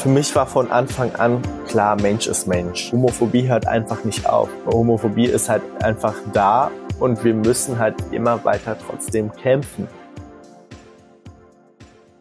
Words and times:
Für 0.00 0.08
mich 0.08 0.34
war 0.34 0.46
von 0.46 0.70
Anfang 0.70 1.14
an 1.16 1.42
klar, 1.68 1.94
Mensch 2.00 2.26
ist 2.26 2.46
Mensch. 2.46 2.90
Homophobie 2.90 3.46
hört 3.46 3.66
einfach 3.66 4.02
nicht 4.02 4.26
auf. 4.26 4.48
Homophobie 4.64 5.26
ist 5.26 5.50
halt 5.50 5.60
einfach 5.82 6.14
da 6.32 6.70
und 6.98 7.22
wir 7.22 7.34
müssen 7.34 7.78
halt 7.78 7.96
immer 8.10 8.42
weiter 8.42 8.78
trotzdem 8.78 9.30
kämpfen. 9.30 9.86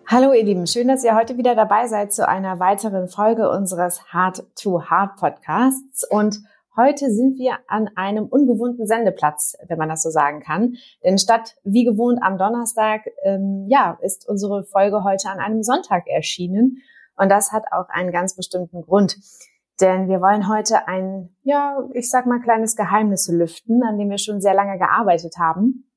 Hallo 0.05 0.33
ihr 0.33 0.43
Lieben, 0.43 0.67
schön, 0.67 0.89
dass 0.89 1.05
ihr 1.05 1.15
heute 1.15 1.37
wieder 1.37 1.55
dabei 1.55 1.87
seid 1.87 2.11
zu 2.11 2.27
einer 2.27 2.59
weiteren 2.59 3.07
Folge 3.07 3.49
unseres 3.49 4.01
Heart 4.11 4.43
to 4.61 4.81
Heart 4.89 5.15
Podcasts 5.15 6.05
und 6.09 6.39
Heute 6.77 7.11
sind 7.11 7.37
wir 7.37 7.57
an 7.67 7.89
einem 7.95 8.25
ungewohnten 8.27 8.87
Sendeplatz, 8.87 9.57
wenn 9.67 9.77
man 9.77 9.89
das 9.89 10.01
so 10.01 10.11
sagen 10.11 10.39
kann. 10.39 10.75
Denn 11.03 11.17
statt 11.17 11.57
wie 11.65 11.83
gewohnt 11.83 12.19
am 12.21 12.37
Donnerstag, 12.37 13.01
ähm, 13.23 13.65
ja, 13.67 13.97
ist 14.01 14.29
unsere 14.29 14.63
Folge 14.63 15.03
heute 15.03 15.29
an 15.29 15.39
einem 15.39 15.61
Sonntag 15.61 16.07
erschienen. 16.07 16.77
Und 17.19 17.29
das 17.29 17.51
hat 17.51 17.65
auch 17.71 17.89
einen 17.89 18.11
ganz 18.11 18.35
bestimmten 18.35 18.81
Grund. 18.81 19.17
Denn 19.81 20.07
wir 20.07 20.21
wollen 20.21 20.47
heute 20.47 20.87
ein, 20.87 21.35
ja, 21.43 21.77
ich 21.93 22.09
sag 22.09 22.25
mal, 22.25 22.39
kleines 22.39 22.77
Geheimnis 22.77 23.27
lüften, 23.27 23.83
an 23.83 23.97
dem 23.97 24.09
wir 24.09 24.17
schon 24.17 24.41
sehr 24.41 24.53
lange 24.53 24.77
gearbeitet 24.77 25.35
haben. 25.37 25.91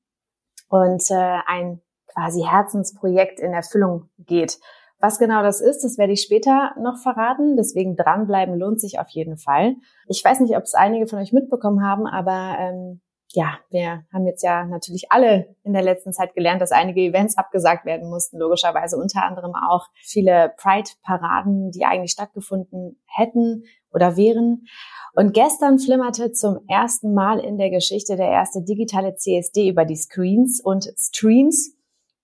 Und 0.67 1.09
äh, 1.09 1.39
ein 1.45 1.81
quasi 2.07 2.43
Herzensprojekt 2.43 3.39
in 3.39 3.53
Erfüllung 3.53 4.09
geht. 4.19 4.59
Was 4.99 5.17
genau 5.17 5.43
das 5.43 5.61
ist, 5.61 5.83
das 5.83 5.97
werde 5.97 6.13
ich 6.13 6.21
später 6.21 6.73
noch 6.77 6.97
verraten. 6.97 7.55
Deswegen 7.55 7.95
dranbleiben 7.95 8.57
lohnt 8.57 8.81
sich 8.81 8.99
auf 8.99 9.09
jeden 9.09 9.37
Fall. 9.37 9.75
Ich 10.07 10.23
weiß 10.23 10.41
nicht, 10.41 10.57
ob 10.57 10.63
es 10.63 10.73
einige 10.73 11.07
von 11.07 11.19
euch 11.19 11.31
mitbekommen 11.31 11.85
haben, 11.85 12.05
aber 12.05 12.57
ähm, 12.59 13.01
ja, 13.35 13.57
wir 13.71 14.05
haben 14.13 14.27
jetzt 14.27 14.43
ja 14.43 14.63
natürlich 14.65 15.11
alle 15.11 15.55
in 15.63 15.73
der 15.73 15.81
letzten 15.81 16.13
Zeit 16.13 16.35
gelernt, 16.35 16.61
dass 16.61 16.71
einige 16.71 17.01
Events 17.01 17.37
abgesagt 17.37 17.83
werden 17.85 18.09
mussten, 18.09 18.37
logischerweise 18.37 18.95
unter 18.97 19.23
anderem 19.23 19.53
auch 19.55 19.87
viele 20.03 20.53
Pride-Paraden, 20.57 21.71
die 21.71 21.83
eigentlich 21.83 22.11
stattgefunden 22.11 23.01
hätten 23.07 23.63
oder 23.91 24.17
wären. 24.17 24.67
Und 25.15 25.33
gestern 25.33 25.79
flimmerte 25.79 26.31
zum 26.31 26.59
ersten 26.67 27.13
Mal 27.13 27.39
in 27.39 27.57
der 27.57 27.71
Geschichte 27.71 28.15
der 28.15 28.29
erste 28.29 28.63
digitale 28.63 29.15
CSD 29.15 29.67
über 29.67 29.85
die 29.85 29.95
Screens 29.95 30.61
und 30.63 30.91
Streams 30.97 31.75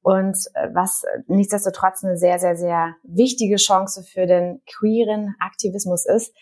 und 0.01 0.37
äh, 0.53 0.69
was 0.73 1.03
äh, 1.03 1.21
nichtsdestotrotz 1.27 2.03
eine 2.03 2.17
sehr, 2.17 2.39
sehr, 2.39 2.55
sehr 2.55 2.95
wichtige 3.03 3.57
Chance 3.57 4.03
für 4.03 4.27
den 4.27 4.61
queeren 4.65 5.35
Aktivismus 5.39 6.05
ist. 6.05 6.33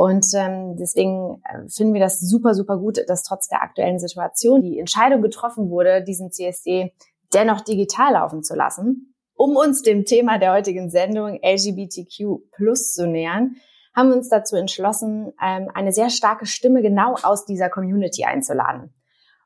Und 0.00 0.28
ähm, 0.34 0.76
deswegen 0.78 1.42
äh, 1.44 1.68
finden 1.68 1.92
wir 1.92 2.00
das 2.00 2.20
super, 2.20 2.54
super 2.54 2.78
gut, 2.78 3.00
dass 3.06 3.22
trotz 3.22 3.48
der 3.48 3.60
aktuellen 3.60 3.98
Situation 3.98 4.62
die 4.62 4.78
Entscheidung 4.78 5.20
getroffen 5.20 5.68
wurde, 5.68 6.02
diesen 6.02 6.32
CSD 6.32 6.94
dennoch 7.34 7.60
digital 7.60 8.14
laufen 8.14 8.42
zu 8.42 8.54
lassen. 8.54 9.14
Um 9.34 9.56
uns 9.56 9.82
dem 9.82 10.06
Thema 10.06 10.38
der 10.38 10.54
heutigen 10.54 10.88
Sendung 10.88 11.38
LGBTQ 11.42 12.50
Plus 12.50 12.94
zu 12.94 13.06
nähern, 13.06 13.56
haben 13.94 14.08
wir 14.08 14.16
uns 14.16 14.30
dazu 14.30 14.56
entschlossen, 14.56 15.34
ähm, 15.38 15.68
eine 15.74 15.92
sehr 15.92 16.08
starke 16.08 16.46
Stimme 16.46 16.80
genau 16.80 17.16
aus 17.22 17.44
dieser 17.44 17.68
Community 17.68 18.24
einzuladen. 18.24 18.94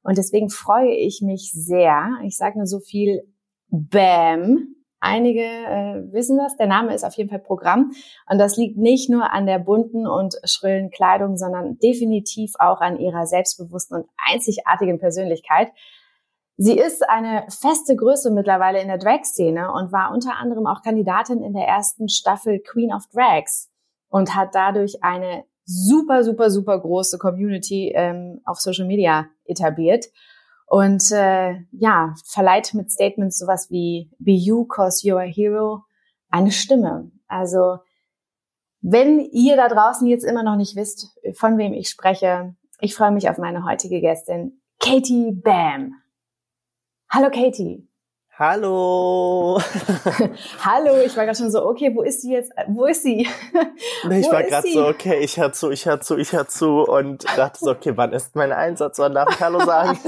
Und 0.04 0.18
deswegen 0.18 0.50
freue 0.50 0.94
ich 0.94 1.20
mich 1.20 1.50
sehr, 1.52 2.10
ich 2.22 2.36
sage 2.36 2.58
nur 2.58 2.68
so 2.68 2.78
viel, 2.78 3.24
BAM. 3.70 4.76
Einige 5.04 5.42
äh, 5.42 6.12
wissen 6.14 6.38
das. 6.38 6.56
Der 6.56 6.66
Name 6.66 6.94
ist 6.94 7.04
auf 7.04 7.12
jeden 7.14 7.28
Fall 7.28 7.38
Programm. 7.38 7.92
Und 8.26 8.38
das 8.38 8.56
liegt 8.56 8.78
nicht 8.78 9.10
nur 9.10 9.30
an 9.32 9.44
der 9.44 9.58
bunten 9.58 10.06
und 10.06 10.36
schrillen 10.44 10.90
Kleidung, 10.90 11.36
sondern 11.36 11.76
definitiv 11.76 12.54
auch 12.58 12.80
an 12.80 12.98
ihrer 12.98 13.26
selbstbewussten 13.26 13.98
und 13.98 14.08
einzigartigen 14.16 14.98
Persönlichkeit. 14.98 15.68
Sie 16.56 16.78
ist 16.78 17.06
eine 17.06 17.44
feste 17.50 17.96
Größe 17.96 18.30
mittlerweile 18.30 18.80
in 18.80 18.88
der 18.88 18.96
Drag-Szene 18.96 19.70
und 19.72 19.92
war 19.92 20.10
unter 20.10 20.38
anderem 20.38 20.66
auch 20.66 20.80
Kandidatin 20.80 21.42
in 21.42 21.52
der 21.52 21.66
ersten 21.66 22.08
Staffel 22.08 22.60
Queen 22.60 22.90
of 22.90 23.02
Drags 23.12 23.70
und 24.08 24.34
hat 24.34 24.54
dadurch 24.54 25.04
eine 25.04 25.44
super, 25.66 26.24
super, 26.24 26.48
super 26.48 26.80
große 26.80 27.18
Community 27.18 27.92
ähm, 27.94 28.40
auf 28.46 28.58
Social 28.58 28.86
Media 28.86 29.26
etabliert. 29.44 30.06
Und 30.66 31.10
äh, 31.12 31.60
ja, 31.72 32.14
verleiht 32.24 32.74
mit 32.74 32.90
Statements 32.90 33.38
sowas 33.38 33.70
wie 33.70 34.10
Be 34.18 34.32
you, 34.32 34.64
cause 34.64 35.06
you're 35.06 35.22
a 35.22 35.30
hero 35.30 35.84
eine 36.34 36.50
Stimme. 36.50 37.12
Also 37.28 37.78
wenn 38.80 39.20
ihr 39.20 39.56
da 39.56 39.68
draußen 39.68 40.06
jetzt 40.06 40.24
immer 40.24 40.42
noch 40.42 40.56
nicht 40.56 40.76
wisst, 40.76 41.16
von 41.34 41.56
wem 41.58 41.72
ich 41.72 41.88
spreche, 41.88 42.54
ich 42.80 42.94
freue 42.94 43.12
mich 43.12 43.30
auf 43.30 43.38
meine 43.38 43.64
heutige 43.64 44.00
Gästin, 44.00 44.60
Katie 44.80 45.32
Bam. 45.32 45.94
Hallo 47.08 47.30
Katie. 47.30 47.88
Hallo. 48.36 49.60
Hallo, 50.64 50.98
ich 51.06 51.16
war 51.16 51.24
gerade 51.24 51.38
schon 51.38 51.52
so, 51.52 51.64
okay, 51.64 51.94
wo 51.94 52.02
ist 52.02 52.22
sie 52.22 52.32
jetzt? 52.32 52.52
Wo 52.66 52.86
ist 52.86 53.04
sie? 53.04 53.28
Nee, 54.08 54.20
ich 54.20 54.26
wo 54.26 54.32
war 54.32 54.42
gerade 54.42 54.68
so, 54.68 54.88
okay, 54.88 55.20
ich 55.20 55.38
hör 55.38 55.52
zu, 55.52 55.70
ich 55.70 55.86
hör 55.86 56.00
zu, 56.00 56.18
ich 56.18 56.32
hör 56.32 56.48
zu 56.48 56.82
und 56.82 57.24
dachte 57.36 57.60
so, 57.60 57.70
okay, 57.70 57.92
wann 57.96 58.12
ist 58.12 58.34
mein 58.34 58.52
Einsatz? 58.52 58.98
Wann 58.98 59.14
darf 59.14 59.30
ich 59.30 59.40
Hallo 59.40 59.64
sagen? 59.64 59.98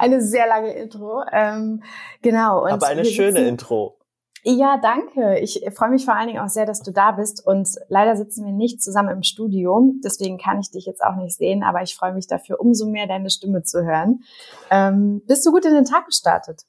eine 0.00 0.20
sehr 0.20 0.48
lange 0.48 0.72
Intro. 0.74 1.22
Ähm, 1.32 1.82
genau. 2.22 2.64
Und 2.64 2.72
Aber 2.72 2.88
eine 2.88 3.04
schöne 3.04 3.32
sitzen, 3.32 3.46
Intro. 3.46 3.98
Ja, 4.42 4.78
danke. 4.82 5.38
Ich 5.38 5.64
freue 5.74 5.90
mich 5.90 6.04
vor 6.04 6.16
allen 6.16 6.26
Dingen 6.26 6.40
auch 6.40 6.48
sehr, 6.48 6.66
dass 6.66 6.82
du 6.82 6.90
da 6.90 7.12
bist. 7.12 7.46
Und 7.46 7.68
leider 7.88 8.16
sitzen 8.16 8.44
wir 8.44 8.52
nicht 8.52 8.82
zusammen 8.82 9.10
im 9.10 9.22
Studio. 9.22 9.92
Deswegen 10.04 10.38
kann 10.38 10.58
ich 10.58 10.72
dich 10.72 10.86
jetzt 10.86 11.02
auch 11.02 11.16
nicht 11.16 11.36
sehen. 11.36 11.62
Aber 11.62 11.82
ich 11.82 11.94
freue 11.94 12.12
mich 12.12 12.26
dafür, 12.26 12.60
umso 12.60 12.86
mehr 12.86 13.06
deine 13.06 13.30
Stimme 13.30 13.62
zu 13.62 13.84
hören. 13.84 14.24
Ähm, 14.70 15.22
bist 15.26 15.46
du 15.46 15.52
gut 15.52 15.64
in 15.64 15.74
den 15.74 15.84
Tag 15.84 16.06
gestartet? 16.06 16.62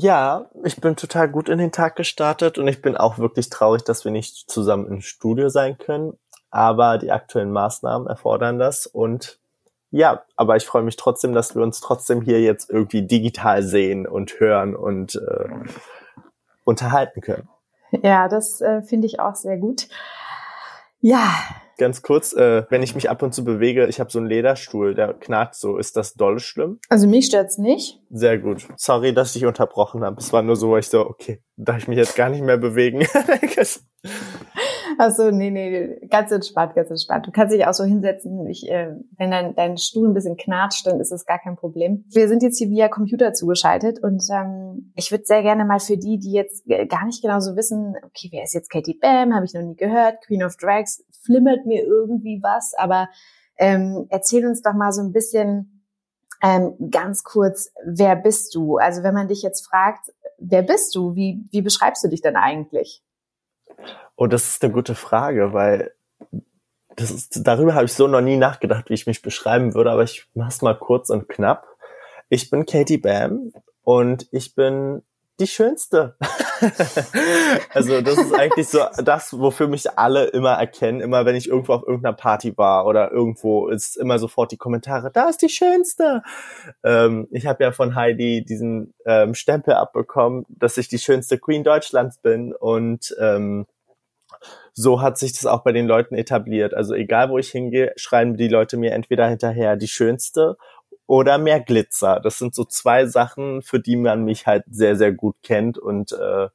Ja, 0.00 0.46
ich 0.62 0.80
bin 0.80 0.94
total 0.94 1.28
gut 1.28 1.48
in 1.48 1.58
den 1.58 1.72
Tag 1.72 1.96
gestartet 1.96 2.56
und 2.56 2.68
ich 2.68 2.80
bin 2.80 2.96
auch 2.96 3.18
wirklich 3.18 3.50
traurig, 3.50 3.82
dass 3.82 4.04
wir 4.04 4.12
nicht 4.12 4.48
zusammen 4.48 4.86
im 4.86 5.00
Studio 5.00 5.48
sein 5.48 5.76
können. 5.76 6.16
Aber 6.52 6.98
die 6.98 7.10
aktuellen 7.10 7.50
Maßnahmen 7.50 8.06
erfordern 8.06 8.60
das 8.60 8.86
und 8.86 9.40
ja, 9.90 10.22
aber 10.36 10.54
ich 10.54 10.64
freue 10.64 10.82
mich 10.82 10.94
trotzdem, 10.94 11.32
dass 11.32 11.56
wir 11.56 11.62
uns 11.62 11.80
trotzdem 11.80 12.22
hier 12.22 12.40
jetzt 12.40 12.70
irgendwie 12.70 13.02
digital 13.02 13.64
sehen 13.64 14.06
und 14.06 14.38
hören 14.38 14.76
und 14.76 15.16
äh, 15.16 15.48
unterhalten 16.62 17.20
können. 17.20 17.48
Ja, 17.90 18.28
das 18.28 18.60
äh, 18.60 18.82
finde 18.82 19.08
ich 19.08 19.18
auch 19.18 19.34
sehr 19.34 19.56
gut. 19.56 19.88
Ja, 21.00 21.28
ganz 21.78 22.02
kurz, 22.02 22.32
äh, 22.32 22.64
wenn 22.68 22.82
ich 22.82 22.94
mich 22.94 23.08
ab 23.08 23.22
und 23.22 23.32
zu 23.32 23.44
bewege, 23.44 23.86
ich 23.86 24.00
habe 24.00 24.10
so 24.10 24.18
einen 24.18 24.28
Lederstuhl, 24.28 24.94
der 24.94 25.14
knarrt 25.14 25.54
so. 25.54 25.78
Ist 25.78 25.96
das 25.96 26.14
doll 26.14 26.38
schlimm? 26.38 26.78
Also 26.88 27.06
mich 27.06 27.26
stört's 27.26 27.58
nicht. 27.58 28.00
Sehr 28.10 28.38
gut. 28.38 28.66
Sorry, 28.76 29.14
dass 29.14 29.34
ich 29.36 29.46
unterbrochen 29.46 30.04
habe. 30.04 30.16
Es 30.18 30.32
war 30.32 30.42
nur 30.42 30.56
so, 30.56 30.76
ich 30.76 30.88
so, 30.88 31.06
okay, 31.06 31.42
darf 31.56 31.78
ich 31.78 31.88
mich 31.88 31.98
jetzt 31.98 32.16
gar 32.16 32.28
nicht 32.28 32.42
mehr 32.42 32.58
bewegen? 32.58 33.06
Also 34.98 35.30
nee, 35.30 35.50
nee, 35.50 36.00
ganz 36.08 36.32
entspannt, 36.32 36.74
ganz 36.74 36.90
entspannt. 36.90 37.24
Du 37.26 37.30
kannst 37.30 37.54
dich 37.54 37.64
auch 37.64 37.72
so 37.72 37.84
hinsetzen. 37.84 38.44
Ich, 38.48 38.68
äh, 38.68 38.96
wenn 39.16 39.30
dein, 39.30 39.54
dein 39.54 39.78
Stuhl 39.78 40.08
ein 40.08 40.14
bisschen 40.14 40.36
knatscht, 40.36 40.86
dann 40.86 40.98
ist 40.98 41.12
das 41.12 41.24
gar 41.24 41.38
kein 41.38 41.54
Problem. 41.54 42.04
Wir 42.12 42.26
sind 42.28 42.42
jetzt 42.42 42.58
hier 42.58 42.68
via 42.68 42.88
Computer 42.88 43.32
zugeschaltet 43.32 44.02
und 44.02 44.24
ähm, 44.32 44.92
ich 44.96 45.12
würde 45.12 45.24
sehr 45.24 45.42
gerne 45.42 45.64
mal 45.64 45.78
für 45.78 45.96
die, 45.96 46.18
die 46.18 46.32
jetzt 46.32 46.66
gar 46.88 47.06
nicht 47.06 47.22
genau 47.22 47.38
so 47.38 47.54
wissen, 47.54 47.94
okay, 48.02 48.28
wer 48.32 48.42
ist 48.42 48.54
jetzt 48.54 48.70
Katie 48.70 48.98
Bam? 49.00 49.34
Habe 49.34 49.44
ich 49.44 49.54
noch 49.54 49.62
nie 49.62 49.76
gehört. 49.76 50.20
Queen 50.26 50.42
of 50.42 50.56
Drags 50.56 51.04
flimmert 51.24 51.66
mir 51.66 51.84
irgendwie 51.84 52.40
was, 52.42 52.74
aber 52.76 53.08
ähm, 53.58 54.06
erzähl 54.10 54.46
uns 54.46 54.62
doch 54.62 54.74
mal 54.74 54.92
so 54.92 55.02
ein 55.02 55.12
bisschen 55.12 55.84
ähm, 56.42 56.90
ganz 56.90 57.24
kurz, 57.24 57.72
wer 57.84 58.16
bist 58.16 58.54
du? 58.54 58.76
Also 58.76 59.02
wenn 59.02 59.14
man 59.14 59.28
dich 59.28 59.42
jetzt 59.42 59.66
fragt, 59.66 60.12
wer 60.38 60.62
bist 60.62 60.94
du? 60.94 61.14
Wie, 61.14 61.44
wie 61.50 61.62
beschreibst 61.62 62.04
du 62.04 62.08
dich 62.08 62.22
denn 62.22 62.36
eigentlich? 62.36 63.02
Oh, 64.16 64.26
das 64.26 64.48
ist 64.48 64.62
eine 64.62 64.72
gute 64.72 64.94
Frage, 64.94 65.52
weil 65.52 65.92
das 66.96 67.10
ist, 67.10 67.46
darüber 67.46 67.74
habe 67.74 67.84
ich 67.84 67.92
so 67.92 68.08
noch 68.08 68.20
nie 68.20 68.36
nachgedacht, 68.36 68.90
wie 68.90 68.94
ich 68.94 69.06
mich 69.06 69.22
beschreiben 69.22 69.74
würde, 69.74 69.92
aber 69.92 70.02
ich 70.02 70.28
mach's 70.34 70.62
mal 70.62 70.76
kurz 70.76 71.10
und 71.10 71.28
knapp. 71.28 71.66
Ich 72.28 72.50
bin 72.50 72.66
Katie 72.66 72.98
Bam 72.98 73.52
und 73.82 74.28
ich 74.32 74.54
bin 74.54 75.02
die 75.40 75.46
schönste. 75.46 76.16
also 77.72 78.00
das 78.00 78.18
ist 78.18 78.34
eigentlich 78.34 78.68
so 78.68 78.80
das, 79.02 79.38
wofür 79.38 79.68
mich 79.68 79.98
alle 79.98 80.24
immer 80.26 80.52
erkennen. 80.52 81.00
Immer 81.00 81.24
wenn 81.26 81.36
ich 81.36 81.48
irgendwo 81.48 81.74
auf 81.74 81.82
irgendeiner 81.86 82.16
Party 82.16 82.56
war 82.56 82.86
oder 82.86 83.10
irgendwo 83.10 83.68
ist 83.68 83.96
immer 83.96 84.18
sofort 84.18 84.52
die 84.52 84.56
Kommentare, 84.56 85.10
da 85.12 85.28
ist 85.28 85.42
die 85.42 85.48
schönste. 85.48 86.22
Ähm, 86.82 87.28
ich 87.30 87.46
habe 87.46 87.62
ja 87.64 87.72
von 87.72 87.94
Heidi 87.94 88.44
diesen 88.44 88.94
ähm, 89.06 89.34
Stempel 89.34 89.74
abbekommen, 89.74 90.44
dass 90.48 90.76
ich 90.76 90.88
die 90.88 90.98
schönste 90.98 91.38
Queen 91.38 91.64
Deutschlands 91.64 92.18
bin 92.18 92.52
und 92.52 93.14
ähm, 93.20 93.66
so 94.72 95.00
hat 95.00 95.18
sich 95.18 95.32
das 95.32 95.46
auch 95.46 95.64
bei 95.64 95.72
den 95.72 95.86
Leuten 95.86 96.14
etabliert. 96.14 96.72
Also 96.72 96.94
egal, 96.94 97.30
wo 97.30 97.38
ich 97.38 97.50
hingehe, 97.50 97.92
schreiben 97.96 98.36
die 98.36 98.46
Leute 98.46 98.76
mir 98.76 98.92
entweder 98.92 99.28
hinterher 99.28 99.76
die 99.76 99.88
schönste 99.88 100.56
oder 101.08 101.38
mehr 101.38 101.58
Glitzer. 101.58 102.20
Das 102.20 102.38
sind 102.38 102.54
so 102.54 102.64
zwei 102.64 103.06
Sachen, 103.06 103.62
für 103.62 103.80
die 103.80 103.96
man 103.96 104.24
mich 104.24 104.46
halt 104.46 104.64
sehr, 104.70 104.94
sehr 104.94 105.10
gut 105.12 105.36
kennt 105.42 105.78
und 105.78 106.12
äh, 106.12 106.48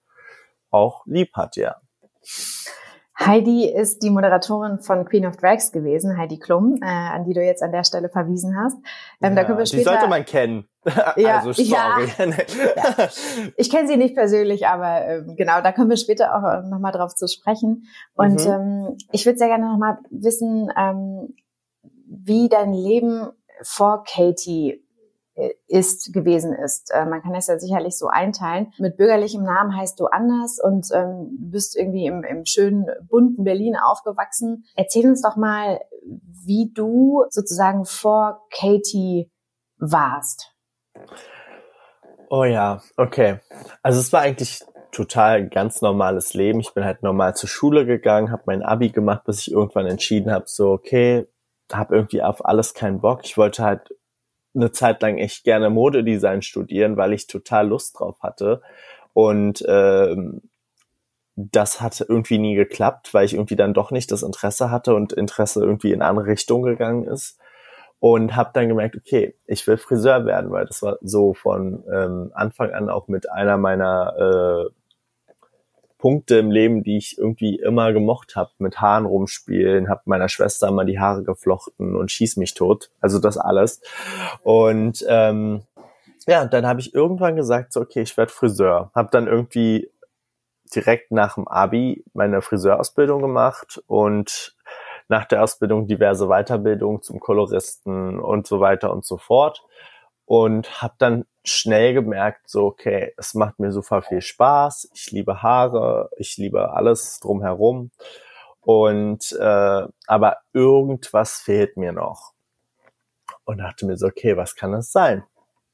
auch 0.70 1.06
lieb 1.06 1.34
hat, 1.34 1.58
ja. 1.58 1.76
Heidi 3.20 3.66
ist 3.66 4.02
die 4.02 4.10
Moderatorin 4.10 4.80
von 4.80 5.06
Queen 5.06 5.26
of 5.26 5.38
Drags 5.38 5.72
gewesen, 5.72 6.18
Heidi 6.18 6.40
Klum, 6.40 6.80
äh, 6.82 6.86
an 6.86 7.26
die 7.26 7.34
du 7.34 7.44
jetzt 7.44 7.62
an 7.62 7.72
der 7.72 7.84
Stelle 7.84 8.10
verwiesen 8.10 8.56
hast. 8.58 8.76
Ähm, 9.22 9.36
ja, 9.36 9.42
da 9.42 9.44
können 9.44 9.60
wir 9.60 9.66
später, 9.66 9.84
die 9.84 9.98
sollte 9.98 10.08
man 10.08 10.26
kennen. 10.26 10.68
Ja, 11.16 11.40
also. 11.40 11.62
Ja. 11.62 12.00
ja. 12.00 13.08
Ich 13.58 13.70
kenne 13.70 13.88
sie 13.88 13.98
nicht 13.98 14.16
persönlich, 14.16 14.68
aber 14.68 15.06
ähm, 15.06 15.36
genau, 15.36 15.62
da 15.62 15.72
kommen 15.72 15.90
wir 15.90 15.98
später 15.98 16.36
auch 16.36 16.44
äh, 16.44 16.68
nochmal 16.68 16.92
drauf 16.92 17.16
zu 17.16 17.28
sprechen. 17.28 17.88
Und 18.16 18.46
mhm. 18.46 18.52
ähm, 18.52 18.98
ich 19.12 19.26
würde 19.26 19.38
sehr 19.38 19.48
gerne 19.48 19.70
nochmal 19.70 20.00
wissen, 20.10 20.70
ähm, 20.78 21.36
wie 22.06 22.50
dein 22.50 22.74
Leben 22.74 23.30
vor 23.62 24.04
Katie 24.04 24.84
äh, 25.36 25.50
ist 25.68 26.14
gewesen 26.14 26.54
ist. 26.54 26.92
Äh, 26.92 27.06
man 27.06 27.24
kann 27.24 27.34
es 27.34 27.48
ja 27.48 27.58
sicherlich 27.58 27.98
so 27.98 28.08
einteilen. 28.08 28.72
Mit 28.78 28.98
bürgerlichem 28.98 29.44
Namen 29.44 29.76
heißt 29.76 30.00
du 30.00 30.06
anders 30.06 30.60
und 30.62 30.88
ähm, 30.94 31.30
bist 31.40 31.76
irgendwie 31.76 32.06
im, 32.06 32.24
im 32.24 32.46
schönen 32.46 32.86
bunten 33.10 33.44
Berlin 33.44 33.76
aufgewachsen. 33.76 34.66
Erzähl 34.76 35.08
uns 35.08 35.24
doch 35.24 35.36
mal, 35.36 35.80
wie 36.46 36.72
du 36.72 37.26
sozusagen 37.30 37.86
vor 37.86 38.46
Katie 38.52 39.32
warst. 39.78 40.52
Oh 42.30 42.44
ja, 42.44 42.82
okay. 42.98 43.40
Also 43.82 44.00
es 44.00 44.14
war 44.14 44.22
eigentlich 44.22 44.64
total 44.92 45.50
ganz 45.50 45.82
normales 45.82 46.36
Leben. 46.36 46.60
Ich 46.60 46.74
bin 46.74 46.86
halt 46.86 47.02
normal 47.02 47.36
zur 47.36 47.50
Schule 47.50 47.86
gegangen, 47.86 48.32
habe 48.32 48.44
mein 48.46 48.62
Abi 48.62 48.90
gemacht, 48.90 49.24
bis 49.26 49.40
ich 49.40 49.52
irgendwann 49.52 49.88
entschieden 49.88 50.32
habe, 50.32 50.46
so 50.48 50.72
okay, 50.72 51.28
habe 51.72 51.96
irgendwie 51.96 52.22
auf 52.22 52.46
alles 52.46 52.74
keinen 52.74 53.02
Bock. 53.02 53.22
Ich 53.24 53.38
wollte 53.38 53.64
halt 53.64 53.94
eine 54.56 54.72
Zeit 54.72 55.02
lang 55.02 55.18
echt 55.18 55.44
gerne 55.44 55.70
Modedesign 55.70 56.42
studieren, 56.42 56.98
weil 56.98 57.14
ich 57.14 57.28
total 57.28 57.68
Lust 57.68 58.00
drauf 58.00 58.22
hatte. 58.22 58.62
Und 59.14 59.64
ähm, 59.68 60.42
das 61.36 61.82
hat 61.82 62.00
irgendwie 62.08 62.38
nie 62.38 62.56
geklappt, 62.56 63.14
weil 63.14 63.26
ich 63.26 63.34
irgendwie 63.34 63.56
dann 63.56 63.74
doch 63.74 63.92
nicht 63.92 64.12
das 64.12 64.24
Interesse 64.24 64.70
hatte 64.70 64.94
und 64.94 65.14
Interesse 65.14 65.62
irgendwie 65.62 65.92
in 65.92 66.02
andere 66.02 66.28
Richtungen 66.28 66.64
gegangen 66.64 67.06
ist 67.06 67.40
und 68.00 68.36
habe 68.36 68.52
dann 68.54 68.68
gemerkt, 68.68 68.98
okay, 68.98 69.36
ich 69.48 69.66
will 69.66 69.78
Friseur 69.78 70.26
werden, 70.26 70.52
weil 70.52 70.66
das 70.66 70.82
war 70.82 70.98
so 71.02 71.34
von 71.34 71.84
ähm, 71.92 72.32
Anfang 72.34 72.72
an 72.72 72.90
auch 72.90 73.08
mit 73.08 73.32
einer 73.32 73.58
meiner 73.58 74.68
äh, 74.68 74.83
Punkte 76.04 76.36
im 76.36 76.52
Leben, 76.52 76.84
die 76.84 76.98
ich 76.98 77.18
irgendwie 77.18 77.56
immer 77.56 77.94
gemocht 77.94 78.36
habe, 78.36 78.52
mit 78.58 78.82
Haaren 78.82 79.06
rumspielen, 79.06 79.88
habe 79.88 80.02
meiner 80.04 80.28
Schwester 80.28 80.70
mal 80.70 80.86
die 80.86 81.00
Haare 81.00 81.24
geflochten 81.24 81.96
und 81.96 82.12
schieß 82.12 82.36
mich 82.36 82.56
tot, 82.56 82.92
also 83.00 83.20
das 83.20 83.38
alles. 83.38 83.80
Und 84.44 85.06
ähm, 85.08 85.62
ja, 86.28 86.44
dann 86.44 86.68
habe 86.68 86.82
ich 86.82 86.94
irgendwann 86.94 87.38
gesagt, 87.38 87.72
so 87.72 87.80
okay, 87.80 88.02
ich 88.02 88.18
werde 88.18 88.34
Friseur. 88.34 88.92
Habe 88.94 89.12
dann 89.14 89.28
irgendwie 89.28 89.90
direkt 90.76 91.14
nach 91.14 91.36
dem 91.36 91.48
Abi 91.48 92.04
meine 92.14 92.42
Friseurausbildung 92.42 93.22
gemacht 93.22 93.82
und 93.88 94.58
nach 95.08 95.24
der 95.24 95.42
Ausbildung 95.42 95.88
diverse 95.88 96.28
Weiterbildungen 96.28 97.02
zum 97.02 97.22
Koloristen 97.22 98.20
und 98.20 98.46
so 98.46 98.60
weiter 98.60 98.92
und 98.92 99.06
so 99.06 99.18
fort. 99.18 99.64
Und 100.34 100.82
habe 100.82 100.96
dann 100.98 101.26
schnell 101.44 101.94
gemerkt, 101.94 102.50
so, 102.50 102.66
okay, 102.66 103.14
es 103.18 103.36
macht 103.36 103.60
mir 103.60 103.72
super 103.72 104.02
viel 104.02 104.22
Spaß, 104.22 104.90
ich 104.96 105.12
liebe 105.12 105.44
Haare, 105.44 106.10
ich 106.18 106.38
liebe 106.38 106.74
alles 106.74 107.20
drumherum. 107.20 107.92
Und 108.62 109.32
äh, 109.34 109.88
aber 110.08 110.38
irgendwas 110.52 111.34
fehlt 111.34 111.78
mir 111.78 111.92
noch. 111.92 112.34
Und 113.46 113.60
dachte 113.60 113.86
mir 113.86 113.96
so, 113.96 114.08
okay, 114.08 114.36
was 114.36 114.56
kann 114.56 114.72
das 114.72 114.92
sein? 114.92 115.24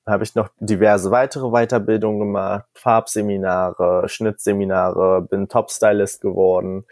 habe 0.10 0.24
ich 0.24 0.36
noch 0.36 0.50
diverse 0.60 1.12
weitere 1.12 1.52
Weiterbildungen 1.52 2.20
gemacht, 2.20 2.66
Farbseminare, 2.74 4.10
Schnittseminare, 4.10 5.22
bin 5.22 5.48
Top-Stylist 5.48 6.22
geworden 6.22 6.86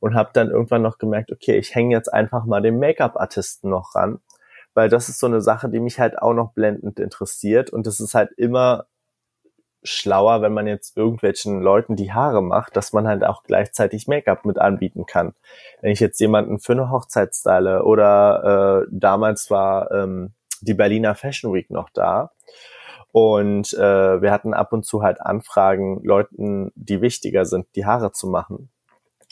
und 0.00 0.14
habe 0.14 0.30
dann 0.34 0.50
irgendwann 0.50 0.82
noch 0.82 0.98
gemerkt, 0.98 1.32
okay, 1.32 1.56
ich 1.56 1.74
hänge 1.74 1.94
jetzt 1.94 2.12
einfach 2.12 2.44
mal 2.44 2.60
den 2.60 2.78
Make-up-Artisten 2.78 3.70
noch 3.70 3.94
ran, 3.94 4.20
weil 4.78 4.88
das 4.88 5.08
ist 5.08 5.18
so 5.18 5.26
eine 5.26 5.40
Sache, 5.40 5.68
die 5.68 5.80
mich 5.80 5.98
halt 5.98 6.22
auch 6.22 6.34
noch 6.34 6.52
blendend 6.52 7.00
interessiert 7.00 7.70
und 7.70 7.84
es 7.88 7.98
ist 7.98 8.14
halt 8.14 8.30
immer 8.36 8.86
schlauer, 9.82 10.40
wenn 10.40 10.52
man 10.52 10.68
jetzt 10.68 10.96
irgendwelchen 10.96 11.60
Leuten 11.60 11.96
die 11.96 12.12
Haare 12.12 12.44
macht, 12.44 12.76
dass 12.76 12.92
man 12.92 13.08
halt 13.08 13.24
auch 13.24 13.42
gleichzeitig 13.42 14.06
Make-up 14.06 14.44
mit 14.44 14.56
anbieten 14.56 15.04
kann. 15.04 15.34
Wenn 15.80 15.90
ich 15.90 15.98
jetzt 15.98 16.20
jemanden 16.20 16.60
für 16.60 16.74
eine 16.74 16.92
Hochzeit 16.92 17.34
style 17.34 17.82
oder 17.82 18.84
äh, 18.84 18.88
damals 18.92 19.50
war 19.50 19.90
ähm, 19.90 20.30
die 20.60 20.74
Berliner 20.74 21.16
Fashion 21.16 21.52
Week 21.52 21.70
noch 21.70 21.90
da. 21.90 22.30
Und 23.10 23.72
äh, 23.72 24.22
wir 24.22 24.30
hatten 24.30 24.54
ab 24.54 24.72
und 24.72 24.86
zu 24.86 25.02
halt 25.02 25.20
Anfragen, 25.20 26.04
Leuten, 26.04 26.70
die 26.76 27.00
wichtiger 27.00 27.46
sind, 27.46 27.66
die 27.74 27.84
Haare 27.84 28.12
zu 28.12 28.28
machen. 28.28 28.70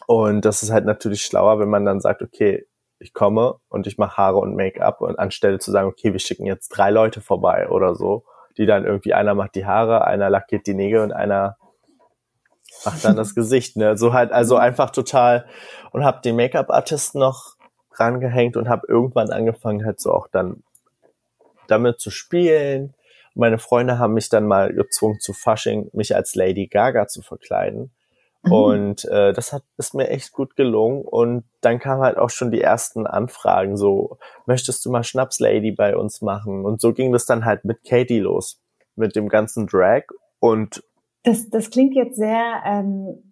Und 0.09 0.45
das 0.45 0.65
ist 0.65 0.73
halt 0.73 0.87
natürlich 0.87 1.23
schlauer, 1.23 1.61
wenn 1.61 1.71
man 1.71 1.85
dann 1.85 2.01
sagt, 2.01 2.21
okay, 2.21 2.67
ich 2.99 3.13
komme 3.13 3.57
und 3.69 3.87
ich 3.87 3.99
mache 3.99 4.17
Haare 4.17 4.39
und 4.39 4.57
Make-up 4.57 5.01
und 5.01 5.19
anstelle 5.19 5.59
zu 5.59 5.71
sagen, 5.71 5.89
okay, 5.89 6.13
wir 6.13 6.21
schicken 6.21 6.47
jetzt 6.47 6.69
drei 6.69 6.91
Leute 6.91 7.21
vorbei 7.21 7.69
oder 7.69 7.95
so, 7.95 8.25
die 8.57 8.67
dann 8.67 8.85
irgendwie 8.85 9.15
einer 9.15 9.35
macht 9.35 9.55
die 9.55 9.67
Haare, 9.67 10.05
einer 10.07 10.31
lackiert 10.31 10.67
die 10.67 10.75
Nägel 10.75 11.01
und 11.01 11.13
einer 11.13 11.57
macht 12.85 13.05
dann 13.05 13.17
das 13.17 13.35
Gesicht, 13.35 13.77
ne? 13.77 13.97
So 13.97 14.13
halt 14.13 14.33
also 14.33 14.57
einfach 14.57 14.91
total 14.91 15.47
und 15.93 16.05
habe 16.05 16.21
den 16.23 16.37
Make-up-Artisten 16.37 17.19
noch 17.19 17.57
rangehängt 17.93 18.57
und 18.57 18.69
habe 18.69 18.87
irgendwann 18.89 19.31
angefangen 19.31 19.85
halt 19.85 20.01
so 20.01 20.13
auch 20.13 20.29
dann 20.29 20.63
damit 21.69 22.01
zu 22.01 22.11
spielen. 22.11 22.95
Meine 23.35 23.59
Freunde 23.59 23.99
haben 23.99 24.15
mich 24.15 24.29
dann 24.29 24.47
mal 24.47 24.73
gezwungen 24.73 25.21
zu 25.21 25.33
Fasching, 25.33 25.91
mich 25.93 26.15
als 26.15 26.35
Lady 26.35 26.67
Gaga 26.67 27.07
zu 27.07 27.23
verkleiden. 27.23 27.91
Mhm. 28.47 28.53
Und 28.53 29.05
äh, 29.07 29.33
das 29.33 29.53
hat 29.53 29.63
ist 29.77 29.95
mir 29.95 30.09
echt 30.09 30.33
gut 30.33 30.57
gelungen. 30.57 31.03
Und 31.03 31.45
dann 31.61 31.79
kamen 31.79 32.03
halt 32.03 32.17
auch 32.17 32.31
schon 32.31 32.51
die 32.51 32.61
ersten 32.61 33.07
Anfragen, 33.07 33.77
so, 33.77 34.19
möchtest 34.47 34.85
du 34.85 34.91
mal 34.91 35.05
Schnapslady 35.05 35.73
bei 35.73 35.97
uns 35.97 36.23
machen? 36.23 36.65
Und 36.65 36.81
so 36.81 36.93
ging 36.93 37.13
das 37.13 37.27
dann 37.27 37.45
halt 37.45 37.65
mit 37.65 37.85
Katie 37.85 38.21
los, 38.21 38.61
mit 38.95 39.17
dem 39.17 39.29
ganzen 39.29 39.67
Drag. 39.67 40.05
Und 40.39 40.83
das, 41.25 41.51
das 41.51 41.71
klingt 41.71 41.95
jetzt 41.95 42.17
sehr 42.17 42.63
ähm, 42.65 43.27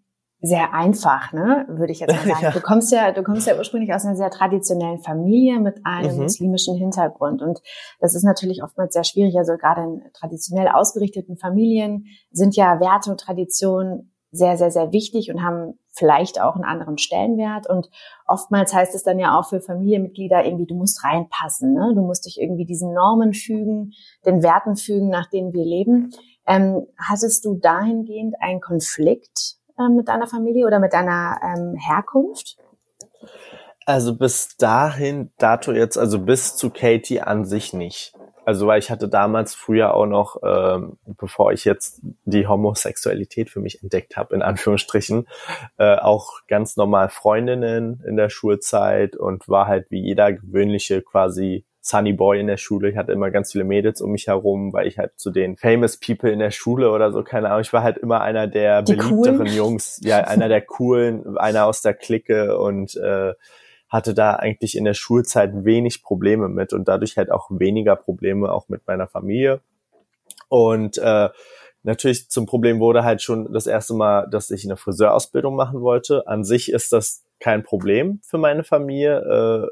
sehr 0.47 0.75
einfach, 0.75 1.33
ne, 1.33 1.65
würde 1.69 1.93
ich 1.93 2.01
jetzt 2.01 2.15
mal 2.15 2.25
sagen. 2.35 2.43
Ja. 2.43 2.51
Du 2.51 2.61
kommst 2.61 2.93
ja, 2.93 3.13
du 3.13 3.23
kommst 3.23 3.47
ja 3.47 3.57
ursprünglich 3.57 3.93
aus 3.95 4.05
einer 4.05 4.17
sehr 4.17 4.31
traditionellen 4.31 5.01
Familie 5.01 5.59
mit 5.59 5.81
einem 5.85 6.17
mhm. 6.17 6.23
muslimischen 6.23 6.77
Hintergrund 6.77 7.43
und 7.43 7.61
das 8.01 8.15
ist 8.15 8.25
natürlich 8.25 8.63
oftmals 8.63 8.93
sehr 8.93 9.05
schwierig. 9.05 9.37
Also 9.37 9.57
gerade 9.57 9.83
in 9.83 10.03
traditionell 10.13 10.69
ausgerichteten 10.69 11.37
Familien 11.37 12.07
sind 12.31 12.57
ja 12.57 12.79
Werte 12.81 13.11
und 13.11 13.21
Traditionen 13.21 14.14
sehr, 14.35 14.57
sehr, 14.57 14.71
sehr 14.71 14.93
wichtig 14.93 15.31
und 15.31 15.43
haben 15.43 15.79
vielleicht 15.93 16.41
auch 16.41 16.55
einen 16.57 16.65
anderen 16.65 16.99
Stellenwert. 16.99 17.69
Und 17.69 17.89
oftmals 18.27 18.75
heißt 18.75 18.95
es 18.95 19.05
dann 19.05 19.19
ja 19.19 19.39
auch 19.39 19.49
für 19.49 19.61
Familienmitglieder 19.61 20.45
irgendwie, 20.45 20.67
du 20.67 20.75
musst 20.75 21.05
reinpassen, 21.05 21.73
ne? 21.73 21.93
du 21.95 22.03
musst 22.03 22.27
dich 22.27 22.41
irgendwie 22.41 22.65
diesen 22.65 22.93
Normen 22.93 23.33
fügen, 23.33 23.93
den 24.27 24.43
Werten 24.43 24.77
fügen, 24.77 25.09
nach 25.09 25.31
denen 25.31 25.53
wir 25.53 25.65
leben. 25.65 26.13
Ähm, 26.47 26.87
hattest 26.99 27.45
du 27.45 27.55
dahingehend 27.55 28.35
einen 28.41 28.61
Konflikt 28.61 29.57
äh, 29.79 29.89
mit 29.89 30.09
deiner 30.09 30.27
Familie 30.27 30.67
oder 30.67 30.81
mit 30.81 30.93
deiner 30.93 31.39
ähm, 31.43 31.77
Herkunft? 31.77 32.57
Also 33.87 34.17
bis 34.17 34.57
dahin, 34.57 35.31
dato 35.39 35.73
jetzt, 35.73 35.97
also 35.97 36.19
bis 36.19 36.57
zu 36.57 36.71
Katie 36.71 37.21
an 37.21 37.45
sich 37.45 37.73
nicht. 37.73 38.14
Also 38.45 38.67
weil 38.67 38.79
ich 38.79 38.91
hatte 38.91 39.09
damals 39.09 39.55
früher 39.55 39.95
auch 39.95 40.07
noch, 40.07 40.37
ähm, 40.45 40.99
bevor 41.19 41.53
ich 41.53 41.65
jetzt 41.65 42.01
die 42.25 42.47
Homosexualität 42.47 43.51
für 43.51 43.61
mich 43.61 43.83
entdeckt 43.83 44.17
habe, 44.17 44.35
in 44.35 44.43
Anführungsstrichen, 44.43 45.27
äh, 45.79 45.97
auch 45.97 46.47
ganz 46.49 46.77
normal 46.77 47.09
Freundinnen 47.09 48.03
in 48.07 48.17
der 48.17 48.29
Schulzeit 48.29 49.17
und 49.17 49.49
war 49.49 49.67
halt 49.67 49.91
wie 49.91 50.01
jeder 50.01 50.33
gewöhnliche 50.33 51.03
quasi 51.03 51.65
Sunny 51.81 52.15
Boy 52.15 52.41
in 52.41 52.47
der 52.47 52.57
Schule. 52.57 52.89
Ich 52.89 52.97
hatte 52.97 53.13
immer 53.13 53.31
ganz 53.31 53.53
viele 53.53 53.65
Mädels 53.65 54.01
um 54.01 54.13
mich 54.13 54.27
herum, 54.27 54.73
weil 54.73 54.87
ich 54.87 54.99
halt 54.99 55.13
zu 55.17 55.31
den 55.31 55.59
famous 55.59 55.99
people 55.99 56.31
in 56.31 56.39
der 56.39 56.51
Schule 56.51 56.91
oder 56.91 57.13
so, 57.13 57.23
keine 57.23 57.49
Ahnung. 57.49 57.61
Ich 57.61 57.75
war 57.75 57.83
halt 57.83 57.99
immer 57.99 58.23
einer 58.23 58.47
der 58.47 58.81
Die 58.81 58.95
beliebteren 58.95 59.39
coolen. 59.39 59.55
Jungs, 59.55 60.01
ja, 60.03 60.21
einer 60.21 60.49
der 60.49 60.63
coolen, 60.63 61.37
einer 61.37 61.67
aus 61.67 61.83
der 61.83 61.93
Clique 61.93 62.57
und 62.59 62.97
äh, 62.97 63.35
hatte 63.95 64.13
da 64.13 64.35
eigentlich 64.35 64.77
in 64.77 64.85
der 64.85 64.95
Schulzeit 64.95 65.65
wenig 65.65 66.03
Probleme 66.03 66.49
mit 66.49 66.73
und 66.73 66.89
dadurch 66.89 67.17
halt 67.17 67.31
auch 67.31 67.49
weniger 67.49 67.95
Probleme 67.95 68.51
auch 68.51 68.69
mit 68.69 68.85
meiner 68.89 69.07
Familie. 69.07 69.61
Und 70.49 70.99
äh, 70.99 71.29
natürlich 71.85 72.29
zum 72.29 72.45
Problem 72.45 72.81
wurde 72.81 73.05
halt 73.05 73.23
schon 73.23 73.53
das 73.53 73.69
erste 73.69 73.95
Mal, 73.95 74.29
dass 74.29 74.51
ich 74.51 74.65
eine 74.65 74.77
Friseurausbildung 74.77 75.55
machen 75.55 75.81
wollte. 75.81 76.27
An 76.27 76.43
sich 76.43 76.73
ist 76.73 76.93
das 76.93 77.23
kein 77.39 77.63
Problem 77.63 78.19
für 78.25 78.37
meine 78.37 78.65
Familie. 78.65 79.21
Äh, 79.21 79.69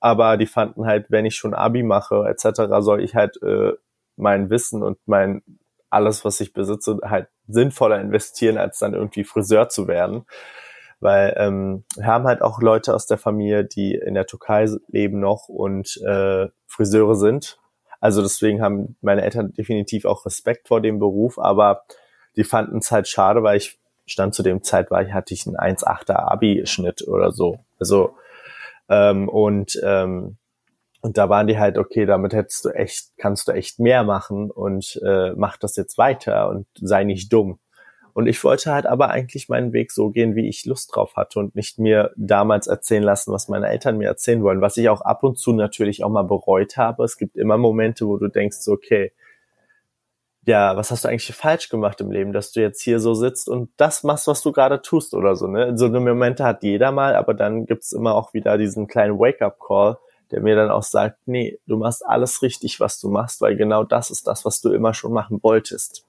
aber 0.00 0.38
die 0.38 0.46
fanden 0.46 0.86
halt, 0.86 1.10
wenn 1.10 1.26
ich 1.26 1.36
schon 1.36 1.52
Abi 1.52 1.82
mache 1.82 2.24
etc., 2.26 2.62
soll 2.78 3.02
ich 3.02 3.14
halt 3.14 3.42
äh, 3.42 3.74
mein 4.16 4.48
Wissen 4.48 4.82
und 4.82 4.96
mein 5.04 5.42
alles, 5.90 6.24
was 6.24 6.40
ich 6.40 6.54
besitze, 6.54 6.98
halt 7.04 7.28
sinnvoller 7.46 8.00
investieren, 8.00 8.56
als 8.56 8.78
dann 8.78 8.94
irgendwie 8.94 9.24
Friseur 9.24 9.68
zu 9.68 9.86
werden. 9.86 10.24
Weil 11.00 11.34
ähm, 11.36 11.84
wir 11.96 12.06
haben 12.06 12.24
halt 12.24 12.42
auch 12.42 12.60
Leute 12.60 12.94
aus 12.94 13.06
der 13.06 13.18
Familie, 13.18 13.64
die 13.64 13.94
in 13.94 14.14
der 14.14 14.26
Türkei 14.26 14.66
leben 14.88 15.20
noch 15.20 15.48
und 15.48 15.96
äh, 16.06 16.48
Friseure 16.66 17.14
sind. 17.14 17.58
Also 18.00 18.22
deswegen 18.22 18.62
haben 18.62 18.96
meine 19.00 19.22
Eltern 19.22 19.52
definitiv 19.52 20.04
auch 20.04 20.24
Respekt 20.26 20.68
vor 20.68 20.80
dem 20.80 20.98
Beruf, 20.98 21.38
aber 21.38 21.82
die 22.36 22.44
fanden 22.44 22.78
es 22.78 22.90
halt 22.90 23.08
schade, 23.08 23.42
weil 23.42 23.56
ich 23.56 23.78
stand 24.06 24.34
zu 24.34 24.42
dem 24.42 24.62
Zeit, 24.62 24.90
war 24.90 25.02
ich 25.02 25.12
hatte 25.12 25.34
ich 25.34 25.46
einen 25.46 25.56
1,8er 25.56 26.30
Abi-Schnitt 26.30 27.06
oder 27.08 27.32
so. 27.32 27.58
Also 27.78 28.16
ähm, 28.88 29.28
und 29.28 29.80
ähm, 29.82 30.36
Und 31.02 31.18
da 31.18 31.28
waren 31.28 31.46
die 31.46 31.58
halt, 31.58 31.78
okay, 31.78 32.04
damit 32.06 32.32
hättest 32.32 32.64
du 32.64 32.70
echt, 32.70 33.10
kannst 33.16 33.46
du 33.48 33.52
echt 33.52 33.78
mehr 33.78 34.02
machen 34.02 34.50
und 34.50 35.00
äh, 35.04 35.32
mach 35.36 35.56
das 35.56 35.76
jetzt 35.76 35.98
weiter 35.98 36.48
und 36.48 36.66
sei 36.80 37.04
nicht 37.04 37.32
dumm. 37.32 37.58
Und 38.16 38.28
ich 38.28 38.42
wollte 38.44 38.72
halt 38.72 38.86
aber 38.86 39.10
eigentlich 39.10 39.50
meinen 39.50 39.74
Weg 39.74 39.92
so 39.92 40.08
gehen, 40.08 40.36
wie 40.36 40.48
ich 40.48 40.64
Lust 40.64 40.96
drauf 40.96 41.16
hatte 41.16 41.38
und 41.38 41.54
nicht 41.54 41.78
mir 41.78 42.12
damals 42.16 42.66
erzählen 42.66 43.02
lassen, 43.02 43.30
was 43.30 43.48
meine 43.48 43.68
Eltern 43.68 43.98
mir 43.98 44.08
erzählen 44.08 44.42
wollen, 44.42 44.62
was 44.62 44.78
ich 44.78 44.88
auch 44.88 45.02
ab 45.02 45.22
und 45.22 45.38
zu 45.38 45.52
natürlich 45.52 46.02
auch 46.02 46.08
mal 46.08 46.22
bereut 46.22 46.78
habe. 46.78 47.04
Es 47.04 47.18
gibt 47.18 47.36
immer 47.36 47.58
Momente, 47.58 48.06
wo 48.06 48.16
du 48.16 48.28
denkst, 48.28 48.56
okay, 48.68 49.12
ja, 50.46 50.78
was 50.78 50.90
hast 50.90 51.04
du 51.04 51.08
eigentlich 51.08 51.30
falsch 51.36 51.68
gemacht 51.68 52.00
im 52.00 52.10
Leben, 52.10 52.32
dass 52.32 52.52
du 52.52 52.62
jetzt 52.62 52.80
hier 52.80 53.00
so 53.00 53.12
sitzt 53.12 53.50
und 53.50 53.68
das 53.76 54.02
machst, 54.02 54.28
was 54.28 54.40
du 54.40 54.50
gerade 54.50 54.80
tust 54.80 55.12
oder 55.12 55.36
so, 55.36 55.46
ne? 55.46 55.76
So 55.76 55.84
eine 55.84 56.00
Momente 56.00 56.42
hat 56.42 56.62
jeder 56.62 56.92
mal, 56.92 57.16
aber 57.16 57.34
dann 57.34 57.66
gibt's 57.66 57.92
immer 57.92 58.14
auch 58.14 58.32
wieder 58.32 58.56
diesen 58.56 58.86
kleinen 58.86 59.18
Wake-up-Call, 59.18 59.98
der 60.30 60.40
mir 60.40 60.56
dann 60.56 60.70
auch 60.70 60.84
sagt, 60.84 61.18
nee, 61.26 61.58
du 61.66 61.76
machst 61.76 62.02
alles 62.06 62.40
richtig, 62.40 62.80
was 62.80 62.98
du 62.98 63.10
machst, 63.10 63.42
weil 63.42 63.56
genau 63.56 63.84
das 63.84 64.10
ist 64.10 64.26
das, 64.26 64.46
was 64.46 64.62
du 64.62 64.72
immer 64.72 64.94
schon 64.94 65.12
machen 65.12 65.38
wolltest. 65.42 66.05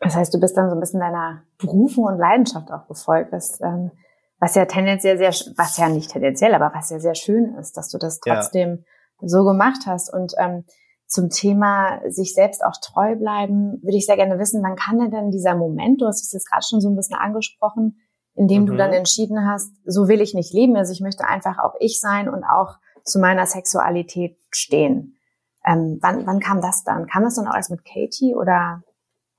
Das 0.00 0.14
heißt, 0.14 0.32
du 0.34 0.40
bist 0.40 0.56
dann 0.56 0.68
so 0.68 0.76
ein 0.76 0.80
bisschen 0.80 1.00
deiner 1.00 1.42
Berufung 1.58 2.04
und 2.04 2.18
Leidenschaft 2.18 2.70
auch 2.70 2.86
gefolgt, 2.86 3.32
was, 3.32 3.60
ähm, 3.60 3.90
was 4.38 4.54
ja 4.54 4.66
tendenziell 4.66 5.16
sehr, 5.16 5.30
was 5.56 5.76
ja 5.78 5.88
nicht 5.88 6.10
tendenziell, 6.10 6.54
aber 6.54 6.72
was 6.74 6.90
ja 6.90 6.98
sehr 6.98 7.14
schön 7.14 7.54
ist, 7.58 7.76
dass 7.76 7.88
du 7.88 7.98
das 7.98 8.20
trotzdem 8.20 8.84
ja. 9.20 9.28
so 9.28 9.44
gemacht 9.44 9.82
hast. 9.86 10.12
Und 10.12 10.34
ähm, 10.38 10.64
zum 11.06 11.30
Thema 11.30 12.00
sich 12.08 12.34
selbst 12.34 12.64
auch 12.64 12.76
treu 12.82 13.16
bleiben, 13.16 13.80
würde 13.82 13.96
ich 13.96 14.06
sehr 14.06 14.16
gerne 14.16 14.38
wissen, 14.38 14.62
wann 14.62 14.76
kann 14.76 15.10
denn 15.10 15.30
dieser 15.30 15.54
Moment, 15.54 16.02
du 16.02 16.06
hast 16.06 16.22
es 16.22 16.32
jetzt 16.32 16.50
gerade 16.50 16.64
schon 16.68 16.80
so 16.80 16.90
ein 16.90 16.96
bisschen 16.96 17.16
angesprochen, 17.16 18.00
in 18.34 18.48
dem 18.48 18.62
mhm. 18.62 18.66
du 18.66 18.76
dann 18.76 18.92
entschieden 18.92 19.46
hast, 19.48 19.72
so 19.84 20.08
will 20.08 20.20
ich 20.20 20.34
nicht 20.34 20.52
leben, 20.52 20.76
also 20.76 20.92
ich 20.92 21.00
möchte 21.00 21.26
einfach 21.26 21.58
auch 21.58 21.74
ich 21.80 22.00
sein 22.00 22.28
und 22.28 22.44
auch 22.44 22.76
zu 23.04 23.18
meiner 23.18 23.46
Sexualität 23.46 24.36
stehen. 24.50 25.16
Ähm, 25.64 25.98
wann, 26.02 26.26
wann 26.26 26.40
kam 26.40 26.60
das 26.60 26.84
dann? 26.84 27.06
Kam 27.06 27.22
das 27.22 27.36
dann 27.36 27.48
auch 27.48 27.54
erst 27.54 27.70
mit 27.70 27.84
Katie 27.84 28.34
oder 28.34 28.82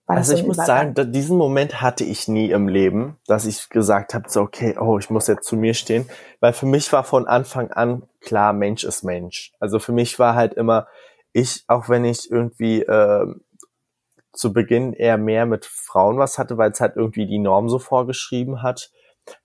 also 0.07 0.33
ich 0.33 0.45
muss 0.45 0.57
sagen, 0.57 0.93
diesen 1.11 1.37
Moment 1.37 1.81
hatte 1.81 2.03
ich 2.03 2.27
nie 2.27 2.49
im 2.51 2.67
Leben, 2.67 3.17
dass 3.27 3.45
ich 3.45 3.69
gesagt 3.69 4.13
habe, 4.13 4.29
so 4.29 4.41
okay, 4.41 4.77
oh, 4.79 4.97
ich 4.97 5.09
muss 5.09 5.27
jetzt 5.27 5.47
zu 5.47 5.57
mir 5.57 5.73
stehen, 5.73 6.09
weil 6.39 6.53
für 6.53 6.65
mich 6.65 6.91
war 6.93 7.03
von 7.03 7.27
Anfang 7.27 7.71
an 7.71 8.03
klar, 8.21 8.53
Mensch 8.53 8.83
ist 8.83 9.03
Mensch. 9.03 9.53
Also 9.59 9.79
für 9.79 9.91
mich 9.91 10.17
war 10.17 10.35
halt 10.35 10.53
immer 10.53 10.87
ich, 11.33 11.65
auch 11.67 11.89
wenn 11.89 12.05
ich 12.05 12.31
irgendwie 12.31 12.81
äh, 12.81 13.27
zu 14.33 14.53
Beginn 14.53 14.93
eher 14.93 15.17
mehr 15.17 15.45
mit 15.45 15.65
Frauen 15.65 16.17
was 16.17 16.37
hatte, 16.37 16.57
weil 16.57 16.71
es 16.71 16.79
halt 16.79 16.95
irgendwie 16.95 17.27
die 17.27 17.39
Norm 17.39 17.69
so 17.69 17.79
vorgeschrieben 17.79 18.61
hat, 18.61 18.91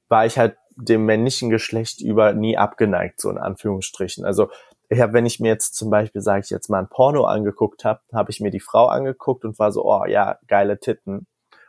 war 0.09 0.27
ich 0.27 0.39
halt 0.39 0.57
dem 0.77 1.05
männlichen 1.05 1.51
Geschlecht 1.51 2.01
über 2.01 2.33
nie 2.33 2.57
abgeneigt, 2.57 3.21
so 3.21 3.31
in 3.31 3.39
Anführungsstrichen. 3.39 4.25
Also 4.25 4.49
ich 4.93 5.01
habe, 5.01 5.15
wenn 5.15 5.25
ich 5.25 5.41
mir 5.41 5.49
jetzt 5.49 5.75
zum 5.75 5.89
Beispiel, 5.89 6.21
sage 6.21 6.43
ich 6.45 6.51
jetzt 6.51 6.69
mal, 6.69 6.79
ein 6.79 6.89
Porno 6.89 7.25
angeguckt 7.25 7.85
habe, 7.85 8.01
habe 8.13 8.31
ich 8.31 8.41
mir 8.41 8.51
die 8.51 8.61
Frau 8.61 8.87
angeguckt 8.87 9.45
und 9.45 9.59
war 9.59 9.73
so, 9.73 9.85
oh 9.85 10.05
ja, 10.05 10.39
geile 10.49 10.79
Titten. 10.79 11.27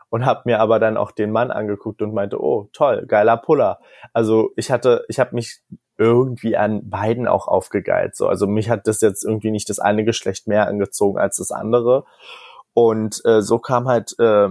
Und 0.10 0.26
habe 0.26 0.42
mir 0.46 0.60
aber 0.60 0.78
dann 0.78 0.98
auch 0.98 1.12
den 1.12 1.32
Mann 1.32 1.50
angeguckt 1.50 2.02
und 2.02 2.14
meinte, 2.14 2.44
oh 2.44 2.70
toll, 2.74 3.06
geiler 3.08 3.38
Puller. 3.38 3.80
Also 4.12 4.52
ich 4.58 4.72
hatte, 4.72 5.06
ich 5.08 5.20
habe 5.20 5.34
mich 5.36 5.62
irgendwie 5.98 6.58
an 6.58 6.90
beiden 6.90 7.28
auch 7.28 7.48
aufgegeilt. 7.48 8.16
So, 8.16 8.28
also 8.28 8.46
mich 8.46 8.70
hat 8.70 8.88
das 8.88 9.00
jetzt 9.00 9.24
irgendwie 9.24 9.52
nicht 9.52 9.70
das 9.70 9.80
eine 9.80 10.04
Geschlecht 10.04 10.48
mehr 10.48 10.68
angezogen 10.68 11.18
als 11.18 11.38
das 11.38 11.52
andere. 11.52 12.06
Und 12.74 13.22
äh, 13.26 13.42
so 13.42 13.58
kam 13.58 13.88
halt 13.88 14.20
äh, 14.20 14.50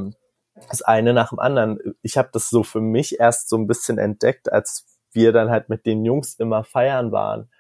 das 0.71 0.81
eine 0.83 1.13
nach 1.13 1.29
dem 1.29 1.39
anderen. 1.39 1.79
Ich 2.01 2.17
habe 2.17 2.31
das 2.33 2.49
so 2.49 2.63
für 2.63 2.81
mich 2.81 3.21
erst 3.21 3.51
so 3.51 3.57
ein 3.57 3.67
bisschen 3.67 3.99
entdeckt, 3.99 4.51
als 4.51 4.87
wir 5.13 5.33
dann 5.33 5.51
halt 5.51 5.69
mit 5.69 5.85
den 5.85 6.05
Jungs 6.05 6.35
immer 6.35 6.65
feiern 6.65 7.13
waren 7.13 7.51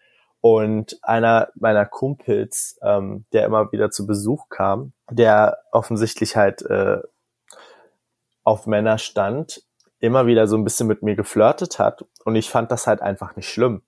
und 0.42 0.98
einer 1.02 1.50
meiner 1.54 1.86
Kumpels, 1.86 2.78
ähm, 2.82 3.24
der 3.32 3.46
immer 3.46 3.70
wieder 3.70 3.90
zu 3.90 4.06
Besuch 4.06 4.48
kam, 4.48 4.92
der 5.08 5.58
offensichtlich 5.70 6.36
halt 6.36 6.62
äh, 6.62 6.98
auf 8.42 8.66
Männer 8.66 8.98
stand, 8.98 9.62
immer 10.00 10.26
wieder 10.26 10.48
so 10.48 10.56
ein 10.56 10.64
bisschen 10.64 10.88
mit 10.88 11.02
mir 11.02 11.14
geflirtet 11.14 11.78
hat. 11.78 12.04
Und 12.24 12.34
ich 12.34 12.50
fand 12.50 12.72
das 12.72 12.88
halt 12.88 13.00
einfach 13.00 13.36
nicht 13.36 13.48
schlimm. 13.48 13.82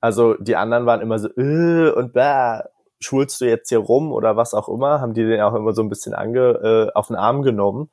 Also 0.00 0.34
die 0.34 0.56
anderen 0.56 0.84
waren 0.84 1.00
immer 1.00 1.20
so, 1.20 1.28
äh, 1.28 1.92
und 1.92 2.12
bäh, 2.12 2.62
schwulst 2.98 3.40
du 3.40 3.44
jetzt 3.44 3.68
hier 3.68 3.78
rum 3.78 4.10
oder 4.10 4.36
was 4.36 4.52
auch 4.52 4.68
immer, 4.68 5.00
haben 5.00 5.14
die 5.14 5.24
den 5.24 5.40
auch 5.42 5.54
immer 5.54 5.74
so 5.74 5.82
ein 5.82 5.88
bisschen 5.88 6.12
ange, 6.12 6.90
äh, 6.90 6.92
auf 6.92 7.06
den 7.06 7.16
Arm 7.16 7.42
genommen. 7.42 7.90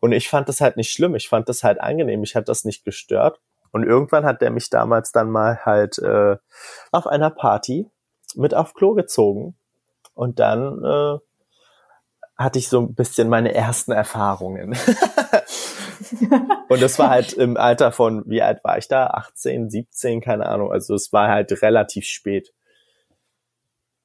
Und 0.00 0.12
ich 0.12 0.28
fand 0.28 0.50
das 0.50 0.60
halt 0.60 0.76
nicht 0.76 0.92
schlimm, 0.92 1.14
ich 1.14 1.30
fand 1.30 1.48
das 1.48 1.64
halt 1.64 1.80
angenehm, 1.80 2.22
ich 2.22 2.36
hat 2.36 2.50
das 2.50 2.64
nicht 2.64 2.84
gestört. 2.84 3.40
Und 3.72 3.84
irgendwann 3.84 4.24
hat 4.24 4.40
der 4.40 4.50
mich 4.50 4.70
damals 4.70 5.12
dann 5.12 5.30
mal 5.30 5.64
halt 5.64 5.98
äh, 5.98 6.36
auf 6.92 7.06
einer 7.06 7.30
Party 7.30 7.90
mit 8.34 8.54
auf 8.54 8.74
Klo 8.74 8.94
gezogen. 8.94 9.56
Und 10.14 10.38
dann 10.38 10.84
äh, 10.84 11.18
hatte 12.36 12.58
ich 12.58 12.68
so 12.68 12.80
ein 12.80 12.94
bisschen 12.94 13.28
meine 13.28 13.54
ersten 13.54 13.92
Erfahrungen. 13.92 14.70
und 16.68 16.82
das 16.82 16.98
war 16.98 17.10
halt 17.10 17.32
im 17.32 17.56
Alter 17.56 17.92
von, 17.92 18.24
wie 18.26 18.42
alt 18.42 18.62
war 18.64 18.78
ich 18.78 18.88
da? 18.88 19.08
18, 19.08 19.70
17, 19.70 20.20
keine 20.20 20.46
Ahnung. 20.46 20.72
Also 20.72 20.94
es 20.94 21.12
war 21.12 21.28
halt 21.28 21.62
relativ 21.62 22.04
spät. 22.06 22.52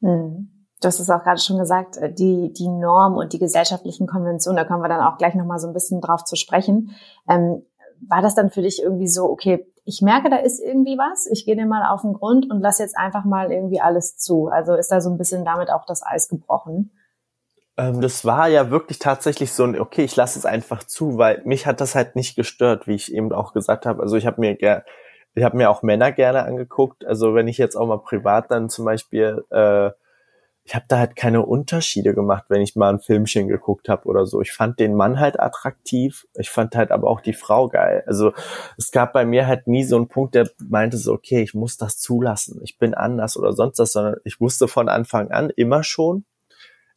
Hm. 0.01 0.49
Du 0.81 0.87
hast 0.87 0.99
es 0.99 1.09
auch 1.09 1.23
gerade 1.23 1.39
schon 1.39 1.57
gesagt, 1.57 1.95
äh, 1.97 2.13
die, 2.13 2.51
die 2.51 2.67
Norm 2.67 3.15
und 3.15 3.31
die 3.31 3.39
gesellschaftlichen 3.39 4.05
Konventionen, 4.05 4.57
da 4.57 4.65
kommen 4.65 4.83
wir 4.83 4.89
dann 4.89 4.99
auch 4.99 5.17
gleich 5.17 5.33
nochmal 5.33 5.59
so 5.59 5.67
ein 5.67 5.73
bisschen 5.73 6.01
drauf 6.01 6.25
zu 6.25 6.35
sprechen. 6.35 6.93
Ähm, 7.29 7.63
war 8.09 8.21
das 8.21 8.35
dann 8.35 8.49
für 8.49 8.61
dich 8.61 8.81
irgendwie 8.81 9.07
so, 9.07 9.29
okay, 9.29 9.65
ich 9.85 10.01
merke, 10.01 10.29
da 10.29 10.37
ist 10.37 10.59
irgendwie 10.59 10.97
was, 10.97 11.27
ich 11.27 11.45
gehe 11.45 11.55
dir 11.55 11.65
mal 11.65 11.91
auf 11.91 12.01
den 12.01 12.13
Grund 12.13 12.49
und 12.49 12.61
lass 12.61 12.79
jetzt 12.79 12.97
einfach 12.97 13.25
mal 13.25 13.51
irgendwie 13.51 13.81
alles 13.81 14.17
zu. 14.17 14.47
Also 14.47 14.75
ist 14.75 14.91
da 14.91 15.01
so 15.01 15.09
ein 15.09 15.17
bisschen 15.17 15.43
damit 15.43 15.69
auch 15.69 15.85
das 15.85 16.03
Eis 16.05 16.29
gebrochen? 16.29 16.91
Ähm, 17.75 18.01
das 18.01 18.23
war 18.23 18.47
ja 18.47 18.69
wirklich 18.69 18.99
tatsächlich 18.99 19.51
so 19.51 19.63
ein, 19.63 19.79
okay, 19.79 20.03
ich 20.03 20.15
lasse 20.15 20.39
es 20.39 20.45
einfach 20.45 20.83
zu, 20.83 21.17
weil 21.17 21.41
mich 21.45 21.65
hat 21.65 21.81
das 21.81 21.95
halt 21.95 22.15
nicht 22.15 22.35
gestört, 22.35 22.87
wie 22.87 22.95
ich 22.95 23.13
eben 23.13 23.33
auch 23.33 23.53
gesagt 23.53 23.85
habe. 23.85 24.01
Also 24.01 24.15
ich 24.15 24.25
habe 24.25 24.39
mir 24.39 24.55
ger 24.55 24.83
ich 25.35 25.43
habe 25.43 25.57
mir 25.57 25.71
auch 25.71 25.81
Männer 25.81 26.11
gerne 26.11 26.43
angeguckt. 26.43 27.05
Also 27.05 27.33
wenn 27.33 27.47
ich 27.47 27.57
jetzt 27.57 27.75
auch 27.75 27.87
mal 27.87 27.97
privat 27.97 28.51
dann 28.51 28.69
zum 28.69 28.85
Beispiel 28.85 29.43
äh, 29.49 29.89
ich 30.65 30.75
habe 30.75 30.85
da 30.87 30.99
halt 30.99 31.15
keine 31.17 31.45
Unterschiede 31.45 32.13
gemacht, 32.13 32.45
wenn 32.47 32.61
ich 32.61 32.75
mal 32.75 32.89
ein 32.89 33.01
Filmchen 33.01 33.49
geguckt 33.49 33.89
habe 33.89 34.07
oder 34.07 34.25
so. 34.25 34.41
Ich 34.41 34.53
fand 34.53 34.79
den 34.79 34.95
Mann 34.95 35.19
halt 35.19 35.39
attraktiv, 35.39 36.25
ich 36.35 36.49
fand 36.49 36.75
halt 36.75 36.91
aber 36.91 37.09
auch 37.09 37.19
die 37.19 37.33
Frau 37.33 37.67
geil. 37.67 38.03
Also 38.07 38.31
es 38.77 38.91
gab 38.91 39.11
bei 39.11 39.25
mir 39.25 39.45
halt 39.45 39.67
nie 39.67 39.83
so 39.83 39.97
einen 39.97 40.07
Punkt, 40.07 40.35
der 40.35 40.49
meinte 40.69 40.97
so, 40.97 41.11
okay, 41.13 41.41
ich 41.41 41.53
muss 41.53 41.77
das 41.77 41.99
zulassen, 41.99 42.61
ich 42.63 42.77
bin 42.77 42.93
anders 42.93 43.35
oder 43.35 43.51
sonst 43.51 43.79
was, 43.79 43.91
sondern 43.91 44.15
ich 44.23 44.39
wusste 44.39 44.69
von 44.69 44.87
Anfang 44.87 45.31
an 45.31 45.49
immer 45.49 45.83
schon, 45.83 46.23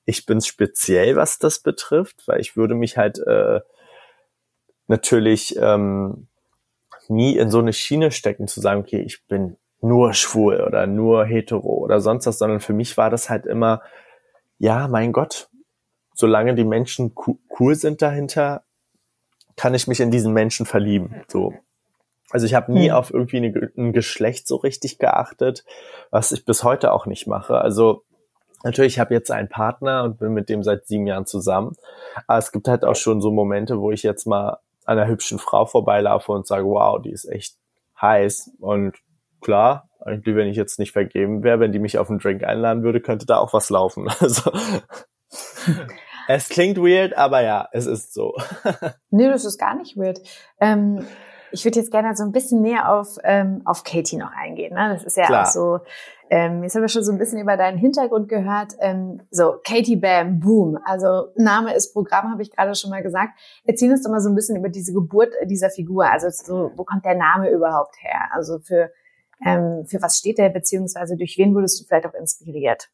ich 0.04 0.26
bin 0.26 0.40
speziell, 0.40 1.16
was 1.16 1.40
das 1.40 1.58
betrifft, 1.58 2.22
weil 2.28 2.40
ich 2.40 2.56
würde 2.56 2.76
mich 2.76 2.96
halt 2.96 3.18
äh, 3.18 3.60
natürlich 4.86 5.56
ähm, 5.56 6.28
nie 7.08 7.36
in 7.36 7.50
so 7.50 7.58
eine 7.58 7.72
Schiene 7.72 8.12
stecken, 8.12 8.46
zu 8.46 8.60
sagen, 8.60 8.80
okay, 8.80 9.00
ich 9.00 9.26
bin 9.26 9.56
nur 9.80 10.14
schwul 10.14 10.60
oder 10.60 10.86
nur 10.86 11.24
hetero 11.24 11.68
oder 11.68 12.00
sonst 12.00 12.26
was, 12.26 12.38
sondern 12.38 12.60
für 12.60 12.72
mich 12.72 12.96
war 12.96 13.10
das 13.10 13.30
halt 13.30 13.46
immer, 13.46 13.82
ja, 14.58 14.88
mein 14.88 15.12
Gott, 15.12 15.48
solange 16.14 16.54
die 16.54 16.64
Menschen 16.64 17.14
cool 17.60 17.74
sind 17.74 18.02
dahinter, 18.02 18.62
kann 19.56 19.74
ich 19.74 19.86
mich 19.86 20.00
in 20.00 20.10
diesen 20.10 20.32
Menschen 20.32 20.66
verlieben. 20.66 21.22
So. 21.28 21.54
Also 22.30 22.46
ich 22.46 22.54
habe 22.54 22.72
nie 22.72 22.88
hm. 22.88 22.96
auf 22.96 23.12
irgendwie 23.12 23.36
eine, 23.36 23.70
ein 23.76 23.92
Geschlecht 23.92 24.48
so 24.48 24.56
richtig 24.56 24.98
geachtet, 24.98 25.64
was 26.10 26.32
ich 26.32 26.44
bis 26.44 26.64
heute 26.64 26.92
auch 26.92 27.06
nicht 27.06 27.26
mache. 27.26 27.58
Also 27.58 28.02
natürlich, 28.64 28.94
ich 28.94 28.98
habe 28.98 29.14
jetzt 29.14 29.30
einen 29.30 29.48
Partner 29.48 30.04
und 30.04 30.18
bin 30.18 30.32
mit 30.32 30.48
dem 30.48 30.62
seit 30.62 30.86
sieben 30.86 31.06
Jahren 31.06 31.26
zusammen. 31.26 31.76
Aber 32.26 32.38
es 32.38 32.50
gibt 32.50 32.68
halt 32.68 32.84
auch 32.84 32.96
schon 32.96 33.20
so 33.20 33.30
Momente, 33.30 33.80
wo 33.80 33.92
ich 33.92 34.02
jetzt 34.02 34.26
mal 34.26 34.58
an 34.84 34.98
einer 34.98 35.08
hübschen 35.08 35.38
Frau 35.38 35.66
vorbeilaufe 35.66 36.32
und 36.32 36.46
sage, 36.46 36.64
wow, 36.64 37.00
die 37.00 37.10
ist 37.10 37.26
echt 37.26 37.56
heiß. 38.00 38.52
Und 38.60 38.96
klar, 39.40 39.88
eigentlich, 40.04 40.36
wenn 40.36 40.48
ich 40.48 40.56
jetzt 40.56 40.78
nicht 40.78 40.92
vergeben 40.92 41.42
wäre, 41.42 41.60
wenn 41.60 41.72
die 41.72 41.78
mich 41.78 41.98
auf 41.98 42.10
einen 42.10 42.18
Drink 42.18 42.44
einladen 42.44 42.82
würde, 42.82 43.00
könnte 43.00 43.26
da 43.26 43.38
auch 43.38 43.52
was 43.52 43.70
laufen. 43.70 44.08
Also 44.20 44.50
es 46.28 46.48
klingt 46.48 46.78
weird, 46.78 47.16
aber 47.16 47.42
ja, 47.42 47.68
es 47.72 47.86
ist 47.86 48.14
so. 48.14 48.34
nee, 49.10 49.28
das 49.28 49.44
ist 49.44 49.58
gar 49.58 49.74
nicht 49.74 49.96
weird. 49.96 50.20
Ähm, 50.60 51.04
ich 51.50 51.64
würde 51.64 51.78
jetzt 51.78 51.90
gerne 51.90 52.14
so 52.16 52.24
ein 52.24 52.32
bisschen 52.32 52.60
näher 52.60 52.92
auf, 52.92 53.16
ähm, 53.24 53.62
auf 53.64 53.84
Katie 53.84 54.16
noch 54.16 54.32
eingehen. 54.32 54.74
Ne? 54.74 54.90
Das 54.92 55.04
ist 55.04 55.16
ja 55.16 55.26
Klar. 55.26 55.46
auch 55.46 55.50
so, 55.50 55.78
ähm, 56.28 56.62
jetzt 56.62 56.74
haben 56.74 56.82
wir 56.82 56.88
schon 56.88 57.04
so 57.04 57.12
ein 57.12 57.18
bisschen 57.18 57.40
über 57.40 57.56
deinen 57.56 57.78
Hintergrund 57.78 58.28
gehört. 58.28 58.74
Ähm, 58.80 59.22
so, 59.30 59.56
Katie 59.64 59.96
Bam, 59.96 60.40
Boom. 60.40 60.78
Also 60.84 61.28
Name 61.36 61.74
ist 61.74 61.92
Programm, 61.92 62.30
habe 62.30 62.42
ich 62.42 62.50
gerade 62.50 62.74
schon 62.74 62.90
mal 62.90 63.02
gesagt. 63.02 63.38
Erzähl 63.64 63.90
uns 63.90 64.02
doch 64.02 64.10
mal 64.10 64.20
so 64.20 64.28
ein 64.28 64.34
bisschen 64.34 64.56
über 64.56 64.68
diese 64.68 64.92
Geburt 64.92 65.32
dieser 65.44 65.70
Figur. 65.70 66.10
Also 66.10 66.28
so, 66.30 66.72
wo 66.76 66.84
kommt 66.84 67.04
der 67.04 67.16
Name 67.16 67.50
überhaupt 67.50 67.96
her? 68.00 68.28
Also 68.32 68.58
für 68.58 68.90
ähm, 69.44 69.86
für 69.86 70.00
was 70.02 70.18
steht 70.18 70.38
der, 70.38 70.48
beziehungsweise 70.48 71.16
durch 71.16 71.36
wen 71.38 71.54
wurdest 71.54 71.80
du 71.80 71.84
vielleicht 71.84 72.06
auch 72.06 72.14
inspiriert? 72.14 72.88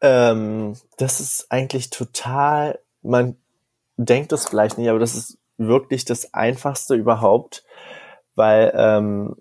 Ähm, 0.00 0.76
das 0.96 1.20
ist 1.20 1.46
eigentlich 1.50 1.90
total, 1.90 2.78
man 3.02 3.36
denkt 3.96 4.32
das 4.32 4.48
vielleicht 4.48 4.78
nicht, 4.78 4.88
aber 4.88 4.98
das 4.98 5.14
ist 5.14 5.38
wirklich 5.58 6.04
das 6.04 6.32
Einfachste 6.32 6.94
überhaupt, 6.94 7.64
weil, 8.34 8.72
ähm, 8.74 9.36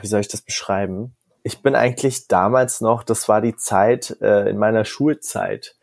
wie 0.00 0.06
soll 0.06 0.20
ich 0.20 0.28
das 0.28 0.42
beschreiben? 0.42 1.16
ich 1.46 1.62
bin 1.62 1.76
eigentlich 1.76 2.26
damals 2.26 2.80
noch, 2.80 3.04
das 3.04 3.28
war 3.28 3.40
die 3.40 3.54
Zeit 3.54 4.16
äh, 4.20 4.50
in 4.50 4.58
meiner 4.58 4.84
Schulzeit. 4.84 5.76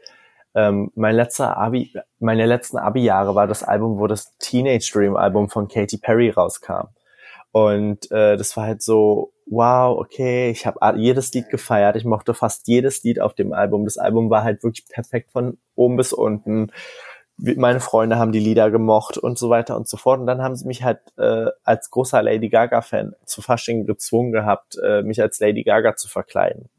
Ähm, 0.54 0.92
mein 0.94 1.16
letzter 1.16 1.56
Abi, 1.56 1.94
meine 2.20 2.46
letzten 2.46 2.78
Abi-Jahre 2.78 3.34
war 3.34 3.48
das 3.48 3.64
Album, 3.64 3.98
wo 3.98 4.08
das 4.08 4.38
Teenage 4.40 4.92
Dream 4.92 5.16
Album 5.16 5.50
von 5.50 5.70
Katy 5.70 6.00
Perry 6.00 6.32
rauskam. 6.32 6.90
Und 7.54 8.10
äh, 8.10 8.36
das 8.36 8.58
war 8.58 8.66
halt 8.66 8.82
so, 8.82 9.32
wow, 9.46 9.96
okay, 10.00 10.50
ich 10.50 10.66
habe 10.66 10.98
jedes 10.98 11.32
Lied 11.34 11.50
gefeiert, 11.50 11.96
ich 11.96 12.04
mochte 12.04 12.34
fast 12.34 12.68
jedes 12.68 13.04
Lied 13.04 13.22
auf 13.22 13.36
dem 13.36 13.54
Album. 13.54 13.86
Das 13.86 14.00
Album 14.00 14.32
war 14.32 14.44
halt 14.44 14.64
wirklich 14.64 14.88
perfekt 14.90 15.32
von 15.32 15.60
oben 15.76 15.96
bis 15.96 16.14
unten. 16.14 16.72
Meine 17.38 17.80
Freunde 17.80 18.18
haben 18.18 18.32
die 18.32 18.40
Lieder 18.40 18.72
gemocht 18.72 19.20
und 19.20 19.38
so 19.38 19.52
weiter 19.52 19.78
und 19.78 19.88
so 19.88 19.98
fort. 19.98 20.20
Und 20.20 20.26
dann 20.26 20.42
haben 20.42 20.56
sie 20.56 20.66
mich 20.66 20.84
halt 20.84 21.02
äh, 21.20 21.46
als 21.64 21.92
großer 21.92 22.24
Lady 22.24 22.50
Gaga-Fan 22.50 23.14
zu 23.24 23.44
Fasching 23.44 23.86
gezwungen 23.86 24.32
gehabt, 24.32 24.80
äh, 24.84 25.04
mich 25.04 25.22
als 25.22 25.40
Lady 25.40 25.62
Gaga 25.62 25.96
zu 25.96 26.10
verkleiden. 26.10 26.70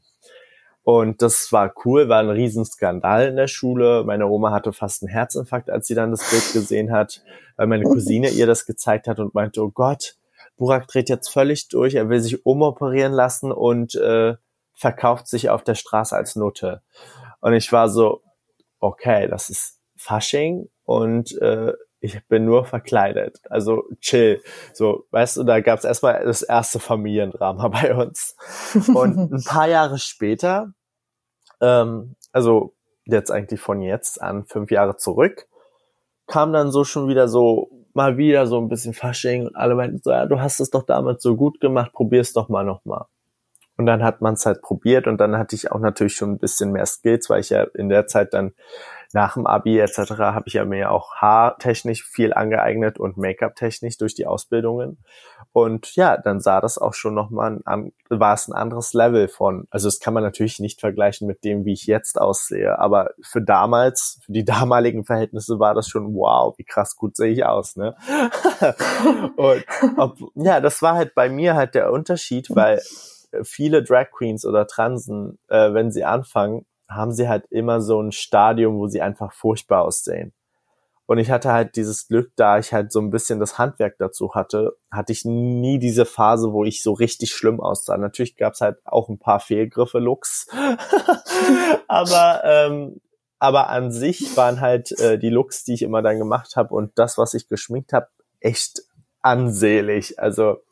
Und 0.82 1.22
das 1.22 1.52
war 1.52 1.72
cool, 1.84 2.08
war 2.08 2.18
ein 2.18 2.30
Riesenskandal 2.30 3.28
in 3.28 3.36
der 3.36 3.46
Schule. 3.46 4.02
Meine 4.04 4.26
Oma 4.26 4.50
hatte 4.50 4.72
fast 4.72 5.04
einen 5.04 5.12
Herzinfarkt, 5.12 5.70
als 5.70 5.86
sie 5.86 5.94
dann 5.94 6.10
das 6.10 6.28
Bild 6.28 6.52
gesehen 6.52 6.90
hat, 6.90 7.22
weil 7.56 7.68
meine 7.68 7.84
Cousine 7.84 8.30
ihr 8.30 8.48
das 8.48 8.66
gezeigt 8.66 9.06
hat 9.06 9.20
und 9.20 9.34
meinte, 9.34 9.62
oh 9.62 9.70
Gott, 9.70 10.16
Burak 10.56 10.86
dreht 10.86 11.08
jetzt 11.08 11.28
völlig 11.28 11.68
durch, 11.68 11.94
er 11.94 12.08
will 12.08 12.20
sich 12.20 12.46
umoperieren 12.46 13.12
lassen 13.12 13.52
und 13.52 13.94
äh, 13.96 14.34
verkauft 14.74 15.28
sich 15.28 15.50
auf 15.50 15.64
der 15.64 15.74
Straße 15.74 16.14
als 16.14 16.36
Nutte. 16.36 16.82
Und 17.40 17.54
ich 17.54 17.72
war 17.72 17.88
so, 17.88 18.22
okay, 18.80 19.28
das 19.28 19.50
ist 19.50 19.80
Fasching 19.96 20.68
und 20.84 21.36
äh, 21.40 21.72
ich 22.00 22.26
bin 22.28 22.44
nur 22.44 22.66
verkleidet. 22.66 23.40
Also 23.48 23.84
chill. 24.00 24.42
So, 24.74 25.06
weißt 25.10 25.38
du, 25.38 25.44
da 25.44 25.60
gab 25.60 25.78
es 25.78 25.84
erstmal 25.84 26.22
das 26.24 26.42
erste 26.42 26.78
Familiendrama 26.78 27.68
bei 27.82 27.94
uns. 27.94 28.36
Und 28.94 29.16
ein 29.32 29.44
paar 29.44 29.68
Jahre 29.68 29.98
später, 29.98 30.74
ähm, 31.60 32.16
also 32.32 32.74
jetzt 33.06 33.30
eigentlich 33.30 33.60
von 33.60 33.80
jetzt 33.80 34.20
an 34.20 34.44
fünf 34.44 34.70
Jahre 34.70 34.96
zurück, 34.96 35.46
kam 36.26 36.52
dann 36.52 36.70
so 36.70 36.84
schon 36.84 37.08
wieder 37.08 37.28
so 37.28 37.70
mal 37.94 38.16
wieder 38.16 38.46
so 38.46 38.60
ein 38.60 38.68
bisschen 38.68 38.92
Fasching 38.92 39.46
und 39.46 39.56
alle 39.56 39.74
meinten 39.74 40.00
so, 40.02 40.10
ja, 40.10 40.26
du 40.26 40.40
hast 40.40 40.60
es 40.60 40.70
doch 40.70 40.84
damals 40.84 41.22
so 41.22 41.36
gut 41.36 41.60
gemacht, 41.60 41.92
probier's 41.92 42.32
doch 42.32 42.48
mal 42.48 42.64
nochmal. 42.64 43.06
Und 43.76 43.86
dann 43.86 44.04
hat 44.04 44.20
man 44.20 44.34
es 44.34 44.46
halt 44.46 44.62
probiert 44.62 45.06
und 45.06 45.18
dann 45.18 45.36
hatte 45.36 45.56
ich 45.56 45.72
auch 45.72 45.80
natürlich 45.80 46.14
schon 46.14 46.32
ein 46.32 46.38
bisschen 46.38 46.72
mehr 46.72 46.86
Skills, 46.86 47.28
weil 47.28 47.40
ich 47.40 47.50
ja 47.50 47.64
in 47.74 47.88
der 47.88 48.06
Zeit 48.06 48.34
dann 48.34 48.52
nach 49.14 49.34
dem 49.34 49.46
Abi 49.46 49.78
etc. 49.78 50.10
habe 50.18 50.44
ich 50.46 50.54
ja 50.54 50.64
mir 50.64 50.90
auch 50.90 51.14
haartechnisch 51.14 52.04
viel 52.04 52.34
angeeignet 52.34 52.98
und 52.98 53.16
Make-up-technisch 53.16 53.96
durch 53.96 54.16
die 54.16 54.26
Ausbildungen. 54.26 54.98
Und 55.52 55.94
ja, 55.94 56.16
dann 56.16 56.40
sah 56.40 56.60
das 56.60 56.78
auch 56.78 56.94
schon 56.94 57.14
nochmal, 57.14 57.60
an, 57.64 57.92
war 58.08 58.34
es 58.34 58.48
ein 58.48 58.54
anderes 58.54 58.92
Level 58.92 59.28
von, 59.28 59.68
also 59.70 59.86
das 59.86 60.00
kann 60.00 60.14
man 60.14 60.24
natürlich 60.24 60.58
nicht 60.58 60.80
vergleichen 60.80 61.28
mit 61.28 61.44
dem, 61.44 61.64
wie 61.64 61.74
ich 61.74 61.86
jetzt 61.86 62.20
aussehe, 62.20 62.76
aber 62.80 63.10
für 63.22 63.40
damals, 63.40 64.18
für 64.26 64.32
die 64.32 64.44
damaligen 64.44 65.04
Verhältnisse 65.04 65.60
war 65.60 65.74
das 65.74 65.88
schon, 65.88 66.12
wow, 66.16 66.52
wie 66.58 66.64
krass 66.64 66.96
gut 66.96 67.16
sehe 67.16 67.30
ich 67.30 67.44
aus, 67.44 67.76
ne? 67.76 67.94
und 69.36 69.64
ob, 69.96 70.18
ja, 70.34 70.60
das 70.60 70.82
war 70.82 70.96
halt 70.96 71.14
bei 71.14 71.28
mir 71.28 71.54
halt 71.54 71.76
der 71.76 71.92
Unterschied, 71.92 72.48
weil 72.50 72.82
viele 73.44 73.84
Drag 73.84 74.10
Queens 74.10 74.44
oder 74.44 74.66
Transen, 74.66 75.38
äh, 75.48 75.72
wenn 75.72 75.92
sie 75.92 76.04
anfangen, 76.04 76.66
haben 76.88 77.12
sie 77.12 77.28
halt 77.28 77.46
immer 77.50 77.80
so 77.80 78.00
ein 78.00 78.12
Stadium, 78.12 78.78
wo 78.78 78.86
sie 78.86 79.02
einfach 79.02 79.32
furchtbar 79.32 79.82
aussehen. 79.82 80.32
Und 81.06 81.18
ich 81.18 81.30
hatte 81.30 81.52
halt 81.52 81.76
dieses 81.76 82.08
Glück, 82.08 82.32
da 82.36 82.58
ich 82.58 82.72
halt 82.72 82.90
so 82.90 82.98
ein 82.98 83.10
bisschen 83.10 83.38
das 83.38 83.58
Handwerk 83.58 83.96
dazu 83.98 84.34
hatte, 84.34 84.76
hatte 84.90 85.12
ich 85.12 85.24
nie 85.26 85.78
diese 85.78 86.06
Phase, 86.06 86.52
wo 86.52 86.64
ich 86.64 86.82
so 86.82 86.92
richtig 86.92 87.32
schlimm 87.32 87.60
aussah. 87.60 87.98
Natürlich 87.98 88.36
gab's 88.36 88.62
halt 88.62 88.78
auch 88.84 89.10
ein 89.10 89.18
paar 89.18 89.40
Fehlgriffe, 89.40 89.98
Looks. 89.98 90.46
aber, 91.88 92.40
ähm, 92.44 93.00
aber 93.38 93.68
an 93.68 93.92
sich 93.92 94.34
waren 94.36 94.62
halt 94.62 94.98
äh, 94.98 95.18
die 95.18 95.28
Looks, 95.28 95.64
die 95.64 95.74
ich 95.74 95.82
immer 95.82 96.00
dann 96.00 96.18
gemacht 96.18 96.56
habe 96.56 96.74
und 96.74 96.98
das, 96.98 97.18
was 97.18 97.34
ich 97.34 97.48
geschminkt 97.48 97.92
habe, 97.92 98.08
echt 98.40 98.82
ansehlich. 99.20 100.18
Also 100.18 100.62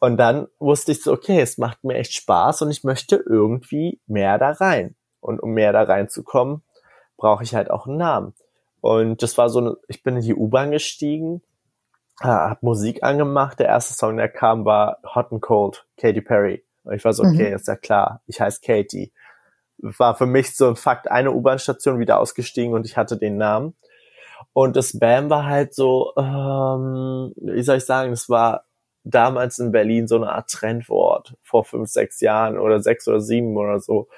und 0.00 0.16
dann 0.16 0.48
wusste 0.58 0.92
ich 0.92 1.02
so, 1.02 1.12
okay, 1.12 1.40
es 1.40 1.58
macht 1.58 1.84
mir 1.84 1.94
echt 1.94 2.14
Spaß 2.14 2.62
und 2.62 2.70
ich 2.70 2.84
möchte 2.84 3.16
irgendwie 3.16 4.00
mehr 4.06 4.38
da 4.38 4.52
rein. 4.52 4.96
Und 5.20 5.40
um 5.40 5.52
mehr 5.52 5.72
da 5.72 5.82
reinzukommen, 5.82 6.62
brauche 7.16 7.42
ich 7.42 7.54
halt 7.54 7.70
auch 7.70 7.86
einen 7.86 7.98
Namen. 7.98 8.34
Und 8.80 9.22
das 9.22 9.36
war 9.36 9.50
so, 9.50 9.76
ich 9.88 10.02
bin 10.02 10.16
in 10.16 10.22
die 10.22 10.34
U-Bahn 10.34 10.70
gestiegen, 10.70 11.42
habe 12.20 12.58
Musik 12.62 13.02
angemacht. 13.02 13.58
Der 13.58 13.66
erste 13.66 13.94
Song, 13.94 14.16
der 14.16 14.28
kam, 14.28 14.64
war 14.64 14.98
Hot 15.14 15.32
and 15.32 15.42
Cold, 15.42 15.86
Katy 15.98 16.20
Perry. 16.20 16.64
Und 16.84 16.94
ich 16.94 17.04
war 17.04 17.12
so, 17.12 17.22
okay, 17.22 17.50
mhm. 17.50 17.56
ist 17.56 17.68
ja 17.68 17.76
klar, 17.76 18.22
ich 18.26 18.40
heiße 18.40 18.60
Katy. 18.62 19.12
War 19.78 20.14
für 20.14 20.26
mich 20.26 20.56
so 20.56 20.68
ein 20.68 20.76
Fakt, 20.76 21.10
eine 21.10 21.32
U-Bahn-Station 21.32 21.98
wieder 21.98 22.20
ausgestiegen 22.20 22.74
und 22.74 22.86
ich 22.86 22.96
hatte 22.96 23.16
den 23.16 23.36
Namen. 23.36 23.74
Und 24.52 24.76
das 24.76 24.98
Bam 24.98 25.30
war 25.30 25.44
halt 25.44 25.74
so, 25.74 26.12
ähm, 26.16 27.32
wie 27.36 27.62
soll 27.62 27.78
ich 27.78 27.84
sagen, 27.84 28.12
es 28.12 28.28
war 28.28 28.64
damals 29.04 29.58
in 29.58 29.72
Berlin 29.72 30.06
so 30.06 30.16
eine 30.16 30.32
Art 30.32 30.50
Trendwort 30.50 31.34
vor 31.42 31.64
fünf, 31.64 31.88
sechs 31.88 32.20
Jahren 32.20 32.58
oder 32.58 32.80
sechs 32.80 33.08
oder 33.08 33.20
sieben 33.20 33.56
oder 33.56 33.80
so, 33.80 34.08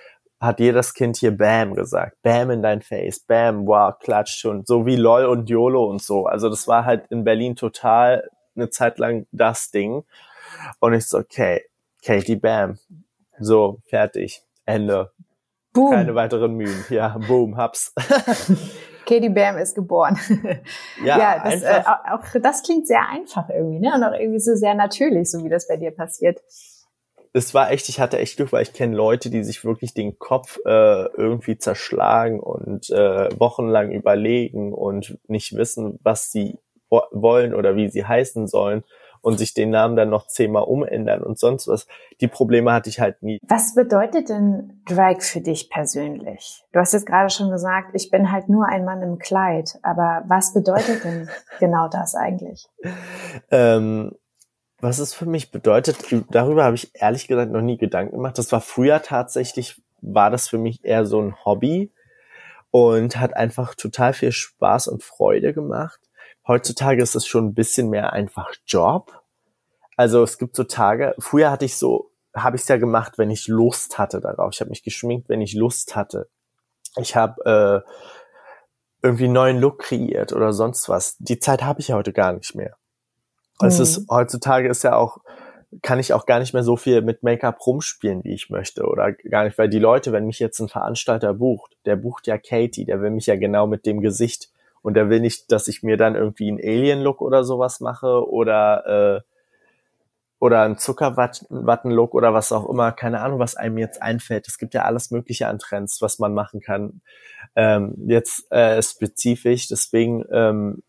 hat 0.43 0.59
jedes 0.59 0.93
Kind 0.93 1.17
hier 1.17 1.37
Bam 1.37 1.75
gesagt. 1.75 2.21
Bam 2.23 2.51
in 2.51 2.63
dein 2.63 2.83
Face, 2.83 3.21
Bam, 3.21 3.67
wow, 3.67 3.97
klatscht 3.99 4.45
und 4.45 4.67
so 4.67 4.85
wie 4.87 4.97
LOL 4.97 5.27
und 5.27 5.49
YOLO 5.49 5.85
und 5.85 6.03
so. 6.03 6.27
Also 6.27 6.49
das 6.49 6.67
war 6.67 6.85
halt 6.85 7.07
in 7.11 7.23
Berlin 7.23 7.55
total 7.55 8.29
eine 8.57 8.69
Zeit 8.69 8.99
lang 8.99 9.27
das 9.31 9.71
Ding. 9.71 10.03
Und 10.81 10.95
ich 10.95 11.07
so, 11.07 11.19
okay, 11.19 11.63
Katie 12.05 12.37
Bam. 12.37 12.79
So, 13.39 13.79
fertig. 13.87 14.43
Ende. 14.67 15.13
Boom. 15.73 15.93
Keine 15.93 16.15
weiteren 16.17 16.55
Mühen. 16.55 16.85
Ja, 16.91 17.17
boom, 17.29 17.57
hab's. 17.57 17.95
Katie 19.07 19.29
Bam 19.29 19.59
ist 19.59 19.77
geboren. 19.77 20.19
Ja, 21.05 21.19
ja 21.19 21.43
das, 21.45 21.63
äh, 21.63 21.83
auch 22.11 22.41
das 22.41 22.63
klingt 22.63 22.87
sehr 22.87 23.09
einfach 23.09 23.49
irgendwie, 23.49 23.81
ne? 23.81 23.95
Und 23.95 24.05
auch 24.05 24.13
irgendwie 24.13 24.39
so 24.39 24.55
sehr 24.55 24.75
natürlich, 24.75 25.31
so 25.31 25.43
wie 25.45 25.49
das 25.49 25.67
bei 25.67 25.77
dir 25.77 25.91
passiert 25.91 26.41
es 27.33 27.55
war 27.55 27.71
echt, 27.71 27.89
ich 27.89 28.01
hatte 28.01 28.19
echt 28.19 28.37
Glück, 28.37 28.53
weil 28.53 28.63
ich 28.63 28.73
kenne 28.73 28.95
Leute, 28.95 29.31
die 29.31 29.43
sich 29.43 29.65
wirklich 29.65 29.95
den 29.95 30.19
Kopf 30.19 30.59
äh, 30.67 31.05
irgendwie 31.17 31.57
zerschlagen 31.57 32.41
und 32.41 32.91
äh, 32.91 33.29
wochenlang 33.39 33.91
überlegen 33.91 34.73
und 34.75 35.19
nicht 35.29 35.57
wissen, 35.57 35.99
was 36.03 36.31
sie 36.31 36.59
wo 36.91 37.01
wollen 37.11 37.55
oder 37.55 37.75
wie 37.75 37.89
sie 37.89 38.05
heißen 38.05 38.47
sollen 38.47 38.85
und 39.23 39.39
sich 39.39 39.55
den 39.55 39.71
Namen 39.71 39.97
dann 39.97 40.11
noch 40.11 40.27
zehnmal 40.27 40.65
umändern 40.65 41.23
und 41.23 41.39
sonst 41.39 41.69
was. 41.69 41.87
Die 42.21 42.29
Probleme 42.29 42.73
hatte 42.73 42.91
ich 42.91 43.01
halt 43.01 43.23
nie. 43.23 43.39
Was 43.49 43.75
bedeutet 43.75 44.29
denn 44.29 44.83
Drag 44.87 45.23
für 45.23 45.41
dich 45.41 45.71
persönlich? 45.71 46.65
Du 46.73 46.81
hast 46.81 46.93
jetzt 46.93 47.07
gerade 47.07 47.31
schon 47.31 47.51
gesagt, 47.51 47.91
ich 47.95 48.11
bin 48.11 48.31
halt 48.31 48.51
nur 48.51 48.67
ein 48.67 48.85
Mann 48.85 49.01
im 49.01 49.19
Kleid, 49.19 49.79
aber 49.83 50.25
was 50.27 50.53
bedeutet 50.53 51.03
denn 51.05 51.31
genau 51.61 51.89
das 51.89 52.15
eigentlich? 52.15 52.69
Ähm, 53.51 54.13
was 54.83 54.99
es 54.99 55.15
für 55.15 55.27
mich 55.27 55.53
bedeutet, 55.53 55.99
darüber 56.31 56.65
habe 56.65 56.75
ich 56.75 56.91
ehrlich 56.95 57.29
gesagt 57.29 57.53
noch 57.53 57.63
nie 57.63 57.79
Gedanken 57.79 58.17
gemacht. 58.17 58.37
Das 58.37 58.51
war 58.51 58.61
früher 58.61 59.01
tatsächlich, 59.01 59.81
war 60.01 60.29
das 60.29 60.49
für 60.49 60.59
mich 60.59 60.85
eher 60.85 61.07
so 61.07 61.23
ein 61.23 61.37
Hobby 61.45 61.93
und 62.73 63.17
hat 63.17 63.37
einfach 63.37 63.77
total 63.77 64.13
viel 64.13 64.33
Spaß 64.33 64.89
und 64.89 65.05
Freude 65.05 65.55
gemacht. 65.55 66.01
Heutzutage 66.49 67.01
ist 67.01 67.15
es 67.15 67.29
schon 67.29 67.47
ein 67.47 67.55
bisschen 67.55 67.91
mehr 67.91 68.13
einfach 68.13 68.51
Job. 68.67 69.23
Also 69.97 70.25
es 70.25 70.37
gibt 70.37 70.57
so 70.57 70.65
Tage, 70.65 71.15
früher 71.21 71.53
hatte 71.53 71.65
ich 71.65 71.77
so, 71.77 72.11
habe 72.35 72.57
ich 72.57 72.63
es 72.63 72.69
ja 72.69 72.77
gemacht, 72.77 73.19
wenn 73.19 73.31
ich 73.31 73.47
Lust 73.47 73.99
hatte 73.99 74.21
darauf. 74.21 74.51
Ich 74.53 74.61
habe 74.61 74.71
mich 74.71 74.83
geschminkt, 74.83 75.29
wenn 75.29 75.41
ich 75.41 75.55
Lust 75.55 75.95
hatte. 75.95 76.29
Ich 76.97 77.15
habe 77.15 77.85
äh, 77.85 77.89
irgendwie 79.01 79.25
einen 79.25 79.35
neuen 79.35 79.61
Look 79.61 79.79
kreiert 79.79 80.33
oder 80.33 80.53
sonst 80.53 80.89
was. 80.89 81.17
Die 81.19 81.39
Zeit 81.39 81.63
habe 81.63 81.79
ich 81.79 81.89
ja 81.89 81.95
heute 81.95 82.13
gar 82.13 82.33
nicht 82.33 82.57
mehr. 82.57 82.77
Mhm. 83.61 83.69
Es 83.69 83.79
ist, 83.79 84.07
heutzutage 84.09 84.69
ist 84.69 84.85
ja 84.85 84.97
auch, 84.97 85.19
kann 85.81 85.99
ich 85.99 86.13
auch 86.13 86.27
gar 86.27 86.39
nicht 86.39 86.53
mehr 86.53 86.63
so 86.63 86.77
viel 86.77 87.01
mit 87.01 87.23
Make-up 87.23 87.67
rumspielen, 87.67 88.25
wie 88.25 88.35
ich 88.35 88.51
möchte. 88.51 88.85
Oder 88.85 89.13
gar 89.13 89.45
nicht, 89.45 89.57
weil 89.57 89.69
die 89.69 89.79
Leute, 89.79 90.13
wenn 90.13 90.27
mich 90.27 90.39
jetzt 90.39 90.61
ein 90.61 90.69
Veranstalter 90.69 91.35
bucht, 91.35 91.77
der 91.87 91.97
bucht 91.97 92.27
ja 92.27 92.37
Katie, 92.37 92.85
der 92.85 93.01
will 93.01 93.11
mich 93.11 93.27
ja 93.27 93.37
genau 93.37 93.67
mit 93.67 93.87
dem 93.87 94.01
Gesicht. 94.01 94.51
Und 94.83 94.95
der 94.95 95.09
will 95.09 95.21
nicht, 95.21 95.51
dass 95.53 95.69
ich 95.69 95.83
mir 95.83 95.97
dann 95.97 96.17
irgendwie 96.17 96.49
einen 96.49 96.59
Alien-Look 96.59 97.23
oder 97.23 97.45
sowas 97.45 97.81
mache 97.81 98.29
oder, 98.29 99.21
äh, 99.21 99.21
oder 100.41 100.63
einen 100.63 100.77
Zuckerwatten-Look 100.77 102.15
oder 102.15 102.35
was 102.35 102.51
auch 102.51 102.69
immer. 102.69 102.91
Keine 102.91 103.21
Ahnung, 103.21 103.39
was 103.39 103.55
einem 103.55 103.79
jetzt 103.79 104.03
einfällt. 104.03 104.49
Es 104.49 104.59
gibt 104.59 104.75
ja 104.75 104.83
alles 104.83 105.13
Mögliche 105.13 105.47
an 105.47 105.61
Trends, 105.61 106.03
was 106.03 106.19
man 106.19 106.35
machen 106.35 106.61
kann. 106.61 107.01
Ähm, 107.55 107.95
jetzt 108.09 108.51
äh, 108.51 108.83
spezifisch. 108.83 109.69
Deswegen 109.69 110.25
ähm, 110.33 110.83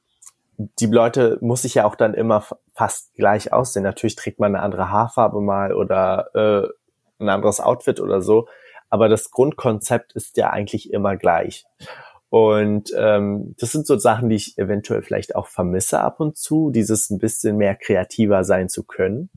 die 0.58 0.86
Leute 0.86 1.38
muss 1.42 1.64
sich 1.64 1.76
ja 1.76 1.86
auch 1.86 1.96
dann 1.96 2.14
immer 2.14 2.46
fast 2.74 3.14
gleich 3.16 3.54
aussehen. 3.54 3.84
Natürlich 3.84 4.16
trägt 4.16 4.40
man 4.40 4.56
eine 4.56 4.64
andere 4.64 4.90
Haarfarbe 4.92 5.42
mal 5.42 5.74
oder 5.74 6.30
äh, 6.34 6.68
ein 7.20 7.30
anderes 7.30 7.60
Outfit 7.60 8.00
oder 8.00 8.22
so, 8.22 8.48
aber 8.90 9.10
das 9.10 9.32
Grundkonzept 9.32 10.14
ist 10.14 10.38
ja 10.38 10.50
eigentlich 10.50 10.92
immer 10.92 11.16
gleich. 11.18 11.66
Und 12.30 12.92
ähm, 12.98 13.56
das 13.60 13.72
sind 13.72 13.86
so 13.86 13.98
Sachen, 13.98 14.30
die 14.30 14.36
ich 14.36 14.58
eventuell 14.58 15.04
vielleicht 15.04 15.36
auch 15.36 15.48
vermisse 15.48 16.00
ab 16.00 16.20
und 16.20 16.36
zu, 16.36 16.72
dieses 16.72 17.10
ein 17.10 17.20
bisschen 17.20 17.58
mehr 17.58 17.76
kreativer 17.76 18.44
sein 18.44 18.70
zu 18.70 18.84
können. 18.84 19.30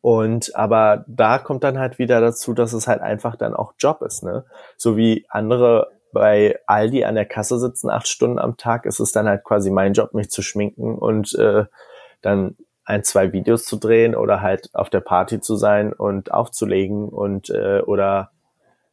Und 0.00 0.54
aber 0.56 1.04
da 1.08 1.38
kommt 1.38 1.64
dann 1.64 1.78
halt 1.78 1.98
wieder 1.98 2.20
dazu, 2.20 2.54
dass 2.54 2.72
es 2.72 2.86
halt 2.86 3.02
einfach 3.02 3.36
dann 3.36 3.54
auch 3.54 3.74
Job 3.78 4.02
ist, 4.02 4.22
ne? 4.22 4.44
So 4.76 4.96
wie 4.96 5.26
andere 5.28 5.90
bei 6.16 6.58
Aldi 6.66 7.04
an 7.04 7.14
der 7.14 7.26
Kasse 7.26 7.58
sitzen 7.58 7.90
acht 7.90 8.08
Stunden 8.08 8.38
am 8.38 8.56
Tag, 8.56 8.86
ist 8.86 9.00
es 9.00 9.12
dann 9.12 9.28
halt 9.28 9.44
quasi 9.44 9.70
mein 9.70 9.92
Job, 9.92 10.14
mich 10.14 10.30
zu 10.30 10.40
schminken 10.40 10.96
und 10.96 11.34
äh, 11.34 11.66
dann 12.22 12.56
ein, 12.86 13.04
zwei 13.04 13.34
Videos 13.34 13.66
zu 13.66 13.76
drehen 13.76 14.14
oder 14.14 14.40
halt 14.40 14.70
auf 14.72 14.88
der 14.88 15.00
Party 15.00 15.40
zu 15.40 15.56
sein 15.56 15.92
und 15.92 16.32
aufzulegen 16.32 17.10
und 17.10 17.50
äh, 17.50 17.82
oder 17.82 18.30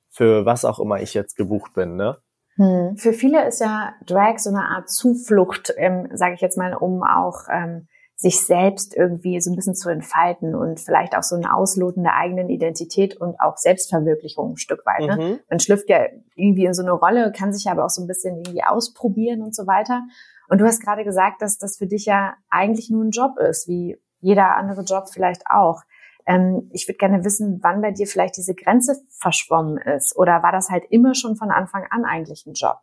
für 0.10 0.46
was 0.46 0.66
auch 0.66 0.82
immer 0.82 1.00
ich 1.00 1.14
jetzt 1.14 1.38
gebucht 1.38 1.74
bin, 1.74 1.96
ne? 1.96 2.18
Hm. 2.58 2.98
Für 2.98 3.14
viele 3.14 3.48
ist 3.48 3.62
ja 3.62 3.94
Drag 4.06 4.38
so 4.38 4.50
eine 4.50 4.66
Art 4.66 4.90
Zuflucht, 4.90 5.74
ähm, 5.78 6.10
sage 6.14 6.34
ich 6.34 6.42
jetzt 6.42 6.58
mal, 6.58 6.76
um 6.76 7.04
auch 7.04 7.48
ähm, 7.50 7.88
sich 8.16 8.40
selbst 8.46 8.96
irgendwie 8.96 9.42
so 9.42 9.52
ein 9.52 9.56
bisschen 9.56 9.76
zu 9.76 9.90
entfalten 9.90 10.56
und 10.56 10.80
vielleicht 10.80 11.16
auch 11.18 11.24
so 11.24 11.36
ein 11.36 11.46
Ausloten 11.46 12.04
der 12.04 12.16
eigenen 12.16 12.50
Identität 12.50 13.18
und 13.18 13.40
auch 13.40 13.58
Selbstverwirklichung 13.58 14.54
ein 14.54 14.58
Stück 14.58 14.86
weit. 14.86 15.02
Ne? 15.02 15.16
Mhm. 15.18 15.40
Man 15.50 15.60
schlüpft 15.60 15.90
ja 15.90 16.06
irgendwie 16.36 16.66
in 16.66 16.74
so 16.74 16.84
eine 16.84 16.92
Rolle, 16.92 17.32
kann 17.36 17.54
sich 17.54 17.70
aber 17.70 17.86
auch 17.86 17.90
so 17.90 18.02
ein 18.02 18.08
bisschen 18.08 18.38
irgendwie 18.38 18.64
ausprobieren 18.64 19.42
und 19.42 19.56
so 19.56 19.68
weiter. 19.68 20.04
Und 20.48 20.60
du 20.60 20.66
hast 20.66 20.82
gerade 20.82 21.04
gesagt, 21.04 21.42
dass 21.42 21.58
das 21.58 21.78
für 21.78 21.88
dich 21.88 22.06
ja 22.06 22.36
eigentlich 22.50 22.90
nur 22.90 23.04
ein 23.04 23.12
Job 23.12 23.38
ist, 23.40 23.68
wie 23.68 23.98
jeder 24.20 24.56
andere 24.56 24.84
Job 24.84 25.10
vielleicht 25.12 25.44
auch. 25.50 25.82
Ähm, 26.26 26.70
ich 26.72 26.88
würde 26.88 26.98
gerne 26.98 27.26
wissen, 27.26 27.60
wann 27.62 27.82
bei 27.82 27.92
dir 27.92 28.08
vielleicht 28.08 28.38
diese 28.38 28.56
Grenze 28.56 29.02
verschwommen 29.10 29.78
ist. 29.78 30.16
Oder 30.16 30.44
war 30.44 30.52
das 30.52 30.70
halt 30.70 30.86
immer 30.90 31.16
schon 31.16 31.36
von 31.36 31.52
Anfang 31.52 31.86
an 31.90 32.06
eigentlich 32.06 32.46
ein 32.46 32.54
Job? 32.54 32.78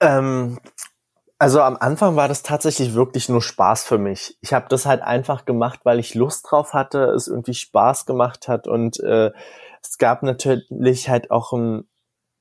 Ähm, 0.00 0.58
also 1.42 1.60
am 1.60 1.76
Anfang 1.76 2.14
war 2.14 2.28
das 2.28 2.44
tatsächlich 2.44 2.94
wirklich 2.94 3.28
nur 3.28 3.42
Spaß 3.42 3.82
für 3.82 3.98
mich. 3.98 4.38
Ich 4.42 4.52
habe 4.52 4.66
das 4.68 4.86
halt 4.86 5.02
einfach 5.02 5.44
gemacht, 5.44 5.80
weil 5.82 5.98
ich 5.98 6.14
Lust 6.14 6.46
drauf 6.48 6.72
hatte, 6.72 7.06
es 7.06 7.26
irgendwie 7.26 7.54
Spaß 7.54 8.06
gemacht 8.06 8.46
hat 8.46 8.68
und 8.68 9.00
äh, 9.00 9.32
es 9.82 9.98
gab 9.98 10.22
natürlich 10.22 11.08
halt 11.08 11.32
auch 11.32 11.52
ein 11.52 11.88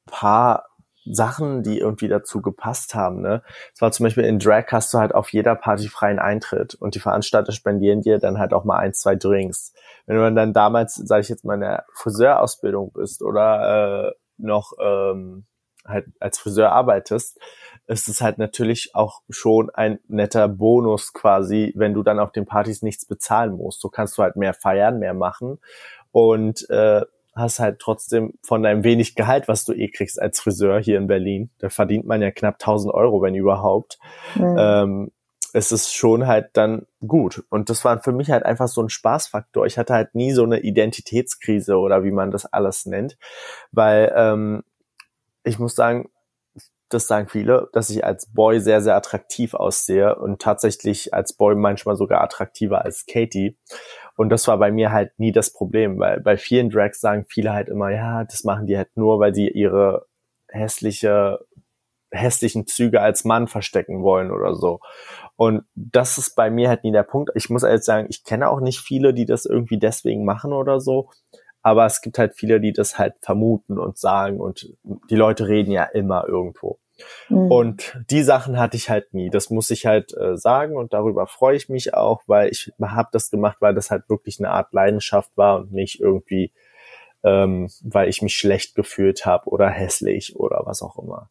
paar 0.06 0.68
Sachen, 1.04 1.64
die 1.64 1.80
irgendwie 1.80 2.10
dazu 2.10 2.44
gepasst 2.44 2.94
haben. 2.94 3.22
Ne? 3.22 3.42
Es 3.74 3.82
war 3.82 3.92
zum 3.92 4.04
Beispiel 4.04 4.26
in 4.26 4.38
Drag 4.38 4.66
hast 4.72 4.94
du 4.94 5.00
halt 5.00 5.16
auf 5.16 5.34
jeder 5.34 5.56
Party 5.56 5.88
freien 5.88 6.20
Eintritt 6.20 6.76
und 6.76 6.94
die 6.94 7.00
Veranstalter 7.00 7.54
spendieren 7.54 8.02
dir 8.04 8.20
dann 8.20 8.38
halt 8.38 8.54
auch 8.54 8.66
mal 8.66 8.78
ein, 8.78 8.94
zwei 8.94 9.16
Drinks. 9.16 9.74
Wenn 10.06 10.18
du 10.18 10.32
dann 10.32 10.54
damals, 10.54 10.94
sage 10.94 11.22
ich 11.22 11.30
jetzt 11.30 11.44
mal, 11.44 11.56
in 11.56 11.62
der 11.62 11.86
Friseurausbildung 11.96 12.92
bist 12.94 13.24
oder 13.24 14.10
äh, 14.10 14.12
noch 14.38 14.74
ähm, 14.80 15.48
halt 15.88 16.06
als 16.20 16.38
Friseur 16.38 16.72
arbeitest, 16.72 17.40
ist 17.88 18.08
es 18.08 18.22
halt 18.22 18.38
natürlich 18.38 18.96
auch 18.96 19.22
schon 19.30 19.70
ein 19.70 20.00
netter 20.08 20.48
Bonus 20.48 21.14
quasi, 21.14 21.74
wenn 21.76 21.94
du 21.94 22.04
dann 22.04 22.20
auf 22.20 22.32
den 22.32 22.46
Partys 22.46 22.82
nichts 22.82 23.06
bezahlen 23.06 23.54
musst. 23.54 23.82
So 23.82 23.90
kannst 23.90 24.18
du 24.18 24.24
halt 24.24 24.36
mehr 24.36 24.54
feiern, 24.54 25.00
mehr 25.00 25.14
machen 25.14 25.60
und 26.12 26.70
äh, 26.70 27.02
hast 27.36 27.60
halt 27.60 27.80
trotzdem 27.80 28.34
von 28.44 28.64
deinem 28.64 28.84
wenig 28.84 29.16
Gehalt, 29.16 29.48
was 29.48 29.66
du 29.66 29.74
eh 29.74 29.90
kriegst 29.90 30.22
als 30.22 30.40
Friseur 30.40 30.80
hier 30.80 30.98
in 30.98 31.08
Berlin, 31.08 31.50
da 31.60 31.70
verdient 31.70 32.06
man 32.06 32.22
ja 32.22 32.32
knapp 32.32 32.56
1000 32.56 32.94
Euro, 32.94 33.22
wenn 33.22 33.36
überhaupt. 33.36 34.00
Mhm. 34.36 34.56
Ähm, 34.58 35.12
es 35.54 35.72
ist 35.72 35.94
schon 35.94 36.28
halt 36.28 36.52
dann 36.54 36.86
gut. 37.06 37.44
Und 37.50 37.70
das 37.70 37.84
war 37.84 38.02
für 38.02 38.14
mich 38.14 38.32
halt 38.32 38.46
einfach 38.46 38.68
so 38.68 38.82
ein 38.82 38.90
Spaßfaktor. 38.90 39.66
Ich 39.66 39.78
hatte 39.78 39.94
halt 39.94 40.16
nie 40.16 40.32
so 40.32 40.44
eine 40.44 40.62
Identitätskrise 40.62 41.78
oder 41.78 42.04
wie 42.04 42.12
man 42.12 42.32
das 42.32 42.46
alles 42.46 42.86
nennt, 42.86 43.18
weil 43.72 44.14
ähm, 44.16 44.64
ich 45.44 45.60
muss 45.60 45.76
sagen, 45.76 46.10
das 46.94 47.08
sagen 47.08 47.28
viele, 47.28 47.70
dass 47.74 47.90
ich 47.90 48.06
als 48.06 48.32
Boy 48.34 48.60
sehr, 48.60 48.82
sehr 48.82 48.96
attraktiv 48.96 49.54
aussehe 49.54 50.16
und 50.16 50.42
tatsächlich 50.42 51.14
als 51.14 51.34
Boy 51.34 51.56
manchmal 51.56 51.96
sogar 51.96 52.22
attraktiver 52.22 52.84
als 52.84 53.06
Katie. 53.06 53.58
Und 54.16 54.30
das 54.30 54.48
war 54.48 54.58
bei 54.58 54.72
mir 54.72 54.92
halt 54.92 55.18
nie 55.18 55.32
das 55.32 55.52
Problem, 55.52 56.00
weil 56.00 56.20
bei 56.20 56.38
vielen 56.38 56.70
Drags 56.70 57.02
sagen 57.02 57.26
viele 57.28 57.54
halt 57.54 57.70
immer, 57.70 57.90
ja, 57.90 58.24
das 58.24 58.44
machen 58.44 58.68
die 58.68 58.78
halt 58.78 58.96
nur, 58.96 59.20
weil 59.20 59.34
sie 59.34 59.48
ihre 59.48 60.06
hässliche, 60.50 61.40
hässlichen 62.12 62.68
Züge 62.68 63.02
als 63.02 63.24
Mann 63.24 63.48
verstecken 63.48 64.04
wollen 64.04 64.32
oder 64.32 64.56
so. 64.56 64.80
Und 65.38 65.64
das 65.76 66.18
ist 66.18 66.36
bei 66.36 66.50
mir 66.50 66.70
halt 66.70 66.84
nie 66.84 66.92
der 66.92 67.04
Punkt. 67.04 67.32
Ich 67.36 67.50
muss 67.50 67.64
halt 67.64 67.84
sagen, 67.84 68.08
ich 68.10 68.24
kenne 68.24 68.50
auch 68.50 68.60
nicht 68.60 68.80
viele, 68.80 69.14
die 69.14 69.26
das 69.26 69.46
irgendwie 69.46 69.80
deswegen 69.80 70.26
machen 70.26 70.54
oder 70.54 70.80
so. 70.80 71.10
Aber 71.64 71.86
es 71.86 72.02
gibt 72.02 72.18
halt 72.18 72.36
viele, 72.36 72.60
die 72.60 72.74
das 72.74 72.98
halt 72.98 73.16
vermuten 73.22 73.78
und 73.80 73.98
sagen 73.98 74.40
und 74.40 74.76
die 75.10 75.16
Leute 75.16 75.48
reden 75.48 75.72
ja 75.72 75.84
immer 75.84 76.28
irgendwo. 76.28 76.81
Mhm. 77.30 77.52
Und 77.52 78.02
die 78.10 78.24
Sachen 78.24 78.60
hatte 78.60 78.78
ich 78.78 78.90
halt 78.90 79.14
nie. 79.14 79.30
Das 79.30 79.50
muss 79.50 79.70
ich 79.72 79.86
halt 79.86 80.16
äh, 80.18 80.38
sagen 80.38 80.76
und 80.76 80.94
darüber 80.94 81.28
freue 81.28 81.56
ich 81.56 81.70
mich 81.70 81.94
auch, 81.94 82.22
weil 82.28 82.50
ich 82.50 82.72
habe 82.82 83.10
das 83.12 83.30
gemacht, 83.30 83.58
weil 83.60 83.74
das 83.74 83.92
halt 83.92 84.10
wirklich 84.10 84.40
eine 84.40 84.52
Art 84.52 84.74
Leidenschaft 84.74 85.32
war 85.36 85.60
und 85.60 85.72
nicht 85.72 86.00
irgendwie, 86.00 86.54
ähm, 87.24 87.70
weil 87.84 88.10
ich 88.10 88.22
mich 88.22 88.36
schlecht 88.36 88.76
gefühlt 88.76 89.26
habe 89.26 89.50
oder 89.50 89.70
hässlich 89.70 90.36
oder 90.36 90.64
was 90.66 90.82
auch 90.82 90.98
immer. 90.98 91.30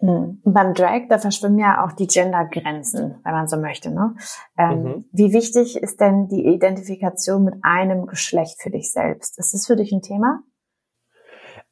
Mhm. 0.00 0.40
Beim 0.44 0.74
Drag, 0.74 1.08
da 1.08 1.18
verschwimmen 1.18 1.58
ja 1.58 1.84
auch 1.84 1.92
die 1.92 2.06
Gendergrenzen, 2.06 3.20
wenn 3.22 3.32
man 3.32 3.48
so 3.48 3.58
möchte. 3.58 3.90
Ne? 3.90 4.14
Ähm, 4.56 4.82
mhm. 4.82 5.04
Wie 5.12 5.32
wichtig 5.32 5.76
ist 5.76 6.00
denn 6.00 6.28
die 6.28 6.46
Identifikation 6.46 7.44
mit 7.44 7.54
einem 7.62 8.06
Geschlecht 8.06 8.62
für 8.62 8.70
dich 8.70 8.92
selbst? 8.92 9.38
Ist 9.38 9.52
das 9.52 9.66
für 9.66 9.76
dich 9.76 9.92
ein 9.92 10.02
Thema? 10.02 10.40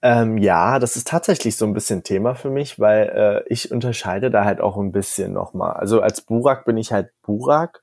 Ähm, 0.01 0.39
ja, 0.39 0.79
das 0.79 0.97
ist 0.97 1.09
tatsächlich 1.09 1.57
so 1.57 1.65
ein 1.67 1.73
bisschen 1.73 2.05
Thema 2.05 2.35
für 2.35 2.51
mich, 2.51 2.79
weil 2.79 3.45
äh, 3.49 3.53
ich 3.53 3.73
unterscheide 3.73 4.31
da 4.31 4.45
halt 4.45 4.61
auch 4.61 4.77
ein 4.77 4.93
bisschen 4.93 5.33
nochmal. 5.33 5.73
Also 5.73 6.01
als 6.01 6.21
Burak 6.21 6.65
bin 6.65 6.77
ich 6.77 6.93
halt 6.93 7.11
Burak 7.23 7.83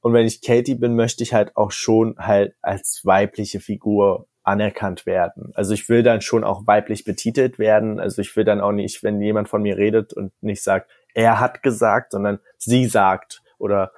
und 0.00 0.12
wenn 0.12 0.26
ich 0.26 0.42
Katie 0.42 0.74
bin, 0.74 0.94
möchte 0.94 1.22
ich 1.22 1.32
halt 1.32 1.56
auch 1.56 1.70
schon 1.70 2.16
halt 2.18 2.54
als 2.60 3.00
weibliche 3.04 3.60
Figur 3.60 4.26
anerkannt 4.42 5.06
werden. 5.06 5.50
Also 5.54 5.72
ich 5.74 5.88
will 5.88 6.02
dann 6.02 6.20
schon 6.20 6.44
auch 6.44 6.66
weiblich 6.66 7.04
betitelt 7.04 7.58
werden. 7.58 7.98
Also 7.98 8.20
ich 8.22 8.36
will 8.36 8.44
dann 8.44 8.60
auch 8.60 8.72
nicht, 8.72 9.02
wenn 9.02 9.20
jemand 9.20 9.48
von 9.48 9.62
mir 9.62 9.76
redet 9.76 10.12
und 10.12 10.32
nicht 10.42 10.62
sagt, 10.62 10.90
er 11.14 11.40
hat 11.40 11.62
gesagt, 11.62 12.12
sondern 12.12 12.38
sie 12.58 12.86
sagt 12.86 13.42
oder 13.58 13.92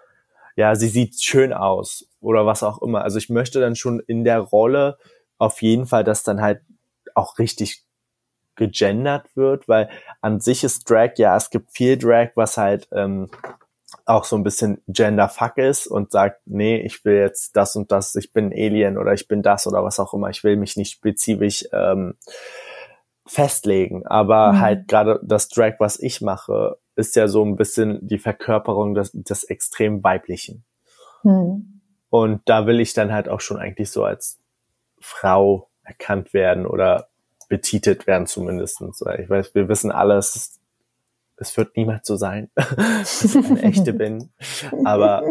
ja, 0.56 0.74
sie 0.76 0.88
sieht 0.88 1.20
schön 1.20 1.52
aus 1.52 2.08
oder 2.20 2.46
was 2.46 2.62
auch 2.62 2.80
immer. 2.80 3.02
Also 3.02 3.18
ich 3.18 3.28
möchte 3.28 3.60
dann 3.60 3.76
schon 3.76 4.00
in 4.00 4.24
der 4.24 4.38
Rolle 4.38 4.96
auf 5.36 5.60
jeden 5.60 5.86
Fall, 5.86 6.04
dass 6.04 6.22
dann 6.22 6.40
halt 6.40 6.62
auch 7.18 7.38
richtig 7.38 7.84
gegendert 8.56 9.24
wird, 9.34 9.68
weil 9.68 9.88
an 10.20 10.40
sich 10.40 10.64
ist 10.64 10.88
Drag, 10.90 11.12
ja, 11.16 11.36
es 11.36 11.50
gibt 11.50 11.70
viel 11.72 11.96
Drag, 11.96 12.30
was 12.34 12.56
halt 12.56 12.88
ähm, 12.92 13.30
auch 14.04 14.24
so 14.24 14.36
ein 14.36 14.42
bisschen 14.42 14.82
Genderfuck 14.88 15.56
ist 15.58 15.86
und 15.86 16.10
sagt, 16.10 16.40
nee, 16.46 16.80
ich 16.80 17.04
will 17.04 17.16
jetzt 17.16 17.56
das 17.56 17.76
und 17.76 17.92
das, 17.92 18.14
ich 18.16 18.32
bin 18.32 18.52
Alien 18.52 18.98
oder 18.98 19.12
ich 19.12 19.28
bin 19.28 19.42
das 19.42 19.66
oder 19.66 19.84
was 19.84 20.00
auch 20.00 20.12
immer, 20.12 20.28
ich 20.28 20.44
will 20.44 20.56
mich 20.56 20.76
nicht 20.76 20.92
spezifisch 20.92 21.66
ähm, 21.72 22.14
festlegen. 23.26 24.06
Aber 24.06 24.52
mhm. 24.54 24.60
halt 24.60 24.88
gerade 24.88 25.20
das 25.22 25.48
Drag, 25.48 25.74
was 25.78 25.98
ich 26.00 26.20
mache, 26.20 26.78
ist 26.96 27.16
ja 27.16 27.28
so 27.28 27.44
ein 27.44 27.56
bisschen 27.56 27.98
die 28.06 28.18
Verkörperung 28.18 28.94
des, 28.94 29.12
des 29.12 29.44
extrem 29.44 30.02
weiblichen. 30.02 30.64
Mhm. 31.22 31.80
Und 32.10 32.42
da 32.46 32.66
will 32.66 32.80
ich 32.80 32.94
dann 32.94 33.12
halt 33.12 33.28
auch 33.28 33.40
schon 33.40 33.58
eigentlich 33.58 33.90
so 33.90 34.04
als 34.04 34.38
Frau 34.98 35.68
erkannt 35.88 36.32
werden 36.34 36.66
oder 36.66 37.08
betitelt 37.48 38.06
werden 38.06 38.26
zumindestens. 38.26 39.02
Ich 39.18 39.28
weiß, 39.28 39.54
wir 39.54 39.68
wissen 39.68 39.90
alles, 39.90 40.60
es 41.36 41.56
wird 41.56 41.76
niemals 41.76 42.06
so 42.06 42.16
sein, 42.16 42.50
dass 42.54 43.24
ich 43.24 43.36
eine 43.36 43.62
echte 43.62 43.92
bin. 43.92 44.30
Aber 44.84 45.22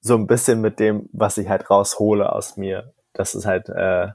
so 0.00 0.16
ein 0.16 0.26
bisschen 0.26 0.60
mit 0.60 0.80
dem, 0.80 1.08
was 1.12 1.38
ich 1.38 1.48
halt 1.48 1.70
raushole 1.70 2.32
aus 2.32 2.56
mir, 2.56 2.92
dass 3.12 3.34
es 3.34 3.46
halt 3.46 3.68
äh, 3.68 4.08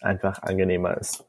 einfach 0.00 0.42
angenehmer 0.42 0.96
ist. 0.96 1.24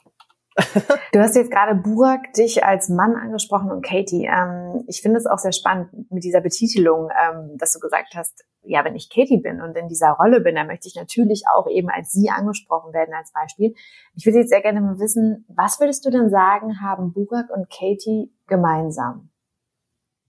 Du 1.12 1.20
hast 1.20 1.36
jetzt 1.36 1.52
gerade 1.52 1.76
Burak 1.76 2.34
dich 2.34 2.63
als 2.63 2.89
Mann 2.89 3.16
angesprochen 3.16 3.72
und 3.72 3.86
Katie. 3.86 4.26
Ähm, 4.26 4.84
ich 4.88 5.02
finde 5.02 5.18
es 5.18 5.26
auch 5.26 5.38
sehr 5.38 5.52
spannend 5.52 6.12
mit 6.12 6.24
dieser 6.24 6.42
Betitelung, 6.42 7.10
ähm, 7.10 7.58
dass 7.58 7.74
du 7.74 7.80
gesagt 7.80 8.13
hast, 8.16 8.44
ja, 8.63 8.84
wenn 8.86 8.96
ich 8.96 9.10
Katie 9.10 9.42
bin 9.42 9.62
und 9.62 9.76
in 9.76 9.88
dieser 9.88 10.12
Rolle 10.12 10.42
bin, 10.42 10.56
dann 10.56 10.68
möchte 10.68 10.88
ich 10.88 10.96
natürlich 10.96 11.44
auch 11.54 11.68
eben 11.68 11.89
als 11.89 12.12
sie 12.12 12.30
angesprochen 12.30 12.94
werden 12.94 13.13
als 13.13 13.32
Beispiel. 13.32 13.74
Ich 14.16 14.26
würde 14.26 14.39
jetzt 14.39 14.50
sehr 14.50 14.62
gerne 14.62 14.82
mal 14.82 15.00
wissen, 15.00 15.46
was 15.50 15.80
würdest 15.80 16.06
du 16.06 16.10
denn 16.10 16.30
sagen, 16.30 16.82
haben 16.82 17.13
Burak 17.13 17.50
und 17.50 17.70
Katie 17.70 18.32
gemeinsam? 18.48 19.30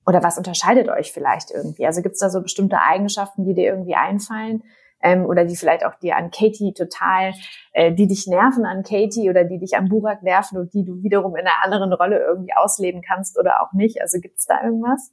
Oder 0.06 0.22
was 0.22 0.36
unterscheidet 0.36 0.88
euch 0.88 1.12
vielleicht 1.12 1.50
irgendwie? 1.50 1.86
Also 1.86 2.02
gibt 2.02 2.14
es 2.14 2.20
da 2.20 2.28
so 2.28 2.42
bestimmte 2.42 2.80
Eigenschaften, 2.80 3.44
die 3.44 3.54
dir 3.54 3.70
irgendwie 3.70 3.94
einfallen? 3.94 4.62
Ähm, 5.04 5.26
oder 5.26 5.44
die 5.44 5.54
vielleicht 5.54 5.84
auch 5.84 5.94
dir 5.96 6.16
an 6.16 6.30
Katie 6.30 6.72
total, 6.72 7.34
äh, 7.72 7.92
die 7.92 8.08
dich 8.08 8.26
nerven 8.26 8.64
an 8.64 8.82
Katie 8.82 9.28
oder 9.28 9.44
die 9.44 9.58
dich 9.58 9.76
an 9.76 9.88
Burak 9.88 10.22
nerven 10.22 10.58
und 10.58 10.72
die 10.72 10.84
du 10.84 11.02
wiederum 11.02 11.36
in 11.36 11.46
einer 11.46 11.62
anderen 11.62 11.92
Rolle 11.92 12.18
irgendwie 12.18 12.54
ausleben 12.54 13.02
kannst 13.02 13.38
oder 13.38 13.62
auch 13.62 13.72
nicht? 13.74 14.00
Also 14.00 14.18
gibt 14.18 14.38
es 14.38 14.46
da 14.46 14.64
irgendwas? 14.64 15.12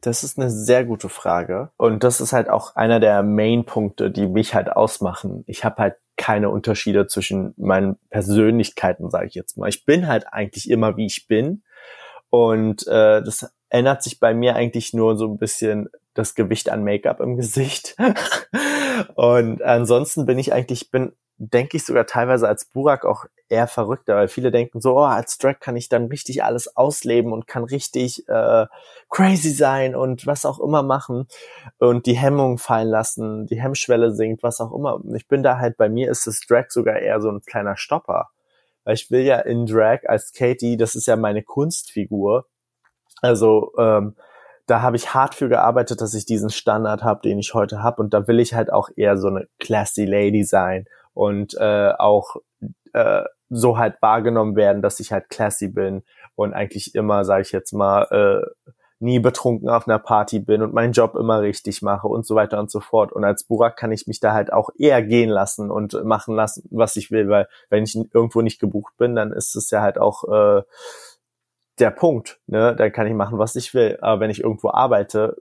Das 0.00 0.24
ist 0.24 0.38
eine 0.38 0.50
sehr 0.50 0.84
gute 0.84 1.08
Frage. 1.08 1.70
Und 1.76 2.02
das 2.02 2.20
ist 2.20 2.32
halt 2.32 2.50
auch 2.50 2.74
einer 2.74 2.98
der 2.98 3.22
Main-Punkte, 3.22 4.10
die 4.10 4.26
mich 4.26 4.54
halt 4.54 4.68
ausmachen. 4.68 5.44
Ich 5.46 5.64
habe 5.64 5.76
halt 5.80 5.94
keine 6.16 6.50
Unterschiede 6.50 7.06
zwischen 7.06 7.54
meinen 7.56 7.96
Persönlichkeiten, 8.10 9.08
sage 9.10 9.28
ich 9.28 9.34
jetzt 9.34 9.56
mal. 9.56 9.68
Ich 9.68 9.84
bin 9.84 10.08
halt 10.08 10.26
eigentlich 10.32 10.68
immer, 10.68 10.96
wie 10.96 11.06
ich 11.06 11.28
bin. 11.28 11.62
Und 12.28 12.86
äh, 12.88 13.22
das 13.22 13.54
ändert 13.68 14.02
sich 14.02 14.18
bei 14.18 14.34
mir 14.34 14.56
eigentlich 14.56 14.92
nur 14.92 15.16
so 15.16 15.26
ein 15.26 15.38
bisschen 15.38 15.88
das 16.14 16.34
Gewicht 16.34 16.68
an 16.70 16.84
Make-up 16.84 17.20
im 17.20 17.36
Gesicht. 17.36 17.96
und 19.14 19.62
ansonsten 19.62 20.26
bin 20.26 20.38
ich 20.38 20.52
eigentlich, 20.52 20.90
bin, 20.90 21.12
denke 21.36 21.76
ich 21.76 21.84
sogar 21.84 22.06
teilweise 22.06 22.46
als 22.46 22.66
Burak 22.66 23.04
auch 23.04 23.24
eher 23.48 23.66
verrückter, 23.66 24.16
weil 24.16 24.28
viele 24.28 24.50
denken 24.50 24.80
so, 24.80 24.96
oh, 24.96 25.04
als 25.04 25.38
Drag 25.38 25.60
kann 25.60 25.76
ich 25.76 25.88
dann 25.88 26.06
richtig 26.06 26.42
alles 26.42 26.76
ausleben 26.76 27.32
und 27.32 27.46
kann 27.46 27.64
richtig 27.64 28.28
äh, 28.28 28.66
crazy 29.10 29.50
sein 29.50 29.94
und 29.94 30.26
was 30.26 30.46
auch 30.46 30.58
immer 30.60 30.82
machen 30.82 31.26
und 31.78 32.06
die 32.06 32.16
Hemmung 32.16 32.58
fallen 32.58 32.88
lassen, 32.88 33.46
die 33.46 33.60
Hemmschwelle 33.60 34.14
sinkt, 34.14 34.42
was 34.42 34.60
auch 34.60 34.72
immer. 34.72 35.00
Ich 35.14 35.28
bin 35.28 35.42
da 35.42 35.58
halt, 35.58 35.76
bei 35.76 35.88
mir 35.88 36.10
ist 36.10 36.26
das 36.26 36.40
Drag 36.40 36.70
sogar 36.70 36.98
eher 36.98 37.20
so 37.20 37.30
ein 37.30 37.42
kleiner 37.42 37.76
Stopper. 37.76 38.30
Weil 38.84 38.94
ich 38.94 39.10
will 39.10 39.22
ja 39.22 39.38
in 39.38 39.66
Drag 39.66 40.00
als 40.06 40.32
Katie, 40.32 40.76
das 40.76 40.94
ist 40.94 41.06
ja 41.06 41.16
meine 41.16 41.42
Kunstfigur. 41.42 42.46
Also 43.20 43.72
ähm, 43.78 44.16
da 44.66 44.82
habe 44.82 44.96
ich 44.96 45.14
hart 45.14 45.34
für 45.34 45.48
gearbeitet, 45.48 46.00
dass 46.00 46.14
ich 46.14 46.24
diesen 46.24 46.50
Standard 46.50 47.02
habe, 47.02 47.20
den 47.22 47.38
ich 47.38 47.54
heute 47.54 47.82
habe. 47.82 48.02
Und 48.02 48.14
da 48.14 48.26
will 48.28 48.40
ich 48.40 48.54
halt 48.54 48.72
auch 48.72 48.88
eher 48.94 49.16
so 49.16 49.28
eine 49.28 49.48
classy 49.58 50.04
Lady 50.04 50.44
sein 50.44 50.86
und 51.14 51.54
äh, 51.54 51.92
auch 51.98 52.36
äh, 52.92 53.22
so 53.50 53.76
halt 53.76 54.00
wahrgenommen 54.00 54.56
werden, 54.56 54.82
dass 54.82 55.00
ich 55.00 55.12
halt 55.12 55.28
classy 55.28 55.68
bin 55.68 56.02
und 56.36 56.54
eigentlich 56.54 56.94
immer, 56.94 57.24
sage 57.24 57.42
ich 57.42 57.52
jetzt 57.52 57.72
mal, 57.72 58.04
äh, 58.10 58.72
nie 59.02 59.18
betrunken 59.18 59.68
auf 59.68 59.88
einer 59.88 59.98
Party 59.98 60.38
bin 60.38 60.62
und 60.62 60.72
meinen 60.72 60.92
Job 60.92 61.16
immer 61.16 61.42
richtig 61.42 61.82
mache 61.82 62.06
und 62.06 62.24
so 62.24 62.36
weiter 62.36 62.60
und 62.60 62.70
so 62.70 62.78
fort. 62.78 63.12
Und 63.12 63.24
als 63.24 63.42
Burak 63.42 63.76
kann 63.76 63.90
ich 63.90 64.06
mich 64.06 64.20
da 64.20 64.32
halt 64.32 64.52
auch 64.52 64.70
eher 64.78 65.02
gehen 65.02 65.28
lassen 65.28 65.72
und 65.72 66.04
machen 66.04 66.36
lassen, 66.36 66.68
was 66.70 66.94
ich 66.94 67.10
will, 67.10 67.28
weil 67.28 67.48
wenn 67.68 67.82
ich 67.82 67.96
irgendwo 67.96 68.42
nicht 68.42 68.60
gebucht 68.60 68.96
bin, 68.98 69.16
dann 69.16 69.32
ist 69.32 69.56
es 69.56 69.70
ja 69.70 69.82
halt 69.82 69.98
auch 69.98 70.22
äh, 70.32 70.62
der 71.78 71.90
Punkt. 71.90 72.40
Ne? 72.46 72.74
Dann 72.76 72.92
kann 72.92 73.06
ich 73.06 73.14
machen, 73.14 73.38
was 73.38 73.56
ich 73.56 73.74
will. 73.74 73.98
Aber 74.00 74.20
wenn 74.20 74.30
ich 74.30 74.42
irgendwo 74.42 74.70
arbeite, 74.70 75.36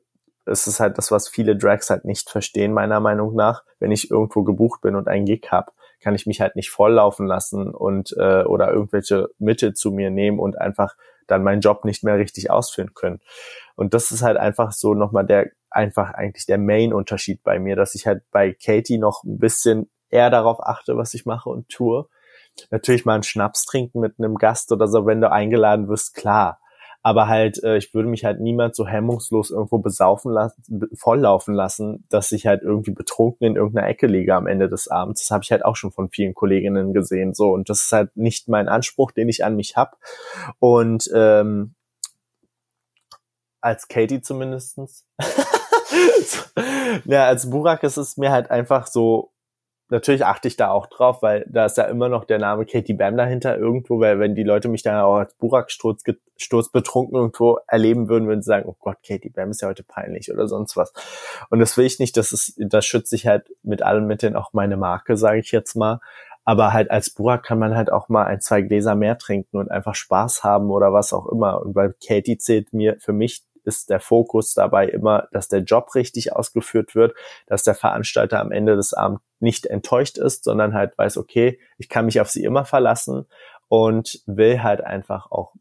ist 0.45 0.67
es 0.67 0.79
halt 0.79 0.97
das, 0.97 1.11
was 1.11 1.29
viele 1.29 1.55
Drags 1.55 1.89
halt 1.89 2.05
nicht 2.05 2.29
verstehen, 2.29 2.73
meiner 2.73 2.99
Meinung 2.99 3.35
nach. 3.35 3.63
Wenn 3.79 3.91
ich 3.91 4.09
irgendwo 4.09 4.43
gebucht 4.43 4.81
bin 4.81 4.95
und 4.95 5.07
einen 5.07 5.25
Gig 5.25 5.47
habe, 5.51 5.71
kann 6.01 6.15
ich 6.15 6.25
mich 6.25 6.41
halt 6.41 6.55
nicht 6.55 6.71
volllaufen 6.71 7.27
lassen 7.27 7.73
und 7.73 8.15
äh, 8.17 8.43
oder 8.43 8.71
irgendwelche 8.71 9.29
Mittel 9.37 9.73
zu 9.73 9.91
mir 9.91 10.09
nehmen 10.09 10.39
und 10.39 10.59
einfach 10.59 10.95
dann 11.27 11.43
meinen 11.43 11.61
Job 11.61 11.85
nicht 11.85 12.03
mehr 12.03 12.17
richtig 12.17 12.49
ausführen 12.49 12.93
können. 12.95 13.21
Und 13.75 13.93
das 13.93 14.11
ist 14.11 14.23
halt 14.23 14.37
einfach 14.37 14.71
so 14.71 14.95
nochmal 14.95 15.25
der, 15.25 15.51
einfach 15.69 16.13
eigentlich 16.13 16.45
der 16.45 16.57
Main-Unterschied 16.57 17.43
bei 17.43 17.59
mir, 17.59 17.75
dass 17.75 17.95
ich 17.95 18.07
halt 18.07 18.23
bei 18.31 18.53
Katie 18.53 18.97
noch 18.97 19.23
ein 19.23 19.37
bisschen 19.37 19.89
eher 20.09 20.29
darauf 20.29 20.59
achte, 20.61 20.97
was 20.97 21.13
ich 21.13 21.25
mache 21.25 21.49
und 21.49 21.69
tue 21.69 22.07
natürlich 22.69 23.05
mal 23.05 23.15
einen 23.15 23.23
Schnaps 23.23 23.65
trinken 23.65 23.99
mit 23.99 24.15
einem 24.19 24.35
Gast 24.35 24.71
oder 24.71 24.87
so, 24.87 25.05
wenn 25.05 25.21
du 25.21 25.31
eingeladen 25.31 25.87
wirst, 25.87 26.13
klar. 26.13 26.59
Aber 27.03 27.27
halt, 27.27 27.63
äh, 27.63 27.77
ich 27.77 27.93
würde 27.95 28.07
mich 28.07 28.25
halt 28.25 28.39
niemand 28.39 28.75
so 28.75 28.85
hemmungslos 28.85 29.49
irgendwo 29.49 29.79
besaufen 29.79 30.31
lassen, 30.31 30.61
volllaufen 30.93 31.55
lassen, 31.55 32.05
dass 32.09 32.31
ich 32.31 32.45
halt 32.45 32.61
irgendwie 32.61 32.91
betrunken 32.91 33.47
in 33.47 33.55
irgendeiner 33.55 33.87
Ecke 33.87 34.05
liege 34.05 34.35
am 34.35 34.45
Ende 34.45 34.69
des 34.69 34.87
Abends. 34.87 35.21
Das 35.21 35.31
habe 35.31 35.43
ich 35.43 35.51
halt 35.51 35.65
auch 35.65 35.75
schon 35.75 35.91
von 35.91 36.09
vielen 36.09 36.35
Kolleginnen 36.35 36.93
gesehen. 36.93 37.33
So, 37.33 37.53
und 37.53 37.69
das 37.69 37.85
ist 37.85 37.91
halt 37.91 38.15
nicht 38.15 38.49
mein 38.49 38.69
Anspruch, 38.69 39.11
den 39.11 39.29
ich 39.29 39.43
an 39.43 39.55
mich 39.55 39.75
hab. 39.75 39.97
Und 40.59 41.09
ähm, 41.15 41.73
als 43.61 43.87
Katie 43.87 44.21
zumindestens. 44.21 45.07
ja, 47.05 47.25
als 47.25 47.49
Burak 47.49 47.83
ist 47.83 47.97
es 47.97 48.17
mir 48.17 48.31
halt 48.31 48.51
einfach 48.51 48.85
so 48.87 49.31
natürlich 49.91 50.25
achte 50.25 50.47
ich 50.47 50.55
da 50.55 50.71
auch 50.71 50.87
drauf, 50.87 51.21
weil 51.21 51.45
da 51.49 51.65
ist 51.65 51.77
ja 51.77 51.83
immer 51.83 52.09
noch 52.09 52.23
der 52.23 52.39
Name 52.39 52.65
Katie 52.65 52.93
Bam 52.93 53.17
dahinter 53.17 53.57
irgendwo, 53.57 53.99
weil 53.99 54.19
wenn 54.19 54.35
die 54.35 54.43
Leute 54.43 54.69
mich 54.69 54.83
dann 54.83 54.99
auch 55.01 55.17
als 55.17 55.35
Burak-Sturz 55.35 56.03
Sturz 56.37 56.71
betrunken 56.71 57.15
irgendwo 57.15 57.59
erleben 57.67 58.09
würden, 58.09 58.27
würden 58.27 58.41
sie 58.41 58.47
sagen, 58.47 58.67
oh 58.67 58.75
Gott, 58.79 58.97
Katie 59.05 59.29
Bam 59.29 59.51
ist 59.51 59.61
ja 59.61 59.67
heute 59.67 59.83
peinlich 59.83 60.31
oder 60.33 60.47
sonst 60.47 60.75
was. 60.77 60.93
Und 61.49 61.59
das 61.59 61.77
will 61.77 61.85
ich 61.85 61.99
nicht, 61.99 62.17
das 62.17 62.31
ist, 62.31 62.55
das 62.57 62.85
schütze 62.85 63.15
ich 63.15 63.27
halt 63.27 63.51
mit 63.61 63.83
allen 63.83 64.07
Mitteln 64.07 64.35
auch 64.35 64.53
meine 64.53 64.77
Marke, 64.77 65.17
sage 65.17 65.39
ich 65.39 65.51
jetzt 65.51 65.75
mal. 65.75 65.99
Aber 66.43 66.73
halt 66.73 66.89
als 66.89 67.11
Burak 67.11 67.43
kann 67.43 67.59
man 67.59 67.75
halt 67.75 67.91
auch 67.91 68.09
mal 68.09 68.25
ein, 68.25 68.41
zwei 68.41 68.61
Gläser 68.61 68.95
mehr 68.95 69.17
trinken 69.17 69.57
und 69.57 69.69
einfach 69.69 69.93
Spaß 69.93 70.43
haben 70.43 70.71
oder 70.71 70.93
was 70.93 71.13
auch 71.13 71.27
immer. 71.27 71.61
Und 71.61 71.75
weil 71.75 71.93
Katie 72.05 72.37
zählt 72.37 72.73
mir 72.73 72.97
für 72.99 73.13
mich 73.13 73.43
ist 73.63 73.91
der 73.91 73.99
Fokus 73.99 74.55
dabei 74.55 74.87
immer, 74.87 75.27
dass 75.31 75.47
der 75.47 75.59
Job 75.59 75.93
richtig 75.93 76.33
ausgeführt 76.33 76.95
wird, 76.95 77.13
dass 77.45 77.61
der 77.61 77.75
Veranstalter 77.75 78.39
am 78.39 78.51
Ende 78.51 78.75
des 78.75 78.93
Abends 78.93 79.21
nicht 79.41 79.65
enttäuscht 79.65 80.17
ist, 80.17 80.43
sondern 80.43 80.73
halt 80.73 80.97
weiß, 80.97 81.17
okay, 81.17 81.59
ich 81.77 81.89
kann 81.89 82.05
mich 82.05 82.21
auf 82.21 82.29
sie 82.29 82.43
immer 82.43 82.65
verlassen 82.65 83.25
und 83.67 84.21
will 84.25 84.61
halt 84.63 84.81
einfach 84.81 85.31
auch 85.31 85.53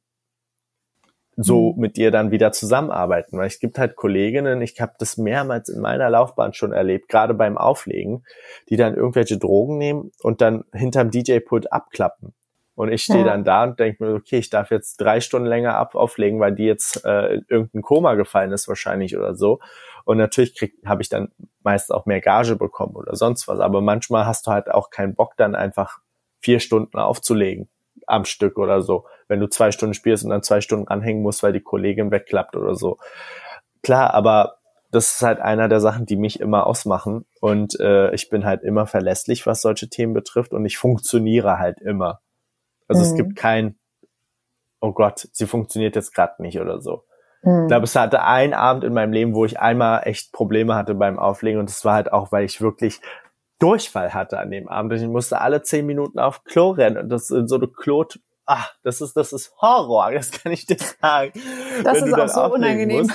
so 1.37 1.73
mhm. 1.73 1.81
mit 1.81 1.97
dir 1.97 2.11
dann 2.11 2.31
wieder 2.31 2.53
zusammenarbeiten. 2.53 3.39
Weil 3.39 3.47
es 3.47 3.61
gibt 3.61 3.79
halt 3.79 3.97
Kolleginnen, 3.97 4.63
ich 4.63 4.81
habe 4.81 4.93
das 4.99 5.17
mehrmals 5.17 5.69
in 5.69 5.81
meiner 5.81 6.11
Laufbahn 6.11 6.53
schon 6.53 6.73
erlebt, 6.73 7.09
gerade 7.09 7.35
beim 7.35 7.57
Auflegen, 7.57 8.25
die 8.69 8.77
dann 8.77 8.95
irgendwelche 8.95 9.39
Drogen 9.39 9.79
nehmen 9.79 10.13
und 10.23 10.41
dann 10.41 10.65
hinterm 10.73 11.11
DJ-Pult 11.11 11.73
abklappen. 11.73 12.35
Und 12.81 12.91
ich 12.91 13.03
stehe 13.03 13.19
ja. 13.19 13.25
dann 13.27 13.45
da 13.45 13.65
und 13.65 13.79
denke 13.79 14.03
mir, 14.03 14.15
okay, 14.15 14.39
ich 14.39 14.49
darf 14.49 14.71
jetzt 14.71 15.03
drei 15.03 15.21
Stunden 15.21 15.47
länger 15.47 15.77
ab 15.77 15.95
auflegen, 15.95 16.41
weil 16.41 16.55
die 16.55 16.65
jetzt 16.65 17.05
äh, 17.05 17.35
in 17.35 17.45
irgendein 17.47 17.83
Koma 17.83 18.15
gefallen 18.15 18.53
ist 18.53 18.69
wahrscheinlich 18.69 19.19
oder 19.19 19.35
so. 19.35 19.59
Und 20.07 20.17
natürlich 20.17 20.59
habe 20.87 21.03
ich 21.03 21.11
dann 21.11 21.31
meist 21.63 21.93
auch 21.93 22.07
mehr 22.07 22.23
Gage 22.23 22.57
bekommen 22.57 22.97
oder 22.97 23.17
sonst 23.17 23.49
was. 23.49 23.61
Aber 23.61 23.83
manchmal 23.83 24.25
hast 24.25 24.47
du 24.47 24.53
halt 24.53 24.71
auch 24.71 24.89
keinen 24.89 25.15
Bock, 25.15 25.37
dann 25.37 25.55
einfach 25.55 25.99
vier 26.39 26.59
Stunden 26.59 26.99
aufzulegen 26.99 27.69
am 28.07 28.25
Stück 28.25 28.57
oder 28.57 28.81
so. 28.81 29.05
Wenn 29.29 29.41
du 29.41 29.51
zwei 29.51 29.73
Stunden 29.73 29.93
spielst 29.93 30.25
und 30.25 30.31
dann 30.31 30.43
zwei 30.43 30.63
Stunden 30.63 30.89
ranhängen 30.89 31.23
musst, 31.23 31.43
weil 31.43 31.53
die 31.53 31.61
Kollegin 31.61 32.11
wegklappt 32.11 32.57
oder 32.57 32.77
so. 32.77 32.97
Klar, 33.83 34.15
aber 34.15 34.57
das 34.91 35.17
ist 35.17 35.23
halt 35.23 35.39
einer 35.39 35.69
der 35.69 35.81
Sachen, 35.81 36.07
die 36.07 36.17
mich 36.17 36.41
immer 36.41 36.67
ausmachen. 36.67 37.27
Und 37.43 37.79
äh, 37.79 38.15
ich 38.15 38.31
bin 38.31 38.47
halt 38.47 38.63
immer 38.63 38.87
verlässlich, 38.87 39.47
was 39.47 39.61
solche 39.61 39.91
Themen 39.91 40.15
betrifft. 40.15 40.55
Und 40.55 40.65
ich 40.65 40.79
funktioniere 40.79 41.59
halt 41.59 41.79
immer. 41.83 42.21
Also 42.91 43.03
mhm. 43.03 43.07
es 43.07 43.15
gibt 43.15 43.37
kein, 43.37 43.77
oh 44.81 44.93
Gott, 44.93 45.29
sie 45.33 45.47
funktioniert 45.47 45.95
jetzt 45.95 46.13
gerade 46.13 46.43
nicht 46.43 46.61
oder 46.61 46.81
so. 46.81 47.05
Mhm. 47.43 47.63
Ich 47.63 47.69
glaube, 47.69 47.85
es 47.85 47.95
hatte 47.95 48.25
einen 48.25 48.53
Abend 48.53 48.83
in 48.83 48.93
meinem 48.93 49.13
Leben, 49.13 49.35
wo 49.35 49.45
ich 49.45 49.61
einmal 49.61 50.03
echt 50.05 50.33
Probleme 50.33 50.75
hatte 50.75 50.95
beim 50.95 51.19
Auflegen 51.19 51.61
und 51.61 51.71
das 51.71 51.85
war 51.85 51.95
halt 51.95 52.13
auch, 52.13 52.33
weil 52.33 52.45
ich 52.45 52.61
wirklich 52.61 53.01
Durchfall 53.61 54.13
hatte 54.13 54.41
an 54.41 54.51
dem 54.51 54.69
Abend. 54.69 54.93
Ich 54.95 55.07
musste 55.07 55.41
alle 55.41 55.63
zehn 55.63 55.87
Minuten 55.87 56.19
auf 56.19 56.43
Klo 56.43 56.71
rennen 56.71 56.97
und 56.97 57.09
das 57.11 57.31
in 57.31 57.47
so 57.47 57.57
eine 57.57 57.69
Klo, 57.69 58.05
ah, 58.47 58.67
das 58.83 59.01
ist, 59.01 59.17
das 59.17 59.33
ist 59.33 59.53
Horror, 59.61 60.11
das 60.13 60.33
kann 60.33 60.51
ich 60.51 60.67
dir 60.67 60.77
sagen. 61.01 61.33
Das 61.85 62.03
ist 62.03 62.13
auch 62.13 62.29
so 62.29 62.55
unangenehm. 62.55 63.03
Musst. 63.03 63.15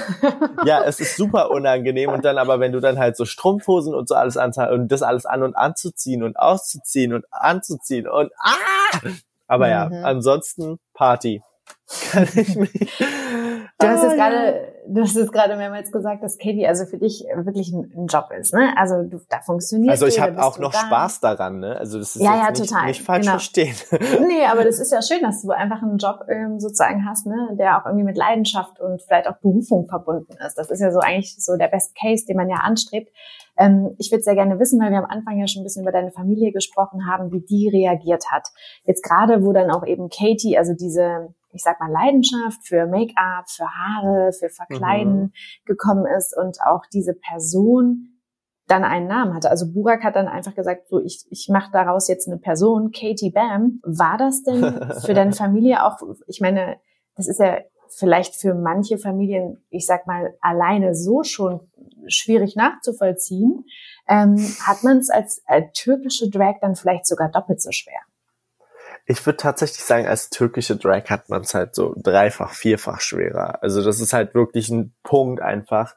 Ja, 0.63 0.83
es 0.85 1.01
ist 1.01 1.17
super 1.17 1.51
unangenehm 1.51 2.11
und 2.11 2.23
dann 2.23 2.37
aber, 2.37 2.61
wenn 2.61 2.71
du 2.71 2.79
dann 2.79 2.97
halt 2.97 3.17
so 3.17 3.25
Strumpfhosen 3.25 3.93
und 3.93 4.07
so 4.07 4.15
alles 4.15 4.37
anziehst 4.37 4.69
und 4.69 4.87
das 4.87 5.03
alles 5.03 5.25
an 5.25 5.43
und 5.43 5.55
anzuziehen 5.55 6.23
und 6.23 6.37
auszuziehen 6.37 7.13
und 7.13 7.25
anzuziehen 7.31 8.07
und 8.07 8.31
ah, 8.39 8.99
aber 9.47 9.65
mhm. 9.65 9.71
ja, 9.71 10.01
ansonsten 10.03 10.79
Party. 10.93 11.41
Kann 12.11 12.27
ich 12.35 12.55
mich. 12.55 12.71
Du 13.77 13.87
hast 13.87 14.03
jetzt 14.03 14.15
gerade, 14.15 14.73
du 14.87 15.01
hast 15.01 15.15
jetzt 15.15 15.31
gerade 15.31 15.55
mehrmals 15.55 15.91
gesagt, 15.91 16.23
dass 16.23 16.37
Katie 16.37 16.65
also 16.65 16.85
für 16.85 16.97
dich 16.97 17.25
wirklich 17.35 17.71
ein, 17.71 17.91
ein 17.95 18.07
Job 18.07 18.29
ist, 18.37 18.53
ne? 18.53 18.73
Also 18.77 19.03
du, 19.03 19.19
da 19.29 19.41
funktioniert. 19.41 19.91
Also 19.91 20.07
ich 20.07 20.19
habe 20.19 20.41
auch 20.43 20.57
noch 20.57 20.71
da. 20.71 20.79
Spaß 20.79 21.19
daran, 21.19 21.59
ne? 21.59 21.77
Also 21.77 21.99
das 21.99 22.15
ist 22.15 22.21
ja, 22.21 22.37
ja, 22.37 22.49
nicht, 22.49 22.69
total. 22.69 22.85
nicht 22.87 23.03
falsch 23.03 23.25
genau. 23.25 23.33
verstehen. 23.33 23.75
Nee, 24.27 24.45
aber 24.45 24.63
das 24.63 24.79
ist 24.79 24.91
ja 24.91 25.01
schön, 25.01 25.21
dass 25.21 25.41
du 25.41 25.51
einfach 25.51 25.81
einen 25.81 25.97
Job 25.97 26.21
ähm, 26.29 26.59
sozusagen 26.59 27.05
hast, 27.07 27.27
ne? 27.27 27.49
Der 27.53 27.79
auch 27.79 27.85
irgendwie 27.85 28.05
mit 28.05 28.17
Leidenschaft 28.17 28.79
und 28.79 29.01
vielleicht 29.01 29.27
auch 29.27 29.37
Berufung 29.37 29.87
verbunden 29.87 30.33
ist. 30.45 30.57
Das 30.57 30.71
ist 30.71 30.79
ja 30.79 30.91
so 30.91 30.99
eigentlich 30.99 31.35
so 31.37 31.55
der 31.57 31.67
Best 31.67 31.95
Case, 31.95 32.25
den 32.25 32.37
man 32.37 32.49
ja 32.49 32.57
anstrebt. 32.57 33.11
Ähm, 33.57 33.95
ich 33.97 34.11
würde 34.11 34.23
sehr 34.23 34.35
gerne 34.35 34.59
wissen, 34.59 34.79
weil 34.79 34.91
wir 34.91 34.99
am 34.99 35.09
Anfang 35.09 35.37
ja 35.37 35.47
schon 35.47 35.61
ein 35.61 35.65
bisschen 35.65 35.83
über 35.83 35.91
deine 35.91 36.11
Familie 36.11 36.51
gesprochen 36.51 37.07
haben, 37.07 37.31
wie 37.31 37.41
die 37.41 37.69
reagiert 37.69 38.25
hat. 38.31 38.47
Jetzt 38.83 39.03
gerade, 39.03 39.43
wo 39.43 39.53
dann 39.53 39.71
auch 39.71 39.85
eben 39.85 40.09
Katie, 40.09 40.57
also 40.57 40.73
diese 40.73 41.33
ich 41.55 41.63
sag 41.63 41.79
mal, 41.79 41.89
Leidenschaft 41.89 42.67
für 42.67 42.85
Make-up, 42.85 43.49
für 43.49 43.65
Haare, 43.65 44.33
für 44.33 44.49
Verkleiden 44.49 45.17
mhm. 45.21 45.31
gekommen 45.65 46.05
ist 46.05 46.37
und 46.37 46.57
auch 46.65 46.81
diese 46.91 47.13
Person 47.13 48.15
dann 48.67 48.83
einen 48.83 49.07
Namen 49.07 49.33
hatte. 49.33 49.49
Also 49.49 49.71
Burak 49.71 50.03
hat 50.03 50.15
dann 50.15 50.27
einfach 50.27 50.55
gesagt, 50.55 50.87
so 50.89 50.99
ich, 50.99 51.25
ich 51.29 51.47
mache 51.49 51.71
daraus 51.71 52.07
jetzt 52.07 52.27
eine 52.27 52.37
Person, 52.37 52.91
Katie 52.91 53.31
Bam. 53.31 53.79
War 53.83 54.17
das 54.17 54.43
denn 54.43 54.63
für 55.05 55.13
deine 55.13 55.33
Familie 55.33 55.85
auch, 55.85 55.97
ich 56.27 56.41
meine, 56.41 56.77
das 57.15 57.27
ist 57.27 57.39
ja 57.39 57.59
vielleicht 57.89 58.35
für 58.35 58.53
manche 58.53 58.97
Familien, 58.97 59.63
ich 59.69 59.85
sag 59.85 60.07
mal, 60.07 60.35
alleine 60.41 60.95
so 60.95 61.23
schon 61.23 61.71
schwierig 62.07 62.55
nachzuvollziehen, 62.55 63.65
ähm, 64.07 64.37
hat 64.61 64.83
man 64.83 64.97
es 64.97 65.09
als 65.09 65.41
äh, 65.47 65.63
türkische 65.73 66.29
Drag 66.29 66.55
dann 66.61 66.75
vielleicht 66.75 67.07
sogar 67.07 67.29
doppelt 67.29 67.61
so 67.61 67.71
schwer. 67.71 67.99
Ich 69.07 69.23
würde 69.25 69.37
tatsächlich 69.37 69.83
sagen, 69.83 70.07
als 70.07 70.29
türkische 70.29 70.77
Drag 70.77 71.05
hat 71.09 71.29
man 71.29 71.41
es 71.41 71.53
halt 71.53 71.75
so 71.75 71.93
dreifach, 71.97 72.53
vierfach 72.53 73.01
schwerer. 73.01 73.61
Also 73.61 73.83
das 73.83 73.99
ist 73.99 74.13
halt 74.13 74.33
wirklich 74.33 74.69
ein 74.69 74.95
Punkt 75.03 75.41
einfach. 75.41 75.95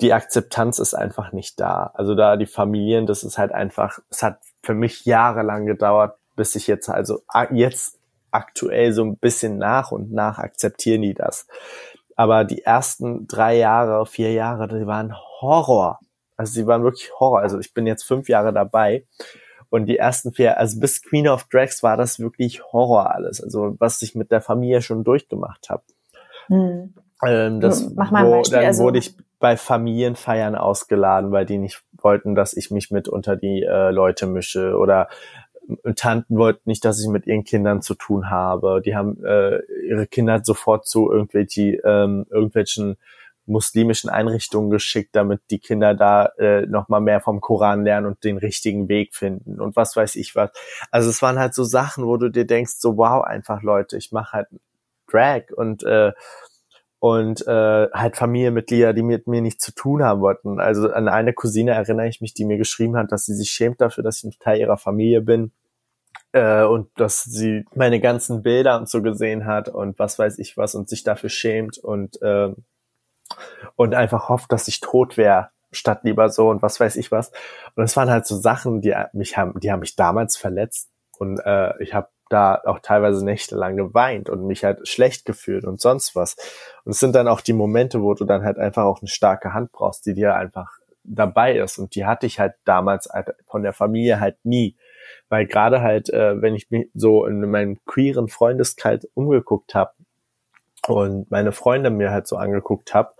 Die 0.00 0.14
Akzeptanz 0.14 0.78
ist 0.78 0.94
einfach 0.94 1.32
nicht 1.32 1.60
da. 1.60 1.90
Also 1.94 2.14
da 2.14 2.36
die 2.36 2.46
Familien, 2.46 3.06
das 3.06 3.22
ist 3.22 3.36
halt 3.36 3.52
einfach, 3.52 3.98
es 4.10 4.22
hat 4.22 4.40
für 4.62 4.74
mich 4.74 5.04
jahrelang 5.04 5.66
gedauert, 5.66 6.16
bis 6.36 6.54
ich 6.54 6.66
jetzt, 6.68 6.88
also 6.88 7.22
jetzt 7.50 7.97
aktuell 8.30 8.92
so 8.92 9.04
ein 9.04 9.16
bisschen 9.16 9.58
nach 9.58 9.92
und 9.92 10.12
nach 10.12 10.38
akzeptieren 10.38 11.02
die 11.02 11.14
das. 11.14 11.46
aber 12.18 12.44
die 12.44 12.62
ersten 12.62 13.28
drei 13.28 13.56
Jahre, 13.56 14.04
vier 14.04 14.32
Jahre, 14.32 14.66
die 14.66 14.86
waren 14.88 15.14
Horror. 15.40 16.00
Also 16.36 16.52
sie 16.52 16.66
waren 16.66 16.82
wirklich 16.82 17.12
Horror. 17.20 17.40
Also 17.40 17.60
ich 17.60 17.74
bin 17.74 17.86
jetzt 17.86 18.02
fünf 18.02 18.28
Jahre 18.28 18.52
dabei 18.52 19.04
und 19.70 19.86
die 19.86 19.98
ersten 19.98 20.32
vier, 20.32 20.58
also 20.58 20.80
bis 20.80 21.00
Queen 21.02 21.28
of 21.28 21.44
Drags 21.44 21.82
war 21.84 21.96
das 21.96 22.18
wirklich 22.18 22.64
Horror 22.72 23.14
alles. 23.14 23.40
Also 23.40 23.76
was 23.78 24.02
ich 24.02 24.16
mit 24.16 24.32
der 24.32 24.40
Familie 24.40 24.82
schon 24.82 25.04
durchgemacht 25.04 25.70
habe. 25.70 25.84
Hm. 26.48 26.94
Ähm, 27.24 27.60
das, 27.60 27.88
Mach 27.94 28.10
mal 28.10 28.24
ein 28.24 28.30
Beispiel. 28.30 28.58
Dann 28.58 28.66
also, 28.66 28.84
wurde 28.84 28.98
ich 28.98 29.14
bei 29.38 29.56
Familienfeiern 29.56 30.56
ausgeladen, 30.56 31.30
weil 31.30 31.46
die 31.46 31.58
nicht 31.58 31.82
wollten, 31.92 32.34
dass 32.34 32.52
ich 32.52 32.70
mich 32.70 32.90
mit 32.90 33.08
unter 33.08 33.36
die 33.36 33.62
äh, 33.62 33.90
Leute 33.90 34.26
mische 34.26 34.76
oder 34.76 35.08
Tanten 35.96 36.38
wollten 36.38 36.62
nicht, 36.64 36.84
dass 36.84 37.00
ich 37.00 37.08
mit 37.08 37.26
ihren 37.26 37.44
Kindern 37.44 37.82
zu 37.82 37.94
tun 37.94 38.30
habe. 38.30 38.80
Die 38.84 38.96
haben 38.96 39.22
äh, 39.24 39.60
ihre 39.86 40.06
Kinder 40.06 40.40
sofort 40.42 40.86
zu 40.86 41.10
irgendwelche, 41.10 41.80
ähm, 41.84 42.26
irgendwelchen 42.30 42.96
muslimischen 43.48 44.10
Einrichtungen 44.10 44.70
geschickt, 44.70 45.10
damit 45.16 45.40
die 45.50 45.58
Kinder 45.58 45.94
da 45.94 46.26
äh, 46.38 46.66
noch 46.66 46.88
mal 46.88 47.00
mehr 47.00 47.20
vom 47.20 47.40
Koran 47.40 47.84
lernen 47.84 48.06
und 48.06 48.22
den 48.22 48.36
richtigen 48.36 48.88
Weg 48.88 49.14
finden 49.14 49.60
und 49.60 49.74
was 49.74 49.96
weiß 49.96 50.16
ich 50.16 50.36
was. 50.36 50.50
Also 50.90 51.08
es 51.08 51.22
waren 51.22 51.38
halt 51.38 51.54
so 51.54 51.64
Sachen, 51.64 52.04
wo 52.04 52.16
du 52.18 52.28
dir 52.28 52.46
denkst, 52.46 52.74
so 52.78 52.96
wow, 52.98 53.24
einfach 53.24 53.62
Leute, 53.62 53.96
ich 53.96 54.12
mache 54.12 54.32
halt 54.32 54.48
Drag 55.10 55.50
und 55.56 55.82
äh, 55.84 56.12
und 57.00 57.46
äh, 57.46 57.88
halt 57.92 58.16
Familienmitglieder, 58.16 58.92
die 58.92 59.02
mit 59.02 59.26
mir 59.26 59.40
nichts 59.40 59.64
zu 59.64 59.72
tun 59.72 60.02
haben 60.02 60.20
wollten. 60.20 60.58
Also 60.60 60.90
an 60.90 61.08
eine 61.08 61.32
Cousine 61.32 61.72
erinnere 61.72 62.08
ich 62.08 62.20
mich, 62.20 62.34
die 62.34 62.44
mir 62.44 62.58
geschrieben 62.58 62.96
hat, 62.96 63.12
dass 63.12 63.24
sie 63.24 63.34
sich 63.34 63.50
schämt 63.50 63.80
dafür, 63.80 64.02
dass 64.02 64.18
ich 64.18 64.24
ein 64.24 64.38
Teil 64.40 64.58
ihrer 64.58 64.76
Familie 64.76 65.20
bin 65.20 65.52
äh, 66.32 66.64
und 66.64 66.88
dass 66.98 67.22
sie 67.22 67.64
meine 67.74 68.00
ganzen 68.00 68.42
Bilder 68.42 68.78
und 68.78 68.88
so 68.88 69.02
gesehen 69.02 69.46
hat 69.46 69.68
und 69.68 69.98
was 69.98 70.18
weiß 70.18 70.38
ich 70.38 70.56
was 70.56 70.74
und 70.74 70.88
sich 70.88 71.04
dafür 71.04 71.30
schämt 71.30 71.78
und 71.78 72.20
äh, 72.22 72.52
und 73.76 73.94
einfach 73.94 74.28
hofft, 74.28 74.52
dass 74.52 74.68
ich 74.68 74.80
tot 74.80 75.16
wäre 75.16 75.50
statt 75.70 76.00
lieber 76.02 76.30
so 76.30 76.48
und 76.48 76.62
was 76.62 76.80
weiß 76.80 76.96
ich 76.96 77.12
was. 77.12 77.30
Und 77.74 77.84
es 77.84 77.96
waren 77.96 78.10
halt 78.10 78.26
so 78.26 78.36
Sachen, 78.36 78.80
die 78.80 78.94
mich 79.12 79.36
haben, 79.36 79.60
die 79.60 79.70
haben 79.70 79.80
mich 79.80 79.96
damals 79.96 80.36
verletzt 80.36 80.90
und 81.18 81.38
äh, 81.40 81.80
ich 81.82 81.94
habe 81.94 82.08
da 82.28 82.60
auch 82.64 82.80
teilweise 82.80 83.24
nächtelang 83.24 83.76
geweint 83.76 84.28
und 84.28 84.46
mich 84.46 84.64
halt 84.64 84.86
schlecht 84.86 85.24
gefühlt 85.24 85.64
und 85.64 85.80
sonst 85.80 86.14
was. 86.14 86.36
Und 86.84 86.92
es 86.92 87.00
sind 87.00 87.14
dann 87.14 87.28
auch 87.28 87.40
die 87.40 87.52
Momente, 87.52 88.02
wo 88.02 88.14
du 88.14 88.24
dann 88.24 88.42
halt 88.42 88.58
einfach 88.58 88.84
auch 88.84 89.00
eine 89.00 89.08
starke 89.08 89.54
Hand 89.54 89.72
brauchst, 89.72 90.06
die 90.06 90.14
dir 90.14 90.34
einfach 90.34 90.78
dabei 91.04 91.56
ist. 91.58 91.78
Und 91.78 91.94
die 91.94 92.04
hatte 92.04 92.26
ich 92.26 92.38
halt 92.38 92.54
damals 92.64 93.08
halt 93.10 93.34
von 93.46 93.62
der 93.62 93.72
Familie 93.72 94.20
halt 94.20 94.36
nie. 94.44 94.76
Weil 95.28 95.46
gerade 95.46 95.80
halt, 95.80 96.10
äh, 96.10 96.40
wenn 96.40 96.54
ich 96.54 96.70
mich 96.70 96.88
so 96.94 97.26
in 97.26 97.40
meinem 97.50 97.78
queeren 97.84 98.28
Freundeskreis 98.28 99.06
umgeguckt 99.14 99.74
habe 99.74 99.92
und 100.86 101.30
meine 101.30 101.52
Freunde 101.52 101.90
mir 101.90 102.10
halt 102.10 102.26
so 102.26 102.36
angeguckt 102.36 102.94
habe, 102.94 103.12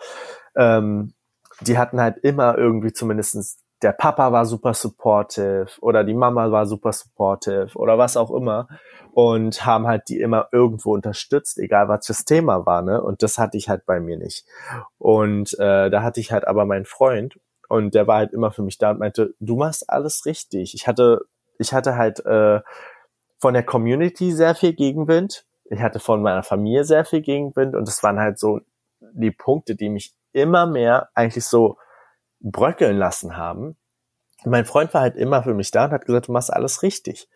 ähm, 0.57 1.15
die 1.61 1.77
hatten 1.77 2.01
halt 2.01 2.19
immer 2.19 2.57
irgendwie 2.57 2.93
zumindestens 2.93 3.59
der 3.83 3.93
Papa 3.93 4.33
war 4.33 4.45
super 4.45 4.75
supportive 4.75 5.69
oder 5.81 6.05
die 6.05 6.15
Mama 6.15 6.51
war 6.51 6.67
super 6.67 6.93
supportive 6.93 7.71
oder 7.77 7.97
was 7.99 8.17
auch 8.17 8.31
immer 8.31 8.69
und 9.13 9.65
haben 9.65 9.87
halt 9.87 10.09
die 10.09 10.21
immer 10.21 10.49
irgendwo 10.53 10.93
unterstützt, 10.93 11.59
egal 11.59 11.89
was 11.89 12.07
das 12.07 12.25
Thema 12.25 12.67
war, 12.67 12.83
ne? 12.83 13.03
Und 13.03 13.23
das 13.23 13.39
hatte 13.39 13.57
ich 13.57 13.69
halt 13.69 13.87
bei 13.87 14.01
mir 14.01 14.17
nicht. 14.17 14.47
Und 14.99 15.59
äh, 15.59 15.91
da 15.91 16.03
hatte 16.03 16.21
ich 16.21 16.33
halt 16.33 16.47
aber 16.47 16.65
meinen 16.65 16.85
Freund 16.85 17.39
und 17.69 17.95
der 17.95 18.07
war 18.07 18.19
halt 18.19 18.33
immer 18.33 18.51
für 18.51 18.63
mich 18.63 18.79
da 18.79 18.91
und 18.91 18.99
meinte, 18.99 19.35
du 19.41 19.57
machst 19.57 19.89
alles 19.91 20.27
richtig. 20.27 20.75
Ich 20.75 20.87
hatte, 20.87 21.23
ich 21.59 21.73
hatte 21.73 21.97
halt 21.97 22.25
äh, 22.27 22.61
von 23.39 23.55
der 23.55 23.63
Community 23.63 24.33
sehr 24.33 24.55
viel 24.55 24.73
Gegenwind. 24.73 25.45
Ich 25.71 25.81
hatte 25.81 26.01
von 26.01 26.23
meiner 26.23 26.43
Familie 26.43 26.85
sehr 26.85 27.05
viel 27.05 27.21
Gegenwind 27.21 27.75
und 27.77 27.87
das 27.87 28.03
waren 28.03 28.19
halt 28.19 28.39
so 28.39 28.61
die 29.01 29.31
Punkte, 29.31 29.77
die 29.77 29.91
mich 29.91 30.15
immer 30.33 30.67
mehr 30.67 31.09
eigentlich 31.15 31.45
so 31.45 31.77
bröckeln 32.41 32.97
lassen 32.97 33.37
haben. 33.37 33.77
mein 34.45 34.65
Freund 34.65 34.95
war 34.95 35.01
halt 35.01 35.17
immer 35.17 35.43
für 35.43 35.55
mich 35.55 35.71
da 35.71 35.87
und 35.87 35.91
hat 35.93 36.07
gesagt, 36.07 36.29
du 36.29 36.33
machst 36.33 36.53
alles 36.53 36.83
richtig. 36.83 37.29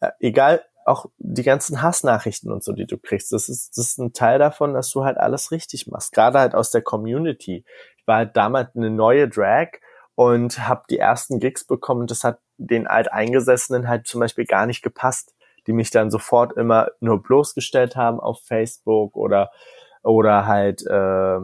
Äh, 0.00 0.10
egal, 0.20 0.64
auch 0.84 1.06
die 1.18 1.42
ganzen 1.42 1.82
Hassnachrichten 1.82 2.50
und 2.50 2.64
so, 2.64 2.72
die 2.72 2.86
du 2.86 2.98
kriegst, 2.98 3.32
das 3.32 3.48
ist, 3.48 3.76
das 3.76 3.88
ist 3.88 3.98
ein 3.98 4.12
Teil 4.12 4.38
davon, 4.38 4.74
dass 4.74 4.90
du 4.90 5.04
halt 5.04 5.18
alles 5.18 5.52
richtig 5.52 5.86
machst. 5.86 6.12
Gerade 6.12 6.38
halt 6.38 6.54
aus 6.54 6.70
der 6.70 6.82
Community. 6.82 7.64
Ich 7.98 8.06
war 8.06 8.16
halt 8.16 8.36
damals 8.36 8.74
eine 8.74 8.90
neue 8.90 9.28
Drag 9.28 9.68
und 10.14 10.66
habe 10.66 10.82
die 10.90 10.98
ersten 10.98 11.38
Gigs 11.38 11.66
bekommen. 11.66 12.06
Das 12.06 12.24
hat 12.24 12.40
den 12.56 12.86
Alteingesessenen 12.86 13.86
halt 13.86 14.06
zum 14.06 14.20
Beispiel 14.20 14.46
gar 14.46 14.66
nicht 14.66 14.82
gepasst, 14.82 15.34
die 15.66 15.72
mich 15.72 15.90
dann 15.90 16.10
sofort 16.10 16.56
immer 16.56 16.88
nur 17.00 17.22
bloßgestellt 17.22 17.94
haben 17.94 18.18
auf 18.18 18.40
Facebook 18.44 19.16
oder 19.16 19.50
oder 20.02 20.46
halt 20.46 20.84
äh, 20.86 21.38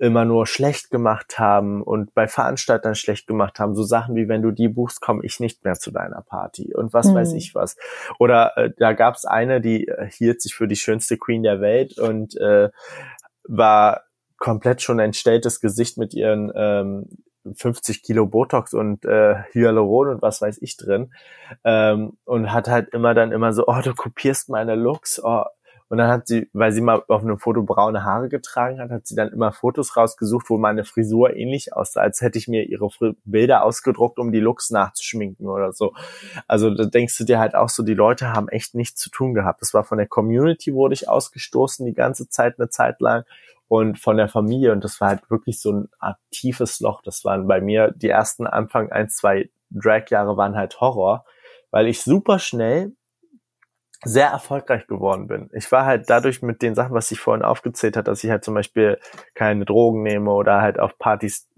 immer 0.00 0.24
nur 0.24 0.46
schlecht 0.46 0.90
gemacht 0.90 1.38
haben 1.38 1.82
und 1.82 2.14
bei 2.14 2.26
Veranstaltern 2.26 2.94
schlecht 2.94 3.26
gemacht 3.26 3.60
haben. 3.60 3.74
So 3.74 3.82
Sachen 3.82 4.16
wie, 4.16 4.28
wenn 4.28 4.40
du 4.40 4.50
die 4.50 4.68
buchst, 4.68 5.02
komme 5.02 5.24
ich 5.24 5.40
nicht 5.40 5.62
mehr 5.62 5.74
zu 5.74 5.90
deiner 5.90 6.22
Party 6.22 6.74
und 6.74 6.94
was 6.94 7.08
mhm. 7.08 7.16
weiß 7.16 7.34
ich 7.34 7.54
was. 7.54 7.76
Oder 8.18 8.56
äh, 8.56 8.70
da 8.78 8.94
gab 8.94 9.14
es 9.14 9.26
eine, 9.26 9.60
die 9.60 9.88
äh, 9.88 10.10
hielt 10.10 10.40
sich 10.40 10.54
für 10.54 10.66
die 10.66 10.76
schönste 10.76 11.18
Queen 11.18 11.42
der 11.42 11.60
Welt 11.60 11.98
und 11.98 12.34
äh, 12.38 12.70
war 13.44 14.04
komplett 14.38 14.80
schon 14.80 15.00
ein 15.00 15.12
stelltes 15.12 15.60
Gesicht 15.60 15.98
mit 15.98 16.14
ihren 16.14 16.50
ähm, 16.54 17.04
50 17.54 18.02
Kilo 18.02 18.26
Botox 18.26 18.72
und 18.72 19.04
äh, 19.04 19.34
Hyaluron 19.52 20.08
und 20.08 20.22
was 20.22 20.40
weiß 20.40 20.58
ich 20.62 20.78
drin 20.78 21.12
ähm, 21.64 22.16
und 22.24 22.52
hat 22.52 22.68
halt 22.68 22.88
immer 22.94 23.12
dann 23.12 23.32
immer 23.32 23.52
so, 23.52 23.66
oh, 23.66 23.80
du 23.82 23.94
kopierst 23.94 24.48
meine 24.48 24.76
Looks, 24.76 25.20
oh, 25.22 25.44
und 25.90 25.98
dann 25.98 26.08
hat 26.08 26.28
sie, 26.28 26.48
weil 26.52 26.70
sie 26.70 26.80
mal 26.80 27.02
auf 27.08 27.22
einem 27.22 27.40
Foto 27.40 27.64
braune 27.64 28.04
Haare 28.04 28.28
getragen 28.28 28.78
hat, 28.78 28.90
hat 28.90 29.08
sie 29.08 29.16
dann 29.16 29.32
immer 29.32 29.50
Fotos 29.50 29.96
rausgesucht, 29.96 30.48
wo 30.48 30.56
meine 30.56 30.84
Frisur 30.84 31.34
ähnlich 31.34 31.72
aussah, 31.72 32.02
als 32.02 32.20
hätte 32.20 32.38
ich 32.38 32.46
mir 32.46 32.62
ihre 32.68 32.88
Bilder 33.24 33.64
ausgedruckt, 33.64 34.20
um 34.20 34.30
die 34.30 34.38
Looks 34.38 34.70
nachzuschminken 34.70 35.48
oder 35.48 35.72
so. 35.72 35.92
Also 36.46 36.72
da 36.72 36.84
denkst 36.84 37.18
du 37.18 37.24
dir 37.24 37.40
halt 37.40 37.56
auch 37.56 37.68
so, 37.68 37.82
die 37.82 37.94
Leute 37.94 38.32
haben 38.32 38.48
echt 38.48 38.76
nichts 38.76 39.00
zu 39.00 39.10
tun 39.10 39.34
gehabt. 39.34 39.62
Das 39.62 39.74
war 39.74 39.82
von 39.82 39.98
der 39.98 40.06
Community 40.06 40.74
wurde 40.74 40.94
ich 40.94 41.08
ausgestoßen 41.08 41.84
die 41.84 41.94
ganze 41.94 42.28
Zeit, 42.28 42.60
eine 42.60 42.68
Zeit 42.68 43.00
lang 43.00 43.24
und 43.66 43.98
von 43.98 44.16
der 44.16 44.28
Familie 44.28 44.70
und 44.70 44.84
das 44.84 45.00
war 45.00 45.08
halt 45.08 45.28
wirklich 45.28 45.60
so 45.60 45.72
ein 45.72 46.14
tiefes 46.30 46.78
Loch. 46.78 47.02
Das 47.02 47.24
waren 47.24 47.48
bei 47.48 47.60
mir 47.60 47.90
die 47.96 48.10
ersten 48.10 48.46
Anfang 48.46 48.92
ein, 48.92 49.08
zwei 49.08 49.50
Drag-Jahre 49.70 50.36
waren 50.36 50.54
halt 50.54 50.80
Horror, 50.80 51.24
weil 51.72 51.88
ich 51.88 52.00
super 52.00 52.38
schnell 52.38 52.92
sehr 54.02 54.28
erfolgreich 54.28 54.86
geworden 54.86 55.26
bin. 55.26 55.50
Ich 55.52 55.70
war 55.72 55.84
halt 55.84 56.08
dadurch 56.08 56.42
mit 56.42 56.62
den 56.62 56.74
Sachen, 56.74 56.94
was 56.94 57.10
ich 57.10 57.20
vorhin 57.20 57.44
aufgezählt 57.44 57.96
hat, 57.96 58.08
dass 58.08 58.24
ich 58.24 58.30
halt 58.30 58.44
zum 58.44 58.54
Beispiel 58.54 58.98
keine 59.34 59.64
Drogen 59.64 60.02
nehme 60.02 60.30
oder 60.30 60.62
halt 60.62 60.78
auf 60.78 60.98
Partys 60.98 61.48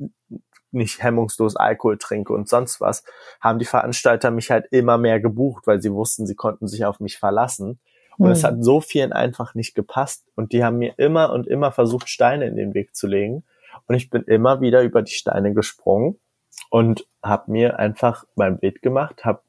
nicht 0.73 1.03
hemmungslos 1.03 1.55
Alkohol 1.55 1.99
trinke 1.99 2.33
und 2.33 2.49
sonst 2.49 2.81
was, 2.81 3.05
haben 3.41 3.59
die 3.59 3.65
Veranstalter 3.65 4.31
mich 4.31 4.51
halt 4.51 4.67
immer 4.71 4.99
mehr 4.99 5.21
gebucht, 5.21 5.67
weil 5.67 5.83
sie 5.83 5.93
wussten, 5.93 6.27
sie 6.27 6.35
konnten 6.35 6.67
sich 6.67 6.85
auf 6.85 6.99
mich 6.99 7.19
verlassen. 7.19 7.79
Und 8.19 8.27
mhm. 8.27 8.33
es 8.33 8.45
hat 8.45 8.63
so 8.65 8.81
vielen 8.81 9.13
einfach 9.13 9.55
nicht 9.55 9.75
gepasst. 9.75 10.25
Und 10.35 10.53
die 10.53 10.65
haben 10.65 10.79
mir 10.79 10.95
immer 10.97 11.33
und 11.33 11.47
immer 11.47 11.73
versucht, 11.73 12.09
Steine 12.09 12.47
in 12.47 12.57
den 12.57 12.75
Weg 12.75 12.97
zu 12.97 13.07
legen. 13.07 13.45
Und 13.87 13.95
ich 13.95 14.11
bin 14.11 14.23
immer 14.23 14.61
wieder 14.61 14.83
über 14.83 15.03
die 15.03 15.13
Steine 15.13 15.55
gesprungen 15.55 16.19
und 16.71 17.07
habe 17.23 17.51
mir 17.51 17.79
einfach 17.79 18.25
mein 18.35 18.59
Bild 18.59 18.83
gemacht, 18.83 19.25
habe 19.25 19.43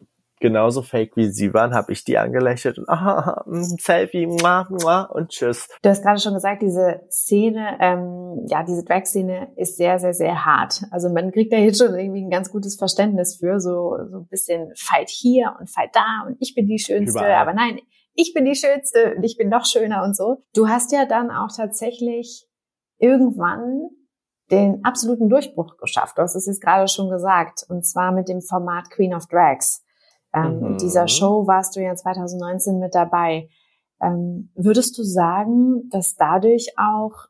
genauso 0.43 0.81
fake 0.81 1.15
wie 1.15 1.31
sie 1.31 1.53
waren, 1.53 1.73
habe 1.73 1.93
ich 1.93 2.03
die 2.03 2.17
angelächelt 2.17 2.77
und 2.77 2.89
aha, 2.89 3.45
Selfie, 3.47 4.27
muah, 4.27 4.67
muah, 4.69 5.03
und 5.03 5.29
tschüss. 5.29 5.69
Du 5.81 5.89
hast 5.89 6.03
gerade 6.03 6.19
schon 6.19 6.33
gesagt, 6.33 6.61
diese 6.61 6.99
Szene, 7.09 7.77
ähm, 7.79 8.45
ja, 8.49 8.63
diese 8.63 8.83
Drag-Szene 8.83 9.53
ist 9.55 9.77
sehr, 9.77 9.99
sehr, 9.99 10.13
sehr 10.13 10.45
hart. 10.45 10.83
Also 10.91 11.09
man 11.09 11.31
kriegt 11.31 11.53
da 11.53 11.57
jetzt 11.57 11.79
schon 11.79 11.95
irgendwie 11.95 12.25
ein 12.25 12.29
ganz 12.29 12.51
gutes 12.51 12.75
Verständnis 12.75 13.37
für, 13.37 13.61
so, 13.61 13.95
so 14.11 14.17
ein 14.17 14.27
bisschen 14.27 14.73
Fight 14.75 15.09
hier 15.09 15.55
und 15.59 15.69
Fight 15.69 15.91
da 15.93 16.27
und 16.27 16.35
ich 16.41 16.53
bin 16.53 16.67
die 16.67 16.77
Schönste, 16.77 17.19
Überall. 17.19 17.35
aber 17.35 17.53
nein, 17.53 17.79
ich 18.13 18.33
bin 18.33 18.43
die 18.43 18.55
Schönste 18.55 19.15
und 19.15 19.23
ich 19.23 19.37
bin 19.37 19.47
noch 19.47 19.65
schöner 19.65 20.03
und 20.03 20.15
so. 20.15 20.43
Du 20.53 20.67
hast 20.67 20.91
ja 20.91 21.05
dann 21.05 21.31
auch 21.31 21.55
tatsächlich 21.55 22.45
irgendwann 22.97 23.87
den 24.51 24.83
absoluten 24.83 25.29
Durchbruch 25.29 25.77
geschafft. 25.77 26.17
Du 26.17 26.21
hast 26.21 26.35
es 26.35 26.47
jetzt 26.47 26.61
gerade 26.61 26.89
schon 26.89 27.09
gesagt. 27.09 27.63
Und 27.69 27.85
zwar 27.85 28.11
mit 28.11 28.27
dem 28.27 28.41
Format 28.41 28.89
Queen 28.91 29.13
of 29.13 29.25
Drags. 29.27 29.82
Ähm, 30.33 30.59
mhm. 30.59 30.65
In 30.65 30.77
dieser 30.77 31.07
Show 31.07 31.47
warst 31.47 31.75
du 31.75 31.81
ja 31.81 31.95
2019 31.95 32.79
mit 32.79 32.95
dabei. 32.95 33.49
Ähm, 34.01 34.51
würdest 34.55 34.97
du 34.97 35.03
sagen, 35.03 35.89
dass 35.89 36.15
dadurch 36.15 36.73
auch 36.77 37.27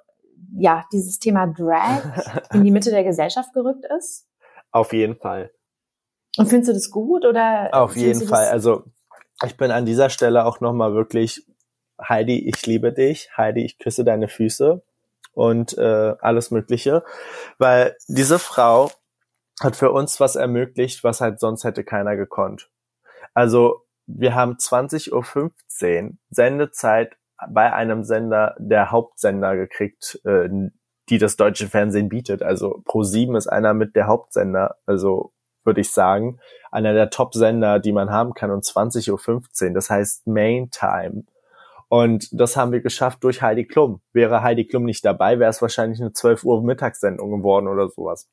ja 0.55 0.85
dieses 0.91 1.19
Thema 1.19 1.47
Drag 1.47 2.49
in 2.53 2.63
die 2.63 2.71
Mitte 2.71 2.91
der 2.91 3.03
Gesellschaft 3.03 3.53
gerückt 3.53 3.85
ist? 3.97 4.27
Auf 4.71 4.93
jeden 4.93 5.15
Fall. 5.15 5.51
Und 6.37 6.47
findest 6.47 6.69
du 6.69 6.73
das 6.73 6.89
gut 6.89 7.25
oder? 7.25 7.69
Auf 7.73 7.95
jeden 7.95 8.27
Fall. 8.27 8.47
Also 8.47 8.85
ich 9.43 9.55
bin 9.57 9.71
an 9.71 9.85
dieser 9.85 10.09
Stelle 10.09 10.45
auch 10.45 10.61
nochmal 10.61 10.93
wirklich 10.93 11.45
Heidi, 12.01 12.47
ich 12.47 12.65
liebe 12.65 12.91
dich. 12.91 13.29
Heidi, 13.37 13.63
ich 13.63 13.77
küsse 13.77 14.03
deine 14.03 14.27
Füße 14.27 14.81
und 15.33 15.77
äh, 15.77 16.15
alles 16.19 16.51
Mögliche, 16.51 17.03
weil 17.57 17.95
diese 18.07 18.39
Frau 18.39 18.91
hat 19.61 19.75
für 19.75 19.91
uns 19.91 20.19
was 20.19 20.35
ermöglicht, 20.35 21.03
was 21.03 21.21
halt 21.21 21.39
sonst 21.39 21.63
hätte 21.63 21.83
keiner 21.83 22.15
gekonnt. 22.15 22.69
Also 23.33 23.85
wir 24.05 24.35
haben 24.35 24.53
20.15 24.53 26.03
Uhr 26.03 26.11
Sendezeit 26.29 27.17
bei 27.49 27.73
einem 27.73 28.03
Sender 28.03 28.55
der 28.59 28.91
Hauptsender 28.91 29.55
gekriegt, 29.55 30.19
äh, 30.25 30.49
die 31.09 31.17
das 31.17 31.35
deutsche 31.35 31.67
Fernsehen 31.67 32.09
bietet. 32.09 32.43
Also 32.43 32.81
Pro7 32.85 33.37
ist 33.37 33.47
einer 33.47 33.73
mit 33.73 33.95
der 33.95 34.07
Hauptsender, 34.07 34.77
also 34.85 35.33
würde 35.65 35.81
ich 35.81 35.91
sagen, 35.91 36.39
einer 36.71 36.93
der 36.93 37.09
Top-Sender, 37.09 37.79
die 37.79 37.91
man 37.91 38.09
haben 38.09 38.33
kann, 38.33 38.51
um 38.51 38.59
20.15 38.59 39.67
Uhr. 39.67 39.73
Das 39.73 39.89
heißt 39.89 40.27
Main 40.27 40.69
Time. 40.71 41.23
Und 41.89 42.27
das 42.31 42.57
haben 42.57 42.71
wir 42.71 42.81
geschafft 42.81 43.23
durch 43.23 43.41
Heidi 43.41 43.65
Klum. 43.65 44.01
Wäre 44.13 44.41
Heidi 44.41 44.65
Klum 44.65 44.83
nicht 44.83 45.05
dabei, 45.05 45.39
wäre 45.39 45.49
es 45.49 45.61
wahrscheinlich 45.61 46.01
eine 46.01 46.11
12 46.11 46.43
Uhr 46.43 46.63
Mittagssendung 46.63 47.31
geworden 47.31 47.67
oder 47.67 47.87
sowas. 47.89 48.27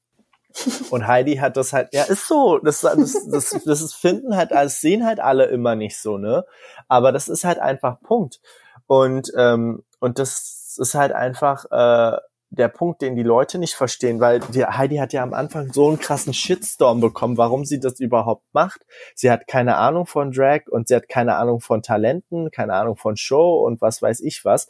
Und 0.90 1.06
Heidi 1.06 1.36
hat 1.36 1.56
das 1.56 1.72
halt, 1.72 1.88
ja, 1.92 2.04
ist 2.04 2.26
so, 2.26 2.58
das, 2.58 2.80
das, 2.80 3.28
das, 3.30 3.64
das 3.64 3.94
finden 3.94 4.36
halt, 4.36 4.50
das 4.50 4.80
sehen 4.80 5.06
halt 5.06 5.20
alle 5.20 5.46
immer 5.46 5.76
nicht 5.76 5.98
so, 5.98 6.18
ne? 6.18 6.44
Aber 6.88 7.12
das 7.12 7.28
ist 7.28 7.44
halt 7.44 7.58
einfach 7.58 8.00
Punkt. 8.00 8.40
Und, 8.86 9.32
ähm, 9.36 9.84
und 10.00 10.18
das 10.18 10.76
ist 10.78 10.94
halt 10.94 11.12
einfach, 11.12 11.64
äh, 11.70 12.18
der 12.52 12.68
Punkt, 12.68 13.00
den 13.00 13.14
die 13.14 13.22
Leute 13.22 13.58
nicht 13.58 13.74
verstehen, 13.74 14.20
weil 14.20 14.40
die 14.40 14.64
Heidi 14.64 14.96
hat 14.96 15.12
ja 15.12 15.22
am 15.22 15.34
Anfang 15.34 15.72
so 15.72 15.88
einen 15.88 16.00
krassen 16.00 16.34
Shitstorm 16.34 17.00
bekommen, 17.00 17.36
warum 17.36 17.64
sie 17.64 17.78
das 17.78 18.00
überhaupt 18.00 18.44
macht. 18.52 18.84
Sie 19.14 19.30
hat 19.30 19.46
keine 19.46 19.76
Ahnung 19.76 20.06
von 20.06 20.32
Drag 20.32 20.62
und 20.68 20.88
sie 20.88 20.96
hat 20.96 21.08
keine 21.08 21.36
Ahnung 21.36 21.60
von 21.60 21.82
Talenten, 21.82 22.50
keine 22.50 22.74
Ahnung 22.74 22.96
von 22.96 23.16
Show 23.16 23.64
und 23.64 23.80
was 23.80 24.02
weiß 24.02 24.20
ich 24.20 24.44
was. 24.44 24.66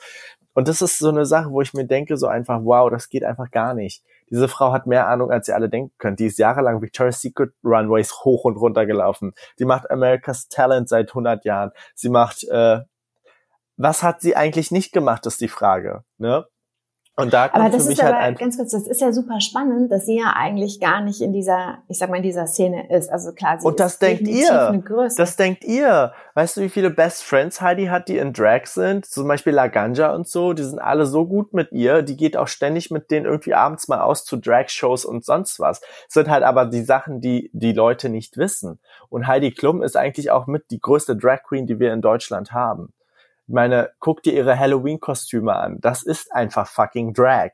Und 0.52 0.68
das 0.68 0.82
ist 0.82 0.98
so 0.98 1.08
eine 1.08 1.24
Sache, 1.24 1.50
wo 1.50 1.62
ich 1.62 1.72
mir 1.72 1.86
denke, 1.86 2.18
so 2.18 2.26
einfach, 2.26 2.60
wow, 2.64 2.90
das 2.90 3.08
geht 3.08 3.24
einfach 3.24 3.50
gar 3.50 3.72
nicht. 3.72 4.02
Diese 4.30 4.48
Frau 4.48 4.72
hat 4.72 4.86
mehr 4.86 5.08
Ahnung, 5.08 5.30
als 5.30 5.48
ihr 5.48 5.54
alle 5.54 5.68
denken 5.68 5.92
könnt. 5.98 6.20
Die 6.20 6.26
ist 6.26 6.38
jahrelang 6.38 6.80
Victoria's 6.80 7.20
Secret 7.20 7.52
Runways 7.64 8.24
hoch 8.24 8.44
und 8.44 8.56
runter 8.56 8.86
gelaufen. 8.86 9.32
Die 9.58 9.64
macht 9.64 9.90
America's 9.90 10.48
Talent 10.48 10.88
seit 10.88 11.10
100 11.10 11.44
Jahren. 11.44 11.72
Sie 11.94 12.08
macht, 12.08 12.44
äh, 12.44 12.80
was 13.76 14.02
hat 14.02 14.20
sie 14.20 14.36
eigentlich 14.36 14.70
nicht 14.70 14.92
gemacht, 14.92 15.26
ist 15.26 15.40
die 15.40 15.48
Frage. 15.48 16.04
Ne? 16.18 16.46
Und 17.16 17.34
da 17.34 17.48
kommt 17.48 17.64
aber 17.64 17.70
das 17.70 17.82
für 17.82 17.88
mich 17.90 17.98
ist 17.98 18.04
halt 18.04 18.14
aber 18.14 18.32
ganz 18.32 18.56
kurz, 18.56 18.70
das 18.70 18.86
ist 18.86 19.00
ja 19.00 19.12
super 19.12 19.40
spannend, 19.40 19.92
dass 19.92 20.06
sie 20.06 20.18
ja 20.18 20.32
eigentlich 20.34 20.80
gar 20.80 21.02
nicht 21.02 21.20
in 21.20 21.32
dieser, 21.32 21.78
ich 21.88 21.98
sag 21.98 22.08
mal, 22.08 22.16
in 22.16 22.22
dieser 22.22 22.46
Szene 22.46 22.88
ist. 22.90 23.10
Also 23.10 23.32
klar, 23.32 23.60
sie 23.60 23.66
Und 23.66 23.78
das 23.78 23.94
ist 23.94 24.02
denkt 24.02 24.28
ihr. 24.28 24.82
Das 25.16 25.36
denkt 25.36 25.64
ihr. 25.64 26.12
Weißt 26.34 26.56
du, 26.56 26.62
wie 26.62 26.68
viele 26.70 26.88
Best 26.88 27.22
Friends 27.22 27.60
Heidi 27.60 27.86
hat, 27.86 28.08
die 28.08 28.16
in 28.16 28.32
Drag 28.32 28.66
sind? 28.66 29.04
Zum 29.04 29.28
Beispiel 29.28 29.52
Laganja 29.52 30.14
und 30.14 30.28
so. 30.28 30.54
Die 30.54 30.62
sind 30.62 30.78
alle 30.78 31.04
so 31.04 31.26
gut 31.26 31.52
mit 31.52 31.72
ihr. 31.72 32.02
Die 32.02 32.16
geht 32.16 32.36
auch 32.36 32.48
ständig 32.48 32.90
mit 32.90 33.10
denen 33.10 33.26
irgendwie 33.26 33.54
abends 33.54 33.88
mal 33.88 34.00
aus 34.00 34.24
zu 34.24 34.36
Drag-Shows 34.38 35.04
und 35.04 35.24
sonst 35.24 35.60
was. 35.60 35.80
Das 35.80 36.14
sind 36.14 36.30
halt 36.30 36.44
aber 36.44 36.66
die 36.66 36.82
Sachen, 36.82 37.20
die 37.20 37.50
die 37.52 37.72
Leute 37.72 38.08
nicht 38.08 38.38
wissen. 38.38 38.78
Und 39.10 39.26
Heidi 39.26 39.50
Klum 39.50 39.82
ist 39.82 39.96
eigentlich 39.96 40.30
auch 40.30 40.46
mit 40.46 40.70
die 40.70 40.80
größte 40.80 41.16
Drag 41.16 41.42
Queen, 41.42 41.66
die 41.66 41.78
wir 41.78 41.92
in 41.92 42.00
Deutschland 42.00 42.52
haben. 42.52 42.94
Ich 43.50 43.54
meine, 43.54 43.90
guck 43.98 44.22
dir 44.22 44.32
ihre 44.32 44.56
Halloween-Kostüme 44.56 45.56
an. 45.56 45.80
Das 45.80 46.04
ist 46.04 46.32
einfach 46.32 46.68
fucking 46.68 47.14
Drag. 47.14 47.50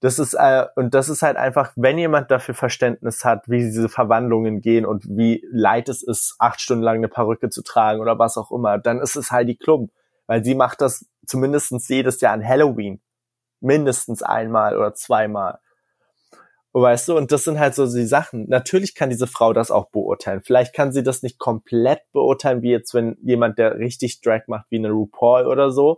Das 0.00 0.18
ist 0.18 0.34
äh, 0.34 0.66
und 0.74 0.94
das 0.94 1.08
ist 1.08 1.22
halt 1.22 1.36
einfach, 1.36 1.72
wenn 1.76 1.96
jemand 1.96 2.32
dafür 2.32 2.56
Verständnis 2.56 3.24
hat, 3.24 3.48
wie 3.48 3.58
diese 3.58 3.88
Verwandlungen 3.88 4.60
gehen 4.60 4.84
und 4.84 5.04
wie 5.06 5.46
leid 5.48 5.88
es 5.88 6.02
ist, 6.02 6.34
acht 6.40 6.60
Stunden 6.60 6.82
lang 6.82 6.96
eine 6.96 7.06
Perücke 7.06 7.50
zu 7.50 7.62
tragen 7.62 8.00
oder 8.00 8.18
was 8.18 8.36
auch 8.36 8.50
immer, 8.50 8.78
dann 8.78 8.98
ist 8.98 9.14
es 9.14 9.30
Heidi 9.30 9.54
Klum, 9.54 9.92
weil 10.26 10.42
sie 10.42 10.56
macht 10.56 10.80
das 10.80 11.06
zumindestens 11.24 11.86
jedes 11.86 12.20
Jahr 12.20 12.32
an 12.32 12.44
Halloween, 12.44 13.00
mindestens 13.60 14.24
einmal 14.24 14.76
oder 14.76 14.92
zweimal. 14.94 15.60
Weißt 16.78 17.08
du, 17.08 17.16
und 17.16 17.32
das 17.32 17.44
sind 17.44 17.58
halt 17.58 17.74
so 17.74 17.86
die 17.86 18.04
Sachen. 18.04 18.50
Natürlich 18.50 18.94
kann 18.94 19.08
diese 19.08 19.26
Frau 19.26 19.54
das 19.54 19.70
auch 19.70 19.88
beurteilen. 19.88 20.42
Vielleicht 20.42 20.74
kann 20.74 20.92
sie 20.92 21.02
das 21.02 21.22
nicht 21.22 21.38
komplett 21.38 22.02
beurteilen, 22.12 22.60
wie 22.60 22.70
jetzt, 22.70 22.92
wenn 22.92 23.16
jemand, 23.22 23.58
der 23.58 23.78
richtig 23.78 24.20
Drag 24.20 24.42
macht, 24.46 24.66
wie 24.68 24.76
eine 24.76 24.90
RuPaul 24.90 25.46
oder 25.46 25.70
so. 25.70 25.96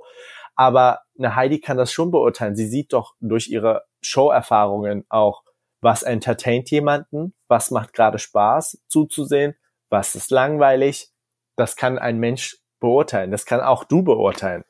Aber 0.54 1.00
eine 1.18 1.34
Heidi 1.34 1.58
kann 1.58 1.78
das 1.78 1.92
schon 1.92 2.12
beurteilen. 2.12 2.54
Sie 2.54 2.68
sieht 2.68 2.92
doch 2.92 3.16
durch 3.18 3.48
ihre 3.48 3.86
Show-Erfahrungen 4.02 5.04
auch, 5.08 5.42
was 5.80 6.04
entertaint 6.04 6.70
jemanden, 6.70 7.34
was 7.48 7.72
macht 7.72 7.92
gerade 7.92 8.20
Spaß 8.20 8.80
zuzusehen, 8.86 9.56
was 9.90 10.14
ist 10.14 10.30
langweilig. 10.30 11.10
Das 11.56 11.74
kann 11.74 11.98
ein 11.98 12.18
Mensch 12.18 12.56
beurteilen. 12.78 13.32
Das 13.32 13.46
kann 13.46 13.60
auch 13.60 13.82
du 13.82 14.04
beurteilen. 14.04 14.62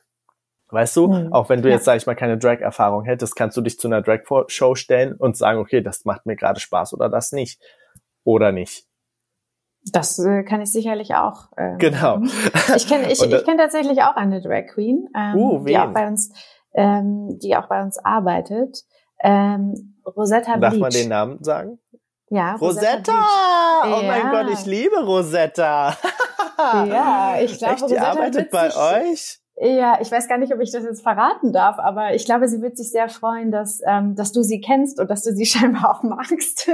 Weißt 0.70 0.96
du, 0.96 1.08
Mhm. 1.08 1.32
auch 1.32 1.48
wenn 1.48 1.62
du 1.62 1.70
jetzt, 1.70 1.84
sag 1.86 1.96
ich 1.96 2.06
mal, 2.06 2.14
keine 2.14 2.36
Drag-Erfahrung 2.38 3.04
hättest, 3.04 3.36
kannst 3.36 3.56
du 3.56 3.60
dich 3.62 3.78
zu 3.78 3.88
einer 3.88 4.02
Drag-Show 4.02 4.74
stellen 4.74 5.14
und 5.14 5.36
sagen, 5.36 5.58
okay, 5.60 5.80
das 5.80 6.04
macht 6.04 6.26
mir 6.26 6.36
gerade 6.36 6.60
Spaß 6.60 6.92
oder 6.94 7.08
das 7.08 7.32
nicht. 7.32 7.60
Oder 8.24 8.52
nicht. 8.52 8.84
Das 9.90 10.18
äh, 10.18 10.42
kann 10.42 10.60
ich 10.60 10.70
sicherlich 10.70 11.14
auch. 11.14 11.46
Ähm, 11.56 11.78
Genau. 11.78 12.20
Ich 12.76 12.86
kenne 12.86 13.10
ich, 13.12 13.20
Und 13.20 13.30
da- 13.30 13.38
ich 13.38 13.44
kenn 13.44 13.56
tatsächlich 13.56 14.02
auch 14.02 14.16
eine 14.16 14.42
Drag 14.42 14.66
Queen, 14.74 15.08
ähm, 15.16 15.34
Uh, 15.36 15.64
die 15.64 15.78
auch 15.78 15.92
bei 15.94 16.06
uns, 16.06 16.30
ähm, 16.74 17.38
die 17.38 17.56
auch 17.56 17.68
bei 17.68 17.82
uns 17.82 17.96
arbeitet. 18.04 18.84
Ähm, 19.22 19.94
Rosetta 20.04 20.58
Darf 20.58 20.72
Bleach. 20.74 20.80
man 20.80 20.90
den 20.92 21.08
Namen 21.08 21.42
sagen? 21.42 21.78
Ja, 22.28 22.56
Rosetta! 22.56 22.98
Bleach. 23.82 23.98
Oh 23.98 24.02
mein 24.06 24.20
Ja. 24.20 24.30
Gott, 24.42 24.52
ich 24.52 24.66
liebe 24.66 25.02
Rosetta. 25.04 25.96
Ja, 26.58 27.36
ich 27.40 27.56
glaube, 27.56 27.74
Echt, 27.74 27.80
die 27.88 27.94
Rosetta 27.94 28.10
arbeitet 28.10 28.50
bei 28.50 28.66
euch? 28.74 29.38
Ja, 29.60 29.98
ich 30.00 30.10
weiß 30.10 30.28
gar 30.28 30.38
nicht, 30.38 30.52
ob 30.54 30.60
ich 30.60 30.70
das 30.70 30.84
jetzt 30.84 31.02
verraten 31.02 31.52
darf, 31.52 31.78
aber 31.78 32.14
ich 32.14 32.24
glaube, 32.24 32.46
sie 32.48 32.62
wird 32.62 32.76
sich 32.76 32.90
sehr 32.92 33.08
freuen, 33.08 33.50
dass, 33.50 33.80
ähm, 33.86 34.14
dass 34.14 34.30
du 34.32 34.42
sie 34.42 34.60
kennst 34.60 35.00
und 35.00 35.10
dass 35.10 35.22
du 35.22 35.32
sie 35.34 35.46
scheinbar 35.52 35.90
auch 35.96 36.02
magst. 36.02 36.68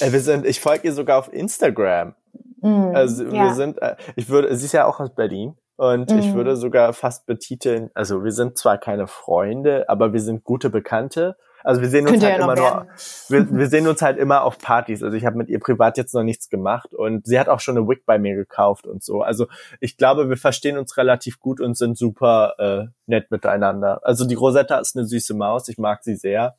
Äh, 0.00 0.12
wir 0.12 0.20
sind, 0.20 0.44
ich 0.46 0.60
folge 0.60 0.88
ihr 0.88 0.92
sogar 0.92 1.18
auf 1.18 1.32
Instagram. 1.32 2.14
Mm, 2.60 2.94
Also 2.94 3.24
ja. 3.24 3.44
wir 3.44 3.54
sind, 3.54 3.80
äh, 3.80 3.96
ich 4.16 4.28
würde, 4.28 4.54
sie 4.56 4.66
ist 4.66 4.72
ja 4.72 4.84
auch 4.86 5.00
aus 5.00 5.14
Berlin 5.14 5.54
und 5.76 6.10
ich 6.12 6.26
Mhm. 6.32 6.34
würde 6.34 6.56
sogar 6.56 6.92
fast 6.92 7.24
betiteln, 7.26 7.90
also 7.94 8.24
wir 8.24 8.32
sind 8.32 8.58
zwar 8.58 8.78
keine 8.78 9.06
Freunde, 9.06 9.88
aber 9.88 10.12
wir 10.12 10.20
sind 10.20 10.44
gute 10.44 10.68
Bekannte. 10.70 11.36
Also 11.64 11.80
wir 11.80 11.88
sehen 11.88 12.06
uns 12.06 12.22
halt 12.22 12.38
ja 12.38 12.44
immer 12.44 12.54
nur, 12.54 12.86
wir, 13.28 13.58
wir 13.58 13.66
sehen 13.68 13.86
uns 13.86 14.02
halt 14.02 14.18
immer 14.18 14.42
auf 14.42 14.58
Partys. 14.58 15.02
Also 15.02 15.16
ich 15.16 15.26
habe 15.26 15.36
mit 15.36 15.48
ihr 15.48 15.60
privat 15.60 15.96
jetzt 15.96 16.14
noch 16.14 16.22
nichts 16.22 16.48
gemacht 16.48 16.94
und 16.94 17.26
sie 17.26 17.38
hat 17.38 17.48
auch 17.48 17.60
schon 17.60 17.76
eine 17.76 17.88
Wig 17.88 18.04
bei 18.06 18.18
mir 18.18 18.34
gekauft 18.34 18.86
und 18.86 19.02
so. 19.02 19.22
Also 19.22 19.46
ich 19.80 19.96
glaube, 19.96 20.28
wir 20.28 20.36
verstehen 20.36 20.78
uns 20.78 20.96
relativ 20.96 21.40
gut 21.40 21.60
und 21.60 21.76
sind 21.76 21.98
super 21.98 22.54
äh, 22.58 22.86
nett 23.06 23.30
miteinander. 23.30 24.00
Also 24.04 24.26
die 24.26 24.34
Rosetta 24.34 24.78
ist 24.78 24.96
eine 24.96 25.06
süße 25.06 25.34
Maus, 25.34 25.68
ich 25.68 25.78
mag 25.78 26.04
sie 26.04 26.16
sehr. 26.16 26.56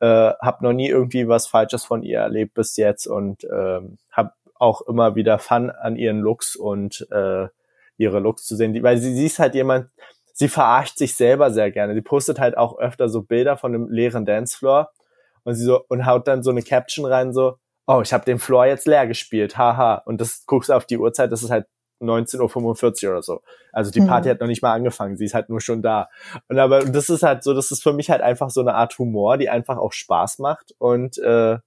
Äh, 0.00 0.32
hab 0.40 0.62
noch 0.62 0.72
nie 0.72 0.88
irgendwie 0.88 1.28
was 1.28 1.46
Falsches 1.46 1.84
von 1.84 2.02
ihr 2.02 2.20
erlebt 2.20 2.54
bis 2.54 2.76
jetzt 2.76 3.06
und 3.06 3.44
ähm, 3.44 3.98
hab 4.10 4.34
auch 4.54 4.82
immer 4.82 5.14
wieder 5.14 5.38
Fun 5.38 5.70
an 5.70 5.96
ihren 5.96 6.20
Looks 6.20 6.56
und 6.56 7.06
äh, 7.10 7.48
ihre 7.96 8.18
Looks 8.18 8.46
zu 8.46 8.56
sehen, 8.56 8.72
die, 8.72 8.82
weil 8.82 8.98
sie, 8.98 9.14
sie 9.14 9.26
ist 9.26 9.38
halt 9.38 9.54
jemand, 9.54 9.90
sie 10.40 10.48
verarscht 10.48 10.96
sich 10.96 11.16
selber 11.16 11.50
sehr 11.50 11.70
gerne. 11.70 11.92
Sie 11.92 12.00
postet 12.00 12.40
halt 12.40 12.56
auch 12.56 12.78
öfter 12.78 13.10
so 13.10 13.20
Bilder 13.20 13.58
von 13.58 13.74
einem 13.74 13.90
leeren 13.90 14.24
Dancefloor 14.24 14.90
und 15.44 15.54
sie 15.54 15.64
so 15.64 15.84
und 15.88 16.06
haut 16.06 16.26
dann 16.26 16.42
so 16.42 16.50
eine 16.50 16.62
Caption 16.62 17.04
rein 17.04 17.34
so, 17.34 17.58
oh, 17.86 18.00
ich 18.00 18.14
habe 18.14 18.24
den 18.24 18.38
Floor 18.38 18.64
jetzt 18.64 18.86
leer 18.86 19.06
gespielt, 19.06 19.58
haha. 19.58 19.96
Und 20.06 20.18
das 20.18 20.44
guckst 20.46 20.70
du 20.70 20.72
auf 20.72 20.86
die 20.86 20.96
Uhrzeit, 20.96 21.30
das 21.30 21.42
ist 21.42 21.50
halt 21.50 21.66
19.45 22.00 23.04
Uhr 23.04 23.10
oder 23.12 23.22
so. 23.22 23.42
Also 23.70 23.90
die 23.90 24.00
Party 24.00 24.28
Mhm. 24.28 24.32
hat 24.32 24.40
noch 24.40 24.46
nicht 24.46 24.62
mal 24.62 24.72
angefangen, 24.72 25.18
sie 25.18 25.26
ist 25.26 25.34
halt 25.34 25.50
nur 25.50 25.60
schon 25.60 25.82
da. 25.82 26.08
Und 26.48 26.58
aber 26.58 26.84
das 26.86 27.10
ist 27.10 27.22
halt 27.22 27.42
so, 27.44 27.52
das 27.52 27.70
ist 27.70 27.82
für 27.82 27.92
mich 27.92 28.08
halt 28.08 28.22
einfach 28.22 28.48
so 28.48 28.62
eine 28.62 28.74
Art 28.74 28.98
Humor, 28.98 29.36
die 29.36 29.50
einfach 29.50 29.76
auch 29.76 29.92
Spaß 29.92 30.38
macht 30.38 30.74
und 30.78 31.18
äh, 31.18 31.58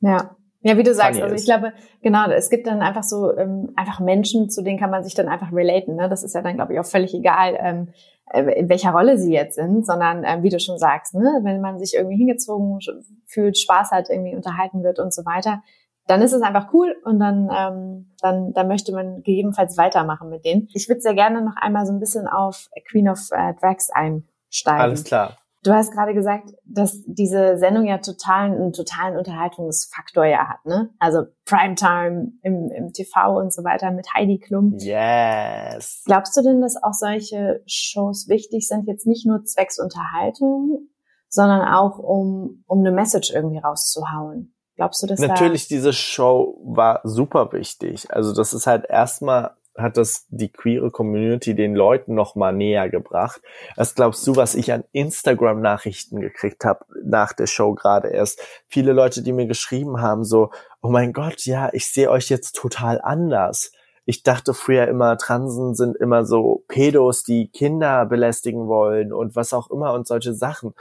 Ja. 0.00 0.36
Ja, 0.62 0.76
wie 0.76 0.82
du 0.82 0.92
sagst, 0.92 1.22
also 1.22 1.34
ich 1.34 1.44
glaube, 1.44 1.72
genau, 2.02 2.28
es 2.30 2.50
gibt 2.50 2.66
dann 2.66 2.82
einfach 2.82 3.04
so 3.04 3.36
ähm, 3.36 3.72
einfach 3.76 4.00
Menschen, 4.00 4.50
zu 4.50 4.62
denen 4.62 4.78
kann 4.78 4.90
man 4.90 5.04
sich 5.04 5.14
dann 5.14 5.28
einfach 5.28 5.52
relaten. 5.52 5.94
Ne? 5.94 6.08
Das 6.08 6.24
ist 6.24 6.34
ja 6.34 6.42
dann, 6.42 6.56
glaube 6.56 6.72
ich, 6.72 6.80
auch 6.80 6.86
völlig 6.86 7.14
egal, 7.14 7.56
ähm, 7.60 7.88
äh, 8.32 8.58
in 8.58 8.68
welcher 8.68 8.90
Rolle 8.90 9.18
sie 9.18 9.32
jetzt 9.32 9.54
sind, 9.54 9.86
sondern 9.86 10.24
ähm, 10.24 10.42
wie 10.42 10.48
du 10.48 10.58
schon 10.58 10.78
sagst, 10.78 11.14
ne, 11.14 11.40
wenn 11.42 11.60
man 11.60 11.78
sich 11.78 11.94
irgendwie 11.94 12.16
hingezogen 12.16 12.80
fühlt, 13.26 13.56
Spaß 13.56 13.92
hat, 13.92 14.10
irgendwie 14.10 14.34
unterhalten 14.34 14.82
wird 14.82 14.98
und 14.98 15.14
so 15.14 15.24
weiter, 15.24 15.62
dann 16.08 16.22
ist 16.22 16.32
es 16.32 16.42
einfach 16.42 16.72
cool 16.72 16.96
und 17.04 17.20
dann, 17.20 17.48
ähm, 17.56 18.12
dann, 18.20 18.52
dann 18.52 18.66
möchte 18.66 18.92
man 18.92 19.22
gegebenenfalls 19.22 19.76
weitermachen 19.76 20.28
mit 20.28 20.44
denen. 20.44 20.68
Ich 20.74 20.88
würde 20.88 21.00
sehr 21.00 21.14
gerne 21.14 21.42
noch 21.42 21.56
einmal 21.56 21.86
so 21.86 21.92
ein 21.92 22.00
bisschen 22.00 22.26
auf 22.26 22.68
Queen 22.90 23.08
of 23.08 23.20
äh, 23.30 23.54
Drags 23.60 23.90
einsteigen. 23.90 24.80
alles 24.80 25.04
klar. 25.04 25.36
Du 25.64 25.72
hast 25.72 25.92
gerade 25.92 26.14
gesagt, 26.14 26.50
dass 26.64 27.02
diese 27.06 27.58
Sendung 27.58 27.86
ja 27.86 27.98
totalen, 27.98 28.54
einen 28.54 28.72
totalen 28.72 29.16
Unterhaltungsfaktor 29.16 30.24
ja 30.24 30.48
hat, 30.48 30.64
ne? 30.64 30.90
Also 30.98 31.24
Primetime 31.44 32.32
im, 32.42 32.70
im 32.70 32.92
TV 32.92 33.38
und 33.38 33.52
so 33.52 33.64
weiter 33.64 33.90
mit 33.90 34.06
Heidi 34.14 34.38
Klum. 34.38 34.76
Yes. 34.78 36.02
Glaubst 36.06 36.36
du 36.36 36.42
denn, 36.42 36.60
dass 36.60 36.80
auch 36.80 36.92
solche 36.92 37.62
Shows 37.66 38.28
wichtig 38.28 38.68
sind, 38.68 38.86
jetzt 38.86 39.06
nicht 39.06 39.26
nur 39.26 39.42
zwecks 39.44 39.78
Unterhaltung, 39.78 40.88
sondern 41.28 41.66
auch 41.66 41.98
um, 41.98 42.62
um 42.66 42.78
eine 42.78 42.92
Message 42.92 43.32
irgendwie 43.32 43.58
rauszuhauen? 43.58 44.54
Glaubst 44.76 45.02
du, 45.02 45.08
dass 45.08 45.18
Natürlich, 45.18 45.66
diese 45.66 45.92
Show 45.92 46.56
war 46.64 47.00
super 47.02 47.52
wichtig. 47.52 48.06
Also 48.14 48.32
das 48.32 48.52
ist 48.52 48.68
halt 48.68 48.84
erstmal 48.88 49.56
hat 49.78 49.96
das 49.96 50.26
die 50.28 50.50
queere 50.50 50.90
Community 50.90 51.54
den 51.54 51.74
Leuten 51.74 52.14
noch 52.14 52.34
mal 52.34 52.52
näher 52.52 52.88
gebracht. 52.88 53.40
Was 53.76 53.94
glaubst 53.94 54.26
du, 54.26 54.36
was 54.36 54.54
ich 54.54 54.72
an 54.72 54.84
Instagram 54.92 55.60
Nachrichten 55.60 56.20
gekriegt 56.20 56.64
habe 56.64 56.84
nach 57.02 57.32
der 57.32 57.46
Show 57.46 57.74
gerade 57.74 58.08
erst? 58.08 58.40
Viele 58.68 58.92
Leute, 58.92 59.22
die 59.22 59.32
mir 59.32 59.46
geschrieben 59.46 60.00
haben 60.00 60.24
so, 60.24 60.50
oh 60.82 60.88
mein 60.88 61.12
Gott, 61.12 61.44
ja, 61.46 61.70
ich 61.72 61.90
sehe 61.92 62.10
euch 62.10 62.28
jetzt 62.28 62.56
total 62.56 63.00
anders. 63.00 63.72
ich 64.04 64.22
dachte 64.22 64.54
früher 64.54 64.88
immer, 64.88 65.18
Transen 65.18 65.74
sind 65.74 65.96
immer 65.96 66.24
so 66.24 66.64
Pedos, 66.68 67.24
die 67.24 67.48
Kinder 67.48 68.06
belästigen 68.06 68.66
wollen 68.66 69.12
und 69.12 69.36
was 69.36 69.52
auch 69.52 69.70
immer 69.70 69.92
und 69.92 70.06
solche 70.06 70.32
Sachen. 70.32 70.74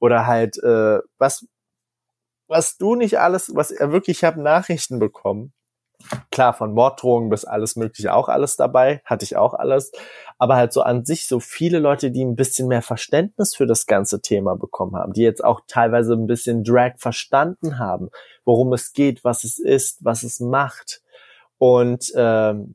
Oder 0.00 0.26
halt, 0.26 0.62
äh, 0.62 0.98
was, 1.16 1.46
was 2.46 2.76
du 2.76 2.94
nicht 2.94 3.18
alles, 3.18 3.54
was 3.54 3.70
er 3.70 3.90
wirklich, 3.90 4.18
ich 4.18 4.24
habe 4.24 4.42
Nachrichten 4.42 4.98
bekommen 4.98 5.54
klar, 6.30 6.52
von 6.52 6.74
Morddrohungen 6.74 7.30
bis 7.30 7.44
alles 7.44 7.76
mögliche 7.76 8.14
auch 8.14 8.28
alles 8.28 8.56
dabei, 8.56 9.02
hatte 9.04 9.24
ich 9.24 9.36
auch 9.36 9.54
alles. 9.54 9.92
Aber 10.38 10.56
halt 10.56 10.72
so 10.72 10.82
an 10.82 11.04
sich 11.04 11.28
so 11.28 11.40
viele 11.40 11.78
Leute, 11.78 12.10
die 12.10 12.24
ein 12.24 12.36
bisschen 12.36 12.68
mehr 12.68 12.82
Verständnis 12.82 13.54
für 13.54 13.66
das 13.66 13.86
ganze 13.86 14.20
Thema 14.20 14.56
bekommen 14.56 14.96
haben, 14.96 15.12
die 15.12 15.22
jetzt 15.22 15.44
auch 15.44 15.60
teilweise 15.66 16.14
ein 16.14 16.26
bisschen 16.26 16.64
Drag 16.64 16.94
verstanden 16.98 17.78
haben, 17.78 18.10
worum 18.44 18.72
es 18.72 18.92
geht, 18.92 19.24
was 19.24 19.44
es 19.44 19.58
ist, 19.58 20.04
was 20.04 20.22
es 20.22 20.40
macht. 20.40 21.02
Und 21.58 22.12
ähm, 22.16 22.74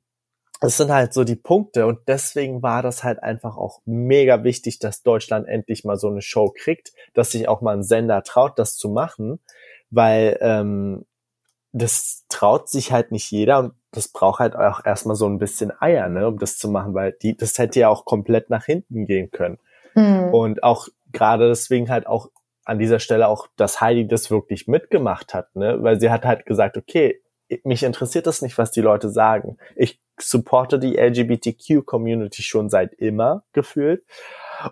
es 0.62 0.78
sind 0.78 0.92
halt 0.92 1.14
so 1.14 1.24
die 1.24 1.36
Punkte 1.36 1.88
und 1.88 2.00
deswegen 2.08 2.62
war 2.62 2.82
das 2.82 3.04
halt 3.04 3.24
einfach 3.24 3.56
auch 3.56 3.82
mega 3.86 4.44
wichtig, 4.44 4.80
dass 4.80 5.04
Deutschland 5.04 5.48
endlich 5.48 5.86
mal 5.86 5.98
so 5.98 6.10
eine 6.10 6.22
Show 6.22 6.54
kriegt, 6.56 6.92
dass 7.14 7.32
sich 7.32 7.48
auch 7.48 7.62
mal 7.62 7.78
ein 7.78 7.84
Sender 7.84 8.24
traut, 8.24 8.60
das 8.60 8.76
zu 8.76 8.90
machen, 8.90 9.40
weil 9.90 10.38
ähm, 10.42 11.06
das 11.72 12.26
traut 12.30 12.70
sich 12.70 12.92
halt 12.92 13.12
nicht 13.12 13.30
jeder 13.32 13.60
und 13.60 13.74
das 13.92 14.08
braucht 14.08 14.40
halt 14.40 14.56
auch 14.56 14.86
erstmal 14.86 15.16
so 15.16 15.28
ein 15.28 15.40
bisschen 15.40 15.72
Eier, 15.80 16.10
ne, 16.10 16.28
um 16.28 16.38
das 16.38 16.58
zu 16.58 16.70
machen, 16.70 16.94
weil 16.94 17.14
die, 17.14 17.36
das 17.36 17.58
hätte 17.58 17.80
ja 17.80 17.90
auch 17.90 18.06
komplett 18.06 18.50
nach 18.50 18.66
hinten 18.66 19.06
gehen 19.06 19.32
können. 19.32 19.58
Mhm. 19.96 20.34
Und 20.34 20.64
auch 20.64 20.88
gerade 21.12 21.48
deswegen 21.48 21.90
halt 21.90 22.08
auch 22.08 22.30
an 22.66 22.78
dieser 22.80 23.00
Stelle 23.00 23.28
auch, 23.28 23.48
dass 23.56 23.82
Heidi 23.82 24.08
das 24.08 24.30
wirklich 24.30 24.68
mitgemacht 24.68 25.34
hat, 25.34 25.56
ne, 25.56 25.82
weil 25.82 26.00
sie 26.00 26.12
hat 26.12 26.26
halt 26.26 26.46
gesagt, 26.46 26.78
okay, 26.78 27.22
mich 27.64 27.84
interessiert 27.84 28.28
das 28.28 28.42
nicht, 28.42 28.58
was 28.58 28.72
die 28.72 28.82
Leute 28.82 29.10
sagen. 29.10 29.58
Ich 29.76 30.00
supporte 30.20 30.78
die 30.78 30.98
LGBTQ-Community 30.98 32.44
schon 32.44 32.70
seit 32.70 32.94
immer 32.94 33.44
gefühlt. 33.54 34.04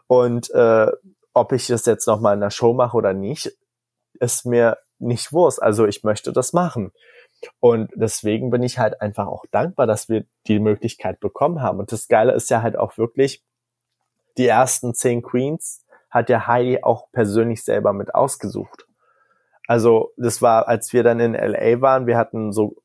Und 0.05 0.51
äh, 0.51 0.87
ob 1.33 1.51
ich 1.53 1.67
das 1.67 1.85
jetzt 1.85 2.07
nochmal 2.07 2.35
in 2.35 2.41
der 2.41 2.51
Show 2.51 2.73
mache 2.73 2.97
oder 2.97 3.13
nicht, 3.13 3.57
ist 4.19 4.45
mir 4.45 4.77
nicht 4.99 5.31
Wurst. 5.33 5.61
Also 5.61 5.85
ich 5.85 6.03
möchte 6.03 6.31
das 6.33 6.53
machen. 6.53 6.91
Und 7.59 7.91
deswegen 7.95 8.49
bin 8.49 8.63
ich 8.63 8.79
halt 8.79 9.01
einfach 9.01 9.27
auch 9.27 9.45
dankbar, 9.51 9.87
dass 9.87 10.09
wir 10.09 10.25
die 10.47 10.59
Möglichkeit 10.59 11.19
bekommen 11.19 11.61
haben. 11.61 11.79
Und 11.79 11.91
das 11.91 12.07
Geile 12.07 12.33
ist 12.33 12.49
ja 12.49 12.61
halt 12.61 12.77
auch 12.77 12.97
wirklich, 12.97 13.43
die 14.37 14.47
ersten 14.47 14.93
zehn 14.93 15.21
Queens 15.21 15.85
hat 16.09 16.29
ja 16.29 16.47
Heidi 16.47 16.83
auch 16.83 17.11
persönlich 17.11 17.63
selber 17.63 17.93
mit 17.93 18.15
ausgesucht. 18.15 18.85
Also 19.67 20.13
das 20.17 20.41
war, 20.41 20.67
als 20.67 20.93
wir 20.93 21.03
dann 21.03 21.19
in 21.19 21.33
LA 21.33 21.81
waren, 21.81 22.07
wir 22.07 22.17
hatten 22.17 22.53
so 22.53 22.75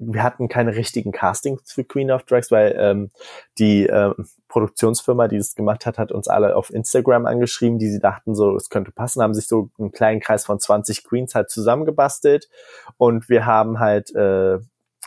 wir 0.00 0.22
hatten 0.22 0.48
keine 0.48 0.74
richtigen 0.74 1.12
Castings 1.12 1.70
für 1.70 1.84
Queen 1.84 2.10
of 2.10 2.24
Drags, 2.24 2.50
weil 2.50 2.74
ähm, 2.78 3.10
die 3.58 3.86
ähm, 3.86 4.14
Produktionsfirma, 4.48 5.28
die 5.28 5.36
das 5.36 5.54
gemacht 5.54 5.84
hat, 5.84 5.98
hat 5.98 6.10
uns 6.10 6.26
alle 6.26 6.56
auf 6.56 6.72
Instagram 6.72 7.26
angeschrieben, 7.26 7.78
die 7.78 7.90
sie 7.90 8.00
dachten, 8.00 8.34
so 8.34 8.56
es 8.56 8.70
könnte 8.70 8.92
passen, 8.92 9.22
haben 9.22 9.34
sich 9.34 9.46
so 9.46 9.68
einen 9.78 9.92
kleinen 9.92 10.20
Kreis 10.20 10.46
von 10.46 10.58
20 10.58 11.04
Queens 11.04 11.34
halt 11.34 11.50
zusammengebastelt 11.50 12.48
und 12.96 13.28
wir 13.28 13.44
haben 13.44 13.78
halt 13.78 14.14
äh, 14.14 14.58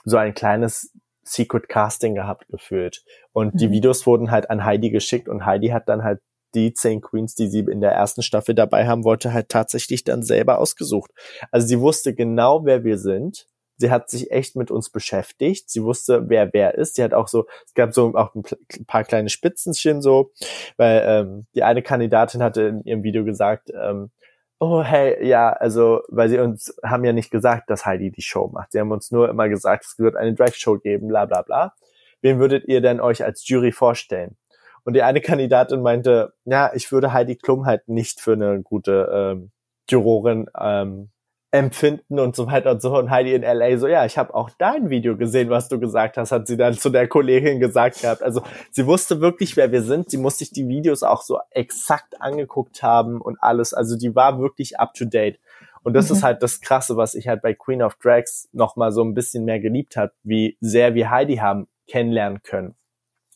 so 0.06 0.18
ein 0.18 0.36
kleines 0.36 0.94
Secret 1.24 1.68
Casting 1.70 2.14
gehabt 2.14 2.48
gefühlt 2.50 3.04
und 3.32 3.56
mhm. 3.56 3.58
die 3.58 3.72
Videos 3.72 4.06
wurden 4.06 4.30
halt 4.30 4.52
an 4.52 4.64
Heidi 4.64 4.92
geschickt 4.92 5.28
und 5.28 5.46
Heidi 5.46 5.70
hat 5.70 5.90
dann 5.90 6.04
halt 6.04 6.22
die 6.54 6.72
zehn 6.72 7.02
Queens, 7.02 7.34
die 7.34 7.48
sie 7.48 7.62
in 7.62 7.82
der 7.82 7.94
ersten 7.94 8.22
Staffel 8.22 8.54
dabei 8.54 8.88
haben 8.88 9.04
wollte, 9.04 9.34
halt 9.34 9.50
tatsächlich 9.50 10.04
dann 10.04 10.22
selber 10.22 10.60
ausgesucht. 10.60 11.10
Also 11.50 11.66
sie 11.66 11.80
wusste 11.80 12.14
genau, 12.14 12.64
wer 12.64 12.84
wir 12.84 13.00
sind 13.00 13.48
sie 13.78 13.92
hat 13.92 14.10
sich 14.10 14.32
echt 14.32 14.56
mit 14.56 14.72
uns 14.72 14.90
beschäftigt. 14.90 15.70
Sie 15.70 15.84
wusste, 15.84 16.30
wer 16.30 16.54
wer 16.54 16.76
ist. 16.76 16.96
Sie 16.96 17.04
hat 17.04 17.14
auch 17.14 17.28
so, 17.28 17.46
es 17.66 17.74
gab 17.74 17.94
so 17.94 18.14
auch 18.16 18.34
ein 18.36 18.44
paar 18.86 19.04
kleine 19.04 19.30
Spitzenchen 19.30 20.02
so, 20.02 20.32
weil 20.78 21.04
ähm, 21.06 21.46
die 21.56 21.64
eine 21.64 21.82
Kandidatin 21.82 22.44
hatte 22.44 22.64
in 22.64 22.84
ihrem 22.84 23.04
Video 23.04 23.24
gesagt, 23.24 23.72
ähm, 23.74 24.12
oh 24.60 24.82
hey, 24.84 25.26
ja, 25.28 25.52
also, 25.52 26.02
weil 26.08 26.30
sie 26.30 26.40
uns 26.40 26.76
haben 26.84 27.04
ja 27.04 27.14
nicht 27.14 27.32
gesagt, 27.32 27.70
dass 27.70 27.86
Heidi 27.86 28.12
die 28.12 28.22
Show 28.22 28.48
macht. 28.48 28.72
Sie 28.72 28.80
haben 28.80 28.92
uns 28.92 29.12
nur 29.12 29.30
immer 29.30 29.50
gesagt, 29.50 29.86
es 29.86 30.00
wird 30.00 30.16
eine 30.16 30.34
Drag-Show 30.34 30.80
geben, 30.80 31.10
bla 31.10 31.26
bla 31.26 31.42
bla. 31.42 31.74
Wen 32.22 32.40
würdet 32.40 32.66
ihr 32.68 32.80
denn 32.80 33.02
euch 33.02 33.24
als 33.24 33.48
Jury 33.48 33.74
vorstellen? 33.74 34.38
Und 34.86 34.94
die 34.94 35.04
eine 35.04 35.22
Kandidatin 35.22 35.82
meinte, 35.82 36.34
ja, 36.46 36.72
ich 36.74 36.92
würde 36.92 37.14
Heidi 37.14 37.36
Klum 37.36 37.66
halt 37.66 37.88
nicht 37.88 38.22
für 38.22 38.34
eine 38.34 38.62
gute 38.62 39.10
ähm, 39.14 39.52
Jurorin 39.90 40.50
ähm, 40.60 41.10
empfinden 41.54 42.20
und 42.20 42.36
so 42.36 42.48
weiter 42.48 42.72
und 42.72 42.82
so. 42.82 42.98
Und 42.98 43.12
Heidi 43.12 43.36
in 43.36 43.44
LA 43.44 43.78
so, 43.78 43.88
ja, 43.88 44.06
ich 44.06 44.18
habe 44.18 44.34
auch 44.34 44.50
dein 44.58 44.90
Video 44.90 45.16
gesehen, 45.16 45.52
was 45.52 45.70
du 45.70 45.80
gesagt 45.80 46.18
hast, 46.18 46.32
hat 46.32 46.48
sie 46.48 46.58
dann 46.58 46.74
zu 46.74 46.90
der 46.90 47.08
Kollegin 47.08 47.60
gesagt 47.60 48.02
gehabt. 48.02 48.24
Also 48.24 48.42
sie 48.72 48.88
wusste 48.88 49.22
wirklich, 49.22 49.56
wer 49.56 49.72
wir 49.72 49.84
sind. 49.84 50.10
Sie 50.10 50.18
musste 50.18 50.40
sich 50.40 50.52
die 50.52 50.68
Videos 50.68 51.04
auch 51.04 51.22
so 51.22 51.40
exakt 51.52 52.20
angeguckt 52.20 52.82
haben 52.82 53.22
und 53.22 53.38
alles. 53.40 53.76
Also 53.76 53.96
die 53.96 54.16
war 54.16 54.40
wirklich 54.40 54.80
up 54.80 54.96
to 54.96 55.06
date. 55.06 55.40
Und 55.84 55.94
das 55.94 56.10
mhm. 56.10 56.16
ist 56.16 56.24
halt 56.24 56.42
das 56.42 56.60
Krasse, 56.60 56.98
was 56.98 57.14
ich 57.14 57.28
halt 57.28 57.44
bei 57.44 57.54
Queen 57.54 57.84
of 57.84 57.96
Drags 57.96 58.50
noch 58.52 58.76
mal 58.76 58.92
so 58.92 59.04
ein 59.04 59.14
bisschen 59.14 59.46
mehr 59.46 59.60
geliebt 59.60 59.96
hat, 59.96 60.14
wie 60.24 60.58
sehr 60.60 60.96
wir 60.96 61.12
Heidi 61.12 61.36
haben 61.36 61.68
kennenlernen 61.88 62.42
können. 62.42 62.74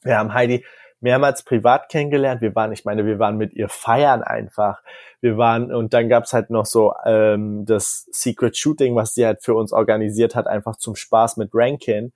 Wir 0.01 0.17
haben 0.17 0.33
Heidi 0.33 0.65
mehrmals 0.99 1.43
privat 1.43 1.89
kennengelernt. 1.89 2.41
Wir 2.41 2.55
waren, 2.55 2.71
ich 2.71 2.85
meine, 2.85 3.05
wir 3.05 3.19
waren 3.19 3.37
mit 3.37 3.53
ihr 3.53 3.69
feiern 3.69 4.23
einfach. 4.23 4.81
Wir 5.21 5.37
waren, 5.37 5.73
und 5.73 5.93
dann 5.93 6.09
gab's 6.09 6.33
halt 6.33 6.49
noch 6.49 6.65
so 6.65 6.93
ähm, 7.05 7.65
das 7.65 8.07
Secret 8.11 8.57
Shooting, 8.57 8.95
was 8.95 9.13
sie 9.13 9.25
halt 9.25 9.43
für 9.43 9.55
uns 9.55 9.73
organisiert 9.73 10.35
hat, 10.35 10.47
einfach 10.47 10.77
zum 10.77 10.95
Spaß 10.95 11.37
mit 11.37 11.51
Rankin. 11.53 12.13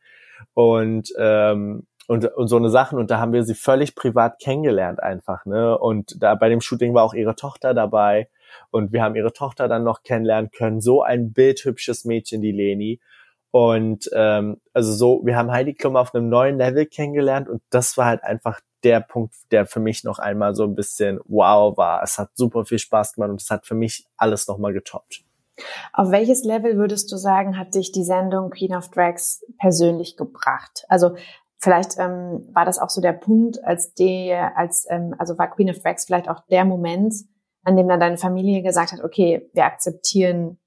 Und 0.53 1.13
ähm, 1.17 1.85
und, 2.07 2.25
und 2.25 2.47
so 2.47 2.57
eine 2.57 2.69
Sachen 2.69 2.99
und 2.99 3.09
da 3.09 3.19
haben 3.19 3.31
wir 3.31 3.43
sie 3.43 3.55
völlig 3.55 3.95
privat 3.95 4.39
kennengelernt 4.39 5.01
einfach, 5.01 5.45
ne? 5.45 5.77
Und 5.77 6.21
da 6.21 6.35
bei 6.35 6.49
dem 6.49 6.59
Shooting 6.59 6.93
war 6.93 7.03
auch 7.03 7.13
ihre 7.13 7.35
Tochter 7.35 7.73
dabei 7.73 8.27
und 8.69 8.91
wir 8.91 9.01
haben 9.01 9.15
ihre 9.15 9.31
Tochter 9.31 9.69
dann 9.69 9.85
noch 9.85 10.03
kennenlernen 10.03 10.51
können. 10.51 10.81
So 10.81 11.03
ein 11.03 11.31
bildhübsches 11.31 12.03
Mädchen, 12.03 12.41
die 12.41 12.51
Leni. 12.51 12.99
Und 13.51 14.09
ähm, 14.13 14.59
also 14.73 14.93
so, 14.93 15.21
wir 15.25 15.37
haben 15.37 15.51
Heidi 15.51 15.73
Klum 15.73 15.95
auf 15.95 16.13
einem 16.13 16.27
neuen 16.27 16.57
Level 16.57 16.85
kennengelernt 16.85 17.47
und 17.47 17.61
das 17.69 17.97
war 17.97 18.07
halt 18.07 18.23
einfach 18.23 18.59
der 18.83 19.01
Punkt, 19.01 19.33
der 19.51 19.65
für 19.65 19.79
mich 19.79 20.03
noch 20.03 20.19
einmal 20.19 20.55
so 20.55 20.63
ein 20.63 20.75
bisschen 20.75 21.19
wow 21.25 21.77
war. 21.77 22.01
Es 22.03 22.17
hat 22.17 22.31
super 22.35 22.65
viel 22.65 22.79
Spaß 22.79 23.13
gemacht 23.13 23.29
und 23.29 23.41
es 23.41 23.49
hat 23.49 23.65
für 23.65 23.75
mich 23.75 24.05
alles 24.17 24.47
nochmal 24.47 24.73
getoppt. 24.73 25.23
Auf 25.93 26.11
welches 26.11 26.43
Level 26.43 26.77
würdest 26.77 27.11
du 27.11 27.17
sagen, 27.17 27.57
hat 27.57 27.75
dich 27.75 27.91
die 27.91 28.03
Sendung 28.03 28.49
Queen 28.49 28.75
of 28.75 28.89
Drags 28.89 29.43
persönlich 29.59 30.17
gebracht? 30.17 30.85
Also 30.87 31.15
vielleicht 31.59 31.97
ähm, 31.99 32.49
war 32.53 32.65
das 32.65 32.79
auch 32.79 32.89
so 32.89 33.01
der 33.01 33.13
Punkt, 33.13 33.63
als 33.63 33.93
die, 33.93 34.33
als 34.33 34.87
ähm, 34.89 35.13
also 35.17 35.37
war 35.37 35.49
Queen 35.51 35.69
of 35.69 35.79
Drags 35.79 36.05
vielleicht 36.05 36.29
auch 36.29 36.39
der 36.49 36.65
Moment, 36.65 37.13
an 37.63 37.77
dem 37.77 37.87
dann 37.87 37.99
deine 37.99 38.17
Familie 38.17 38.63
gesagt 38.63 38.91
hat, 38.91 39.03
okay, 39.03 39.49
wir 39.53 39.65
akzeptieren 39.65 40.57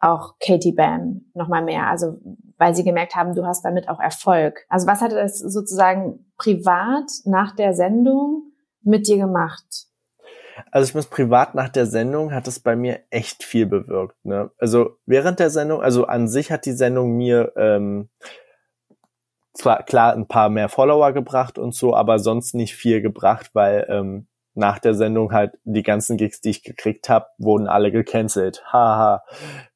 auch 0.00 0.34
Katie 0.44 0.72
Bam 0.72 1.26
nochmal 1.34 1.64
mehr, 1.64 1.86
also 1.88 2.18
weil 2.58 2.74
sie 2.74 2.84
gemerkt 2.84 3.14
haben, 3.14 3.34
du 3.34 3.44
hast 3.44 3.64
damit 3.64 3.88
auch 3.88 4.00
Erfolg. 4.00 4.64
Also 4.68 4.86
was 4.86 5.00
hat 5.00 5.12
es 5.12 5.38
sozusagen 5.38 6.26
privat 6.38 7.10
nach 7.24 7.54
der 7.54 7.74
Sendung 7.74 8.52
mit 8.82 9.06
dir 9.08 9.18
gemacht? 9.18 9.86
Also 10.70 10.88
ich 10.88 10.94
muss 10.94 11.06
privat 11.06 11.54
nach 11.54 11.68
der 11.68 11.86
Sendung 11.86 12.32
hat 12.32 12.48
es 12.48 12.60
bei 12.60 12.76
mir 12.76 13.00
echt 13.10 13.44
viel 13.44 13.66
bewirkt. 13.66 14.16
Ne? 14.24 14.50
Also 14.58 14.96
während 15.04 15.38
der 15.38 15.50
Sendung, 15.50 15.82
also 15.82 16.06
an 16.06 16.28
sich 16.28 16.50
hat 16.50 16.64
die 16.64 16.72
Sendung 16.72 17.16
mir 17.16 17.52
ähm, 17.56 18.08
zwar 19.52 19.82
klar 19.82 20.14
ein 20.14 20.28
paar 20.28 20.48
mehr 20.48 20.68
Follower 20.68 21.12
gebracht 21.12 21.58
und 21.58 21.74
so, 21.74 21.94
aber 21.94 22.18
sonst 22.18 22.54
nicht 22.54 22.74
viel 22.74 23.02
gebracht, 23.02 23.50
weil 23.52 23.86
ähm, 23.90 24.28
nach 24.56 24.78
der 24.78 24.94
Sendung 24.94 25.32
halt 25.32 25.52
die 25.64 25.82
ganzen 25.82 26.16
Gigs, 26.16 26.40
die 26.40 26.50
ich 26.50 26.62
gekriegt 26.62 27.08
habe, 27.08 27.26
wurden 27.38 27.68
alle 27.68 27.92
gecancelt. 27.92 28.64
Haha, 28.72 29.22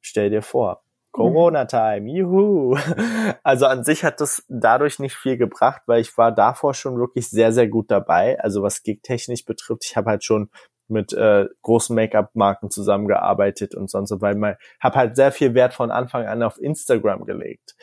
stell 0.01 0.31
dir 0.31 0.43
vor. 0.43 0.83
Corona-Time, 1.13 2.11
juhu. 2.11 2.77
Also 3.43 3.67
an 3.67 3.85
sich 3.85 4.05
hat 4.05 4.21
das 4.21 4.45
dadurch 4.49 4.99
nicht 4.99 5.15
viel 5.15 5.37
gebracht, 5.37 5.83
weil 5.87 6.01
ich 6.01 6.17
war 6.17 6.33
davor 6.33 6.75
schon 6.75 6.99
wirklich 6.99 7.29
sehr, 7.29 7.53
sehr 7.53 7.69
gut 7.69 7.91
dabei. 7.91 8.39
Also 8.41 8.63
was 8.63 8.83
Gig-technisch 8.83 9.45
betrifft, 9.45 9.85
ich 9.85 9.97
habe 9.97 10.11
halt 10.11 10.25
schon 10.25 10.51
mit 10.89 11.13
äh, 11.13 11.47
großen 11.63 11.95
Make-up-Marken 11.95 12.71
zusammengearbeitet 12.71 13.75
und 13.75 13.91
sonst 13.91 14.11
so, 14.11 14.21
weil 14.21 14.35
man 14.35 14.57
habe 14.81 14.97
halt 14.97 15.17
sehr 15.17 15.33
viel 15.33 15.55
Wert 15.55 15.73
von 15.75 15.91
Anfang 15.91 16.27
an 16.27 16.43
auf 16.43 16.61
Instagram 16.61 17.25
gelegt. 17.25 17.77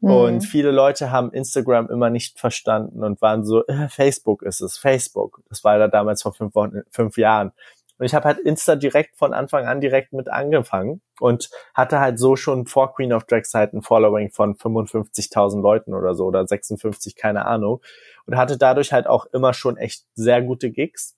Mhm. 0.00 0.10
Und 0.10 0.40
viele 0.42 0.70
Leute 0.70 1.10
haben 1.10 1.32
Instagram 1.32 1.88
immer 1.88 2.10
nicht 2.10 2.38
verstanden 2.38 3.04
und 3.04 3.20
waren 3.22 3.44
so, 3.44 3.66
äh, 3.66 3.88
Facebook 3.88 4.42
ist 4.42 4.60
es, 4.60 4.78
Facebook. 4.78 5.42
Das 5.48 5.64
war 5.64 5.78
da 5.78 5.88
damals 5.88 6.22
vor 6.22 6.32
fünf, 6.32 6.54
Wochen, 6.54 6.82
fünf 6.90 7.16
Jahren. 7.16 7.52
Und 7.98 8.04
ich 8.04 8.14
habe 8.14 8.26
halt 8.26 8.38
Insta 8.38 8.76
direkt 8.76 9.16
von 9.16 9.32
Anfang 9.32 9.66
an 9.66 9.80
direkt 9.80 10.12
mit 10.12 10.28
angefangen 10.28 11.00
und 11.18 11.48
hatte 11.72 11.98
halt 11.98 12.18
so 12.18 12.36
schon 12.36 12.66
vor 12.66 12.94
Queen 12.94 13.12
of 13.12 13.24
Drags 13.24 13.54
halt 13.54 13.72
ein 13.72 13.80
Following 13.80 14.30
von 14.30 14.54
55.000 14.54 15.62
Leuten 15.62 15.94
oder 15.94 16.14
so 16.14 16.26
oder 16.26 16.46
56, 16.46 17.16
keine 17.16 17.46
Ahnung. 17.46 17.80
Und 18.26 18.36
hatte 18.36 18.58
dadurch 18.58 18.92
halt 18.92 19.06
auch 19.06 19.26
immer 19.26 19.54
schon 19.54 19.78
echt 19.78 20.04
sehr 20.14 20.42
gute 20.42 20.70
Gigs 20.70 21.16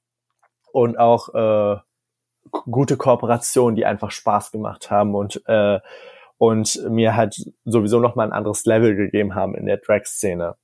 und 0.71 0.99
auch 0.99 1.35
äh, 1.35 1.81
gute 2.71 2.97
Kooperationen, 2.97 3.75
die 3.75 3.85
einfach 3.85 4.13
Spaß 4.13 4.53
gemacht 4.53 4.91
haben 4.91 5.15
und 5.17 5.43
äh, 5.47 5.81
und 6.39 6.81
mir 6.89 7.17
halt 7.17 7.37
sowieso 7.65 8.01
noch 8.01 8.15
mal 8.15 8.25
ein 8.25 8.33
anderes 8.33 8.65
Level 8.65 8.97
gegeben 8.97 9.35
haben 9.35 9.55
in 9.55 9.67
der 9.67 9.79
Drag-Szene. 9.79 10.57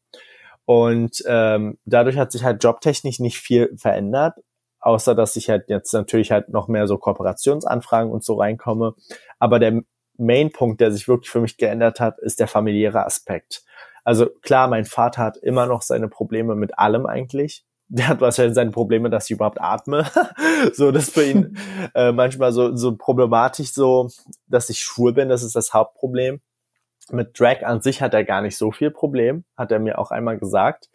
Und 0.64 1.22
ähm, 1.26 1.78
dadurch 1.84 2.16
hat 2.16 2.32
sich 2.32 2.44
halt 2.44 2.62
jobtechnisch 2.64 3.18
nicht 3.20 3.38
viel 3.38 3.76
verändert, 3.76 4.38
außer 4.80 5.14
dass 5.14 5.36
ich 5.36 5.50
halt 5.50 5.68
jetzt 5.68 5.92
natürlich 5.92 6.30
halt 6.30 6.48
noch 6.48 6.68
mehr 6.68 6.86
so 6.86 6.96
Kooperationsanfragen 6.96 8.10
und 8.10 8.24
so 8.24 8.34
reinkomme. 8.34 8.94
Aber 9.38 9.58
der 9.58 9.82
Main-Punkt, 10.16 10.80
der 10.80 10.92
sich 10.92 11.08
wirklich 11.08 11.30
für 11.30 11.40
mich 11.40 11.58
geändert 11.58 12.00
hat, 12.00 12.18
ist 12.20 12.40
der 12.40 12.48
familiäre 12.48 13.04
Aspekt. 13.04 13.64
Also 14.04 14.28
klar, 14.42 14.68
mein 14.68 14.84
Vater 14.84 15.22
hat 15.22 15.36
immer 15.38 15.66
noch 15.66 15.82
seine 15.82 16.08
Probleme 16.08 16.54
mit 16.54 16.78
allem 16.78 17.06
eigentlich. 17.06 17.64
Der 17.88 18.08
hat 18.08 18.20
wahrscheinlich 18.20 18.54
seine 18.54 18.70
Probleme, 18.70 19.10
dass 19.10 19.26
ich 19.26 19.32
überhaupt 19.32 19.60
atme. 19.60 20.06
so, 20.72 20.90
das 20.90 21.10
für 21.10 21.24
ihn 21.24 21.58
äh, 21.94 22.12
manchmal 22.12 22.52
so, 22.52 22.74
so 22.74 22.96
problematisch 22.96 23.72
so, 23.72 24.08
dass 24.48 24.70
ich 24.70 24.80
schwul 24.80 25.12
bin, 25.12 25.28
das 25.28 25.42
ist 25.42 25.54
das 25.54 25.74
Hauptproblem. 25.74 26.40
Mit 27.10 27.38
Drag 27.38 27.62
an 27.64 27.82
sich 27.82 28.00
hat 28.00 28.14
er 28.14 28.24
gar 28.24 28.40
nicht 28.40 28.56
so 28.56 28.72
viel 28.72 28.90
Problem, 28.90 29.44
hat 29.58 29.70
er 29.70 29.78
mir 29.78 29.98
auch 29.98 30.10
einmal 30.10 30.38
gesagt. 30.38 30.88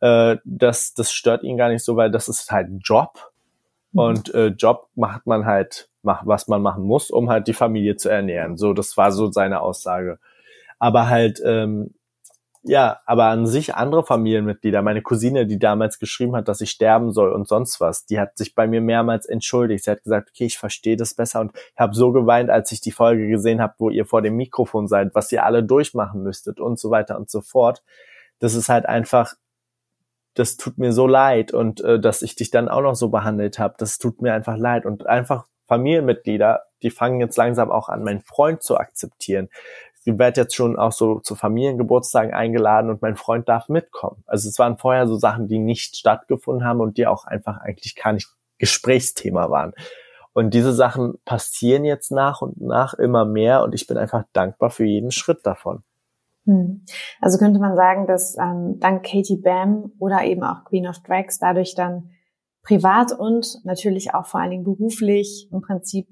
Äh, 0.00 0.38
das, 0.44 0.94
das 0.94 1.12
stört 1.12 1.44
ihn 1.44 1.56
gar 1.56 1.68
nicht 1.68 1.84
so, 1.84 1.96
weil 1.96 2.10
das 2.10 2.28
ist 2.28 2.50
halt 2.50 2.68
Job. 2.80 3.30
Mhm. 3.92 4.00
Und 4.00 4.34
äh, 4.34 4.48
Job 4.48 4.88
macht 4.96 5.26
man 5.26 5.46
halt, 5.46 5.88
macht, 6.02 6.26
was 6.26 6.48
man 6.48 6.60
machen 6.60 6.82
muss, 6.82 7.10
um 7.10 7.30
halt 7.30 7.46
die 7.46 7.54
Familie 7.54 7.96
zu 7.96 8.08
ernähren. 8.08 8.56
So, 8.56 8.72
das 8.72 8.96
war 8.96 9.12
so 9.12 9.30
seine 9.30 9.60
Aussage. 9.60 10.18
Aber 10.80 11.08
halt, 11.08 11.40
ähm, 11.44 11.94
ja, 12.66 13.00
aber 13.04 13.26
an 13.26 13.46
sich 13.46 13.74
andere 13.74 14.04
Familienmitglieder, 14.04 14.80
meine 14.80 15.02
Cousine, 15.02 15.46
die 15.46 15.58
damals 15.58 15.98
geschrieben 15.98 16.34
hat, 16.34 16.48
dass 16.48 16.62
ich 16.62 16.70
sterben 16.70 17.12
soll 17.12 17.30
und 17.30 17.46
sonst 17.46 17.78
was, 17.78 18.06
die 18.06 18.18
hat 18.18 18.38
sich 18.38 18.54
bei 18.54 18.66
mir 18.66 18.80
mehrmals 18.80 19.26
entschuldigt. 19.26 19.84
Sie 19.84 19.90
hat 19.90 20.02
gesagt, 20.02 20.30
okay, 20.30 20.46
ich 20.46 20.56
verstehe 20.56 20.96
das 20.96 21.12
besser. 21.12 21.42
Und 21.42 21.52
ich 21.54 21.78
habe 21.78 21.94
so 21.94 22.10
geweint, 22.10 22.48
als 22.48 22.72
ich 22.72 22.80
die 22.80 22.90
Folge 22.90 23.28
gesehen 23.28 23.60
habe, 23.60 23.74
wo 23.76 23.90
ihr 23.90 24.06
vor 24.06 24.22
dem 24.22 24.36
Mikrofon 24.36 24.88
seid, 24.88 25.14
was 25.14 25.30
ihr 25.30 25.44
alle 25.44 25.62
durchmachen 25.62 26.22
müsstet 26.22 26.58
und 26.58 26.78
so 26.78 26.90
weiter 26.90 27.18
und 27.18 27.28
so 27.28 27.42
fort. 27.42 27.82
Das 28.38 28.54
ist 28.54 28.70
halt 28.70 28.86
einfach, 28.86 29.34
das 30.32 30.56
tut 30.56 30.78
mir 30.78 30.92
so 30.92 31.06
leid. 31.06 31.52
Und 31.52 31.82
äh, 31.82 32.00
dass 32.00 32.22
ich 32.22 32.34
dich 32.34 32.50
dann 32.50 32.70
auch 32.70 32.82
noch 32.82 32.94
so 32.94 33.10
behandelt 33.10 33.58
habe, 33.58 33.74
das 33.76 33.98
tut 33.98 34.22
mir 34.22 34.32
einfach 34.32 34.56
leid. 34.56 34.86
Und 34.86 35.06
einfach 35.06 35.44
Familienmitglieder, 35.66 36.62
die 36.82 36.90
fangen 36.90 37.20
jetzt 37.20 37.36
langsam 37.36 37.70
auch 37.70 37.90
an, 37.90 38.04
meinen 38.04 38.22
Freund 38.22 38.62
zu 38.62 38.78
akzeptieren 38.78 39.50
werde 40.06 40.42
jetzt 40.42 40.54
schon 40.54 40.76
auch 40.76 40.92
so 40.92 41.20
zu 41.20 41.34
Familiengeburtstagen 41.34 42.34
eingeladen 42.34 42.90
und 42.90 43.02
mein 43.02 43.16
Freund 43.16 43.48
darf 43.48 43.68
mitkommen. 43.68 44.22
Also 44.26 44.48
es 44.48 44.58
waren 44.58 44.76
vorher 44.76 45.06
so 45.06 45.16
Sachen, 45.16 45.48
die 45.48 45.58
nicht 45.58 45.96
stattgefunden 45.96 46.66
haben 46.66 46.80
und 46.80 46.98
die 46.98 47.06
auch 47.06 47.24
einfach 47.24 47.58
eigentlich 47.58 47.96
gar 47.96 48.12
nicht 48.12 48.28
Gesprächsthema 48.58 49.50
waren. 49.50 49.72
Und 50.32 50.52
diese 50.52 50.72
Sachen 50.72 51.14
passieren 51.24 51.84
jetzt 51.84 52.10
nach 52.10 52.42
und 52.42 52.60
nach 52.60 52.94
immer 52.94 53.24
mehr 53.24 53.62
und 53.62 53.74
ich 53.74 53.86
bin 53.86 53.96
einfach 53.96 54.24
dankbar 54.32 54.70
für 54.70 54.84
jeden 54.84 55.12
Schritt 55.12 55.46
davon. 55.46 55.84
Hm. 56.44 56.84
Also 57.20 57.38
könnte 57.38 57.60
man 57.60 57.76
sagen, 57.76 58.06
dass 58.06 58.36
ähm, 58.36 58.78
dank 58.80 59.04
Katie 59.04 59.36
Bam 59.36 59.92
oder 59.98 60.24
eben 60.24 60.42
auch 60.42 60.64
Queen 60.64 60.86
of 60.86 60.98
Drags 61.00 61.38
dadurch 61.38 61.74
dann 61.74 62.10
privat 62.62 63.12
und 63.12 63.60
natürlich 63.64 64.14
auch 64.14 64.26
vor 64.26 64.40
allen 64.40 64.50
Dingen 64.50 64.64
beruflich 64.64 65.48
im 65.52 65.60
Prinzip 65.60 66.08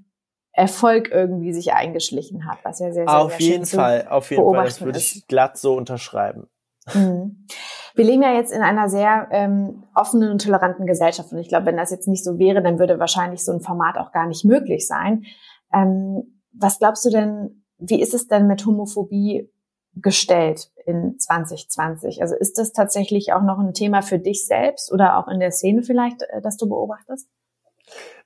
Erfolg 0.53 1.11
irgendwie 1.11 1.53
sich 1.53 1.73
eingeschlichen 1.73 2.47
hat, 2.47 2.59
was 2.63 2.79
ja 2.79 2.93
sehr, 2.93 3.07
sehr, 3.07 3.19
auf 3.19 3.33
sehr 3.33 3.41
jeden 3.41 3.67
Fall, 3.67 4.07
auf 4.09 4.31
jeden 4.31 4.45
Fall, 4.45 4.65
das 4.65 4.81
würde 4.83 4.99
ich 4.99 5.27
glatt 5.27 5.57
so 5.57 5.75
unterschreiben. 5.75 6.49
Mhm. 6.93 7.47
Wir 7.95 8.05
leben 8.05 8.23
ja 8.23 8.35
jetzt 8.35 8.53
in 8.53 8.63
einer 8.63 8.89
sehr 8.89 9.29
ähm, 9.31 9.85
offenen 9.95 10.31
und 10.31 10.43
toleranten 10.43 10.87
Gesellschaft 10.87 11.33
und 11.33 11.39
ich 11.39 11.49
glaube, 11.49 11.67
wenn 11.67 11.77
das 11.77 11.91
jetzt 11.91 12.09
nicht 12.09 12.25
so 12.25 12.39
wäre, 12.39 12.63
dann 12.63 12.79
würde 12.79 12.99
wahrscheinlich 12.99 13.45
so 13.45 13.53
ein 13.53 13.61
Format 13.61 13.99
auch 13.99 14.13
gar 14.13 14.27
nicht 14.27 14.45
möglich 14.45 14.87
sein. 14.87 15.25
Ähm, 15.73 16.41
was 16.53 16.79
glaubst 16.79 17.05
du 17.05 17.11
denn, 17.11 17.65
wie 17.79 18.01
ist 18.01 18.15
es 18.15 18.29
denn 18.29 18.47
mit 18.47 18.65
Homophobie 18.67 19.51
gestellt 19.95 20.71
in 20.87 21.19
2020? 21.19 22.23
Also 22.23 22.35
ist 22.35 22.59
das 22.59 22.73
tatsächlich 22.73 23.33
auch 23.33 23.43
noch 23.43 23.59
ein 23.59 23.75
Thema 23.75 24.03
für 24.03 24.19
dich 24.19 24.47
selbst 24.47 24.93
oder 24.93 25.19
auch 25.19 25.29
in 25.29 25.41
der 25.41 25.51
Szene 25.51 25.83
vielleicht, 25.83 26.23
äh, 26.23 26.41
das 26.43 26.57
du 26.57 26.69
beobachtest? 26.69 27.29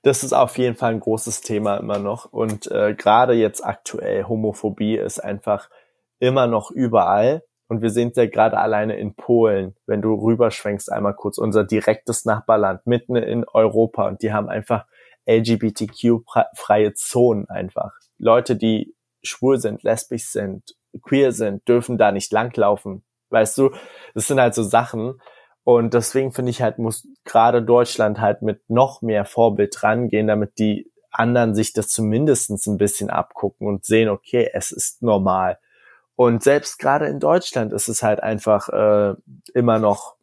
Das 0.03 0.23
ist 0.23 0.33
auf 0.33 0.57
jeden 0.57 0.75
Fall 0.75 0.91
ein 0.91 0.99
großes 0.99 1.41
Thema 1.41 1.77
immer 1.77 1.99
noch. 1.99 2.25
Und 2.31 2.71
äh, 2.71 2.93
gerade 2.95 3.33
jetzt 3.33 3.65
aktuell, 3.65 4.25
Homophobie 4.25 4.95
ist 4.95 5.19
einfach 5.19 5.69
immer 6.19 6.47
noch 6.47 6.71
überall. 6.71 7.43
Und 7.67 7.81
wir 7.81 7.89
sehen 7.89 8.09
es 8.09 8.15
ja 8.15 8.27
gerade 8.27 8.57
alleine 8.57 8.97
in 8.97 9.15
Polen, 9.15 9.75
wenn 9.85 10.01
du 10.01 10.13
rüberschwenkst 10.13 10.89
einmal 10.89 11.15
kurz, 11.15 11.37
unser 11.37 11.65
direktes 11.65 12.23
Nachbarland 12.23 12.87
mitten 12.87 13.17
in 13.17 13.45
Europa. 13.45 14.07
Und 14.07 14.21
die 14.21 14.31
haben 14.31 14.47
einfach 14.47 14.85
LGBTQ-freie 15.27 16.93
Zonen 16.93 17.49
einfach. 17.49 17.91
Leute, 18.17 18.55
die 18.55 18.95
schwul 19.21 19.59
sind, 19.59 19.83
lesbisch 19.83 20.27
sind, 20.27 20.63
queer 21.01 21.33
sind, 21.33 21.67
dürfen 21.67 21.97
da 21.97 22.11
nicht 22.11 22.31
langlaufen. 22.31 23.03
Weißt 23.29 23.57
du, 23.57 23.71
das 24.13 24.27
sind 24.27 24.39
halt 24.39 24.55
so 24.55 24.63
Sachen, 24.63 25.19
und 25.67 25.93
deswegen 25.93 26.31
finde 26.31 26.49
ich 26.49 26.61
halt, 26.61 26.77
muss 26.79 27.05
gerade 27.25 27.61
Deutschland 27.61 28.21
halt 28.21 28.41
mit 28.41 28.69
noch 28.69 29.01
mehr 29.01 29.25
Vorbild 29.25 29.83
rangehen, 29.83 30.25
damit 30.25 30.59
die 30.59 30.89
anderen 31.11 31.55
sich 31.55 31.73
das 31.73 31.89
zumindestens 31.89 32.67
ein 32.67 32.77
bisschen 32.77 33.09
abgucken 33.09 33.67
und 33.67 33.83
sehen, 33.83 34.07
okay, 34.07 34.49
es 34.53 34.71
ist 34.71 35.03
normal. 35.03 35.59
Und 36.15 36.41
selbst 36.41 36.79
gerade 36.79 37.07
in 37.07 37.19
Deutschland 37.19 37.73
ist 37.73 37.89
es 37.89 38.01
halt 38.01 38.23
einfach 38.23 38.69
äh, 38.69 39.15
immer 39.53 39.77
noch 39.77 40.15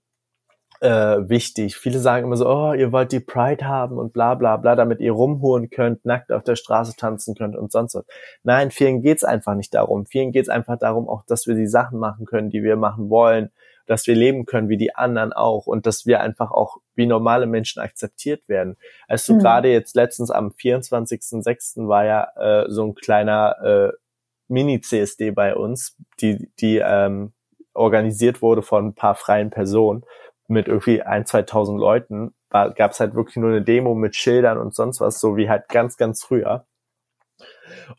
äh, 0.80 0.88
wichtig. 1.28 1.76
Viele 1.76 1.98
sagen 1.98 2.24
immer 2.24 2.38
so, 2.38 2.48
oh, 2.48 2.72
ihr 2.72 2.90
wollt 2.90 3.12
die 3.12 3.20
Pride 3.20 3.66
haben 3.68 3.98
und 3.98 4.14
bla 4.14 4.36
bla 4.36 4.56
bla, 4.56 4.74
damit 4.76 5.00
ihr 5.00 5.12
rumhuren 5.12 5.68
könnt, 5.68 6.06
nackt 6.06 6.32
auf 6.32 6.44
der 6.44 6.56
Straße 6.56 6.96
tanzen 6.96 7.34
könnt 7.34 7.54
und 7.54 7.70
sonst 7.70 7.94
was. 7.94 8.06
Nein, 8.44 8.70
vielen 8.70 9.02
geht's 9.02 9.24
einfach 9.24 9.54
nicht 9.54 9.74
darum. 9.74 10.06
Vielen 10.06 10.32
geht's 10.32 10.48
einfach 10.48 10.78
darum, 10.78 11.06
auch, 11.06 11.22
dass 11.26 11.46
wir 11.46 11.54
die 11.54 11.66
Sachen 11.66 11.98
machen 11.98 12.24
können, 12.24 12.48
die 12.48 12.62
wir 12.62 12.76
machen 12.76 13.10
wollen, 13.10 13.50
dass 13.86 14.06
wir 14.06 14.14
leben 14.14 14.46
können 14.46 14.68
wie 14.68 14.76
die 14.76 14.94
anderen 14.94 15.32
auch 15.32 15.66
und 15.66 15.86
dass 15.86 16.06
wir 16.06 16.20
einfach 16.20 16.50
auch 16.50 16.78
wie 16.94 17.06
normale 17.06 17.46
Menschen 17.46 17.80
akzeptiert 17.80 18.48
werden. 18.48 18.76
Also 19.08 19.34
mhm. 19.34 19.38
gerade 19.40 19.68
jetzt 19.68 19.94
letztens 19.94 20.30
am 20.30 20.48
24.06. 20.48 21.86
war 21.88 22.04
ja 22.04 22.28
äh, 22.36 22.70
so 22.70 22.84
ein 22.84 22.94
kleiner 22.94 23.56
äh, 23.62 23.92
Mini-CSD 24.48 25.30
bei 25.30 25.54
uns, 25.54 25.96
die, 26.20 26.50
die 26.60 26.78
ähm, 26.78 27.32
organisiert 27.72 28.42
wurde 28.42 28.62
von 28.62 28.88
ein 28.88 28.94
paar 28.94 29.14
freien 29.14 29.50
Personen 29.50 30.04
mit 30.48 30.68
irgendwie 30.68 31.02
ein, 31.02 31.26
2000 31.26 31.78
Leuten. 31.78 32.34
Gab 32.50 32.92
es 32.92 33.00
halt 33.00 33.14
wirklich 33.14 33.36
nur 33.36 33.50
eine 33.50 33.62
Demo 33.62 33.94
mit 33.94 34.14
Schildern 34.14 34.58
und 34.58 34.74
sonst 34.74 35.00
was, 35.00 35.18
so 35.18 35.36
wie 35.36 35.48
halt 35.48 35.68
ganz, 35.68 35.96
ganz 35.96 36.22
früher. 36.22 36.66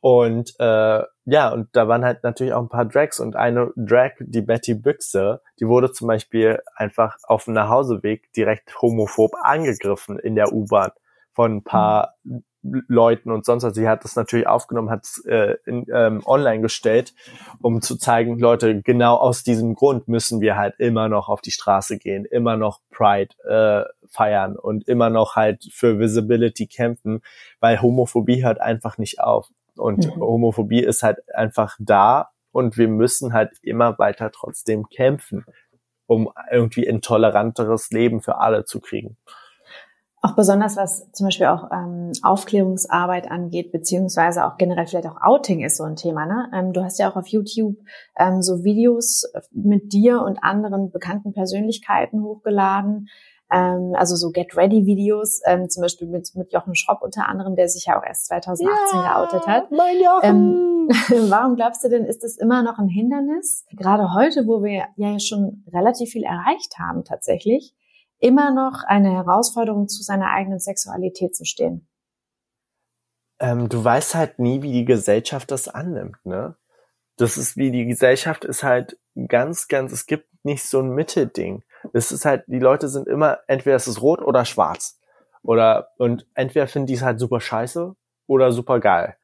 Und 0.02 0.54
äh, 0.60 1.04
ja, 1.26 1.50
und 1.50 1.70
da 1.74 1.88
waren 1.88 2.06
halt 2.06 2.24
natürlich 2.24 2.54
auch 2.54 2.62
ein 2.62 2.70
paar 2.70 2.86
Drags 2.86 3.20
und 3.20 3.36
eine 3.36 3.72
Drag, 3.76 4.12
die 4.20 4.42
Betty 4.42 4.76
Büchse, 4.76 5.42
die 5.60 5.68
wurde 5.68 5.92
zum 5.92 6.08
Beispiel 6.08 6.60
einfach 6.76 7.18
auf 7.24 7.46
dem 7.46 7.54
Nachhauseweg 7.54 8.32
direkt 8.34 8.82
homophob 8.82 9.32
angegriffen 9.42 10.20
in 10.20 10.36
der 10.36 10.54
U-Bahn 10.54 10.92
von 11.34 11.58
ein 11.58 11.64
paar 11.64 12.16
mhm. 12.24 12.44
Leuten 12.88 13.32
und 13.32 13.46
sonst 13.46 13.64
was. 13.64 13.76
Sie 13.76 13.88
hat 13.88 14.04
das 14.04 14.16
natürlich 14.16 14.48
aufgenommen, 14.48 14.90
hat 14.90 15.04
es 15.04 15.24
äh, 15.26 15.56
ähm, 15.66 16.22
online 16.26 16.62
gestellt, 16.62 17.14
um 17.62 17.82
zu 17.82 17.98
zeigen, 17.98 18.40
Leute, 18.40 18.82
genau 18.82 19.16
aus 19.16 19.44
diesem 19.44 19.76
Grund 19.76 20.08
müssen 20.08 20.42
wir 20.42 20.56
halt 20.56 20.76
immer 20.80 21.10
noch 21.10 21.30
auf 21.30 21.42
die 21.42 21.52
Straße 21.52 21.98
gehen, 21.98 22.26
immer 22.26 22.58
noch 22.58 22.80
Pride 22.92 23.36
äh, 23.48 23.84
feiern 24.10 24.56
und 24.56 24.88
immer 24.88 25.10
noch 25.10 25.36
halt 25.36 25.68
für 25.72 26.00
Visibility 26.00 26.68
kämpfen, 26.68 27.22
weil 27.60 27.82
Homophobie 27.82 28.44
hört 28.44 28.62
einfach 28.62 28.98
nicht 28.98 29.20
auf. 29.20 29.50
Und 29.76 30.06
mhm. 30.06 30.22
Homophobie 30.22 30.84
ist 30.84 31.04
halt 31.04 31.18
einfach 31.36 31.76
da 31.80 32.30
und 32.52 32.78
wir 32.78 32.88
müssen 32.88 33.34
halt 33.34 33.52
immer 33.62 34.00
weiter 34.00 34.32
trotzdem 34.32 34.88
kämpfen, 34.90 35.46
um 36.08 36.32
irgendwie 36.52 36.86
intoleranteres 36.86 37.92
Leben 37.92 38.22
für 38.22 38.38
alle 38.38 38.66
zu 38.66 38.80
kriegen. 38.80 39.18
Auch 40.26 40.36
besonders 40.36 40.76
was 40.76 41.12
zum 41.12 41.28
Beispiel 41.28 41.46
auch 41.46 41.70
ähm, 41.72 42.12
Aufklärungsarbeit 42.24 43.30
angeht, 43.30 43.72
beziehungsweise 43.72 44.48
auch 44.48 44.58
generell 44.58 44.88
vielleicht 44.88 45.08
auch 45.08 45.22
Outing 45.22 45.64
ist 45.64 45.78
so 45.78 45.84
ein 45.84 45.96
Thema. 45.96 46.26
Ne? 46.26 46.50
Ähm, 46.52 46.74
du 46.74 46.84
hast 46.84 46.98
ja 46.98 47.12
auch 47.12 47.16
auf 47.16 47.28
YouTube 47.28 47.76
ähm, 48.18 48.42
so 48.42 48.64
Videos 48.64 49.32
mit 49.52 49.94
dir 49.94 50.24
und 50.24 50.40
anderen 50.44 50.90
bekannten 50.90 51.32
Persönlichkeiten 51.32 52.24
hochgeladen, 52.24 53.08
ähm, 53.52 53.94
also 53.94 54.16
so 54.16 54.32
Get 54.32 54.58
Ready 54.58 54.88
Videos, 54.88 55.42
ähm, 55.46 55.70
zum 55.70 55.82
Beispiel 55.82 56.08
mit, 56.08 56.32
mit 56.34 56.52
Jochen 56.52 56.74
Schropp 56.74 57.04
unter 57.04 57.30
anderem, 57.30 57.56
der 57.56 57.70
sich 57.70 57.86
ja 57.86 58.00
auch 58.00 58.04
erst 58.04 58.26
2018 58.26 59.00
ja, 59.00 59.14
geoutet 59.14 59.48
hat. 59.48 59.70
Mein 59.70 59.98
Jochen! 60.02 60.90
Ähm, 60.90 61.30
warum 61.30 61.56
glaubst 61.56 61.84
du 61.84 61.90
denn, 61.90 62.04
ist 62.04 62.24
das 62.24 62.38
immer 62.38 62.64
noch 62.64 62.80
ein 62.80 62.88
Hindernis? 62.88 63.64
Gerade 63.78 64.16
heute, 64.16 64.48
wo 64.48 64.64
wir 64.64 64.88
ja 64.96 65.20
schon 65.20 65.64
relativ 65.72 66.10
viel 66.10 66.24
erreicht 66.24 66.80
haben 66.80 67.04
tatsächlich, 67.04 67.76
immer 68.20 68.52
noch 68.52 68.84
eine 68.86 69.12
Herausforderung 69.12 69.88
zu 69.88 70.04
seiner 70.04 70.32
eigenen 70.32 70.60
Sexualität 70.60 71.36
zu 71.36 71.46
stehen. 71.46 71.88
Ähm, 73.40 73.70
du 73.70 73.84
weißt 73.84 74.16
halt 74.16 74.40
nie, 74.40 74.62
wie 74.62 74.72
die 74.72 74.86
Gesellschaft 74.86 75.52
das 75.52 75.68
annimmt, 75.68 76.18
ne? 76.26 76.56
Das 77.18 77.38
ist 77.38 77.56
wie 77.56 77.72
die 77.72 77.86
Gesellschaft 77.86 78.44
ist 78.44 78.64
halt 78.64 78.98
ganz, 79.28 79.68
ganz, 79.68 79.92
es 79.92 80.06
gibt 80.06 80.28
nicht 80.44 80.64
so 80.64 80.80
ein 80.80 80.90
Mittelding. 80.90 81.64
Es 81.94 82.12
ist 82.12 82.26
halt, 82.26 82.44
die 82.48 82.60
Leute 82.60 82.90
sind 82.90 83.08
immer, 83.08 83.40
entweder 83.48 83.76
es 83.76 83.88
ist 83.88 84.02
rot 84.02 84.22
oder 84.22 84.46
schwarz. 84.46 85.00
Oder, 85.42 85.90
und 85.98 86.28
entweder 86.34 86.68
finden 86.68 86.88
die 86.88 86.96
es 86.96 87.04
halt 87.04 87.20
super 87.20 87.40
scheiße 87.40 87.96
oder 88.28 88.52
super 88.52 88.80
geil. 88.80 89.16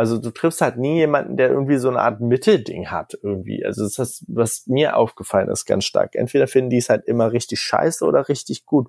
Also 0.00 0.16
du 0.16 0.30
triffst 0.30 0.62
halt 0.62 0.78
nie 0.78 0.96
jemanden, 0.96 1.36
der 1.36 1.50
irgendwie 1.50 1.76
so 1.76 1.90
eine 1.90 2.00
Art 2.00 2.22
Mittelding 2.22 2.86
hat 2.86 3.18
irgendwie. 3.22 3.66
Also 3.66 3.82
das 3.82 3.98
ist, 3.98 4.24
was 4.28 4.66
mir 4.66 4.96
aufgefallen 4.96 5.50
ist, 5.50 5.66
ganz 5.66 5.84
stark. 5.84 6.14
Entweder 6.14 6.46
finden 6.46 6.70
die 6.70 6.78
es 6.78 6.88
halt 6.88 7.04
immer 7.04 7.32
richtig 7.32 7.60
scheiße 7.60 8.06
oder 8.06 8.30
richtig 8.30 8.64
gut. 8.64 8.88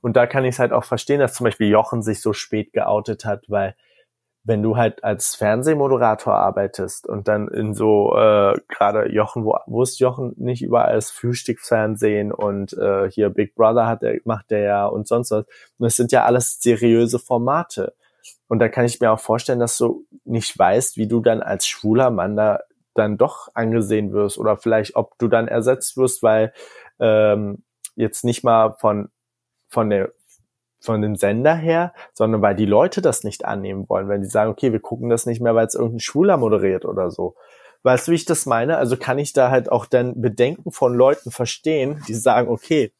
Und 0.00 0.16
da 0.16 0.26
kann 0.26 0.46
ich 0.46 0.54
es 0.54 0.58
halt 0.58 0.72
auch 0.72 0.84
verstehen, 0.84 1.20
dass 1.20 1.34
zum 1.34 1.44
Beispiel 1.44 1.68
Jochen 1.68 2.00
sich 2.00 2.22
so 2.22 2.32
spät 2.32 2.72
geoutet 2.72 3.26
hat, 3.26 3.44
weil 3.48 3.76
wenn 4.42 4.62
du 4.62 4.78
halt 4.78 5.04
als 5.04 5.34
Fernsehmoderator 5.34 6.32
arbeitest 6.32 7.06
und 7.06 7.28
dann 7.28 7.48
in 7.48 7.74
so 7.74 8.16
äh, 8.16 8.54
gerade 8.68 9.12
Jochen, 9.12 9.44
wo, 9.44 9.58
wo 9.66 9.82
ist 9.82 10.00
Jochen 10.00 10.32
nicht 10.38 10.62
überall 10.62 10.94
das 10.94 11.10
Frühstücksfernsehen 11.10 12.32
und 12.32 12.72
äh, 12.72 13.10
hier 13.10 13.28
Big 13.28 13.54
Brother 13.54 13.86
hat 13.86 14.02
er, 14.02 14.18
macht 14.24 14.50
der 14.50 14.60
ja 14.60 14.86
und 14.86 15.06
sonst 15.06 15.30
was. 15.30 15.44
Und 15.44 15.84
das 15.84 15.96
sind 15.96 16.10
ja 16.10 16.24
alles 16.24 16.58
seriöse 16.62 17.18
Formate. 17.18 17.92
Und 18.48 18.58
da 18.58 18.68
kann 18.68 18.84
ich 18.84 19.00
mir 19.00 19.12
auch 19.12 19.20
vorstellen, 19.20 19.58
dass 19.58 19.78
du 19.78 20.06
nicht 20.24 20.58
weißt, 20.58 20.96
wie 20.96 21.08
du 21.08 21.20
dann 21.20 21.42
als 21.42 21.66
schwuler 21.66 22.10
Mann 22.10 22.36
da 22.36 22.60
dann 22.94 23.16
doch 23.16 23.48
angesehen 23.54 24.12
wirst 24.12 24.38
oder 24.38 24.56
vielleicht, 24.56 24.96
ob 24.96 25.18
du 25.18 25.28
dann 25.28 25.48
ersetzt 25.48 25.96
wirst, 25.96 26.22
weil 26.22 26.52
ähm, 27.00 27.64
jetzt 27.96 28.24
nicht 28.24 28.44
mal 28.44 28.74
von 28.74 29.08
von 29.68 29.90
der 29.90 30.12
von 30.80 31.00
dem 31.00 31.16
Sender 31.16 31.54
her, 31.54 31.94
sondern 32.12 32.42
weil 32.42 32.54
die 32.54 32.66
Leute 32.66 33.00
das 33.00 33.24
nicht 33.24 33.44
annehmen 33.44 33.88
wollen, 33.88 34.08
wenn 34.08 34.20
die 34.20 34.28
sagen, 34.28 34.50
okay, 34.50 34.70
wir 34.70 34.80
gucken 34.80 35.08
das 35.08 35.24
nicht 35.24 35.40
mehr, 35.40 35.54
weil 35.54 35.66
es 35.66 35.74
irgendein 35.74 36.00
Schwuler 36.00 36.36
moderiert 36.36 36.84
oder 36.84 37.10
so. 37.10 37.36
Weißt 37.82 38.06
du, 38.06 38.12
wie 38.12 38.16
ich 38.16 38.26
das 38.26 38.46
meine? 38.46 38.76
Also 38.76 38.96
kann 38.96 39.18
ich 39.18 39.32
da 39.32 39.50
halt 39.50 39.72
auch 39.72 39.86
dann 39.86 40.20
Bedenken 40.20 40.72
von 40.72 40.94
Leuten 40.94 41.30
verstehen, 41.30 42.02
die 42.06 42.14
sagen, 42.14 42.48
okay, 42.48 42.92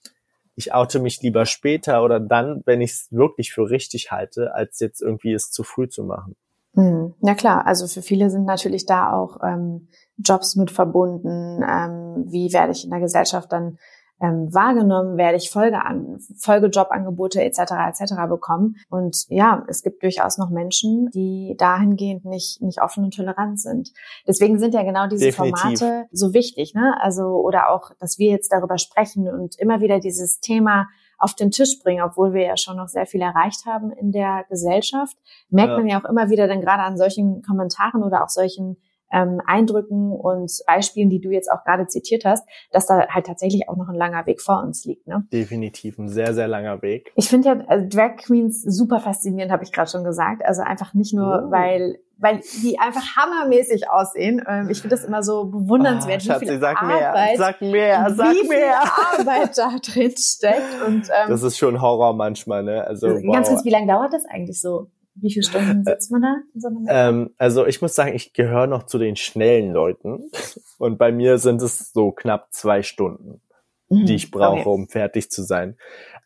ich 0.56 0.72
oute 0.72 1.00
mich 1.00 1.20
lieber 1.22 1.46
später 1.46 2.04
oder 2.04 2.20
dann, 2.20 2.62
wenn 2.64 2.80
ich 2.80 2.92
es 2.92 3.08
wirklich 3.10 3.52
für 3.52 3.70
richtig 3.70 4.10
halte, 4.10 4.54
als 4.54 4.80
jetzt 4.80 5.00
irgendwie 5.00 5.32
es 5.32 5.50
zu 5.50 5.62
früh 5.62 5.88
zu 5.88 6.04
machen. 6.04 6.36
Hm, 6.74 7.14
ja 7.20 7.34
klar, 7.34 7.66
also 7.66 7.86
für 7.86 8.02
viele 8.02 8.30
sind 8.30 8.44
natürlich 8.44 8.84
da 8.84 9.12
auch 9.12 9.38
ähm, 9.44 9.88
Jobs 10.16 10.56
mit 10.56 10.70
verbunden. 10.70 11.62
Ähm, 11.62 12.24
wie 12.26 12.52
werde 12.52 12.72
ich 12.72 12.84
in 12.84 12.90
der 12.90 13.00
Gesellschaft 13.00 13.52
dann 13.52 13.78
ähm, 14.20 14.52
wahrgenommen, 14.54 15.16
werde 15.16 15.36
ich 15.36 15.50
Folge 15.50 15.84
an, 15.84 16.18
Folgejobangebote 16.38 17.42
etc. 17.42 17.58
etc. 17.88 18.14
bekommen. 18.28 18.76
Und 18.88 19.26
ja, 19.28 19.64
es 19.68 19.82
gibt 19.82 20.02
durchaus 20.02 20.38
noch 20.38 20.50
Menschen, 20.50 21.10
die 21.10 21.54
dahingehend 21.58 22.24
nicht 22.24 22.62
nicht 22.62 22.80
offen 22.80 23.04
und 23.04 23.14
tolerant 23.14 23.60
sind. 23.60 23.92
Deswegen 24.26 24.58
sind 24.58 24.74
ja 24.74 24.82
genau 24.82 25.08
diese 25.08 25.26
Definitiv. 25.26 25.78
Formate 25.78 26.06
so 26.12 26.32
wichtig, 26.32 26.74
ne? 26.74 26.96
Also 27.00 27.24
oder 27.24 27.70
auch, 27.70 27.90
dass 27.98 28.18
wir 28.18 28.30
jetzt 28.30 28.52
darüber 28.52 28.78
sprechen 28.78 29.28
und 29.28 29.58
immer 29.58 29.80
wieder 29.80 29.98
dieses 29.98 30.40
Thema 30.40 30.86
auf 31.18 31.34
den 31.34 31.50
Tisch 31.50 31.78
bringen, 31.82 32.02
obwohl 32.02 32.34
wir 32.34 32.42
ja 32.42 32.56
schon 32.56 32.76
noch 32.76 32.88
sehr 32.88 33.06
viel 33.06 33.22
erreicht 33.22 33.66
haben 33.66 33.90
in 33.90 34.12
der 34.12 34.44
Gesellschaft, 34.48 35.16
merkt 35.48 35.70
ja. 35.70 35.78
man 35.78 35.86
ja 35.86 36.00
auch 36.00 36.08
immer 36.08 36.30
wieder 36.30 36.48
dann 36.48 36.60
gerade 36.60 36.82
an 36.82 36.96
solchen 36.96 37.42
Kommentaren 37.42 38.02
oder 38.02 38.22
auch 38.22 38.28
solchen 38.28 38.76
ähm, 39.14 39.40
Eindrücken 39.46 40.12
und 40.12 40.50
Beispielen, 40.66 41.08
die 41.08 41.20
du 41.20 41.30
jetzt 41.30 41.50
auch 41.50 41.64
gerade 41.64 41.86
zitiert 41.86 42.24
hast, 42.24 42.46
dass 42.72 42.86
da 42.86 43.06
halt 43.08 43.26
tatsächlich 43.26 43.68
auch 43.68 43.76
noch 43.76 43.88
ein 43.88 43.94
langer 43.94 44.26
Weg 44.26 44.42
vor 44.42 44.62
uns 44.62 44.84
liegt. 44.84 45.06
Ne? 45.06 45.26
Definitiv 45.32 45.98
ein 45.98 46.08
sehr, 46.08 46.34
sehr 46.34 46.48
langer 46.48 46.82
Weg. 46.82 47.12
Ich 47.14 47.28
finde 47.28 47.48
ja 47.48 47.64
also 47.68 47.86
Drag 47.88 48.16
Queens 48.16 48.62
super 48.62 49.00
faszinierend, 49.00 49.52
habe 49.52 49.62
ich 49.62 49.72
gerade 49.72 49.90
schon 49.90 50.04
gesagt. 50.04 50.44
Also 50.44 50.62
einfach 50.62 50.92
nicht 50.94 51.14
nur, 51.14 51.44
oh. 51.46 51.50
weil 51.50 51.98
weil 52.16 52.40
die 52.62 52.78
einfach 52.78 53.16
hammermäßig 53.16 53.90
aussehen. 53.90 54.42
Ähm, 54.48 54.70
ich 54.70 54.80
finde 54.80 54.96
das 54.96 55.04
immer 55.04 55.22
so 55.22 55.46
bewundernswert, 55.46 56.22
oh, 56.22 56.26
Schatzi, 56.26 56.42
wie 56.42 56.48
viel 56.50 56.60
sag 56.60 56.80
Arbeit, 56.80 57.12
mehr, 57.12 57.36
sag 57.36 57.60
mehr, 57.60 58.14
sag 58.14 58.32
wie 58.32 58.48
mehr. 58.48 58.80
Viel 58.82 59.20
Arbeit 59.20 59.58
da 59.58 59.70
drin 59.84 60.14
steckt. 60.16 60.82
Und, 60.86 61.08
ähm, 61.08 61.28
das 61.28 61.42
ist 61.42 61.58
schon 61.58 61.82
Horror 61.82 62.14
manchmal, 62.14 62.62
ne? 62.62 62.86
Also 62.86 63.08
wow. 63.08 63.32
ganz 63.32 63.48
kurz, 63.48 63.64
wie 63.64 63.70
lange 63.70 63.88
dauert 63.88 64.12
das 64.12 64.24
eigentlich 64.26 64.60
so? 64.60 64.90
Wie 65.16 65.32
viele 65.32 65.44
Stunden 65.44 65.84
sitzt 65.84 66.10
man 66.10 66.22
da 66.22 66.36
in 66.54 66.60
so 66.60 66.68
einem 66.68 66.86
ähm, 66.88 67.30
Also 67.38 67.66
ich 67.66 67.80
muss 67.80 67.94
sagen, 67.94 68.14
ich 68.14 68.32
gehöre 68.32 68.66
noch 68.66 68.84
zu 68.84 68.98
den 68.98 69.16
schnellen 69.16 69.72
Leuten. 69.72 70.30
Und 70.78 70.98
bei 70.98 71.12
mir 71.12 71.38
sind 71.38 71.62
es 71.62 71.92
so 71.92 72.10
knapp 72.10 72.48
zwei 72.50 72.82
Stunden, 72.82 73.40
mhm. 73.88 74.06
die 74.06 74.16
ich 74.16 74.30
brauche, 74.30 74.60
okay. 74.60 74.68
um 74.68 74.88
fertig 74.88 75.30
zu 75.30 75.42
sein. 75.42 75.76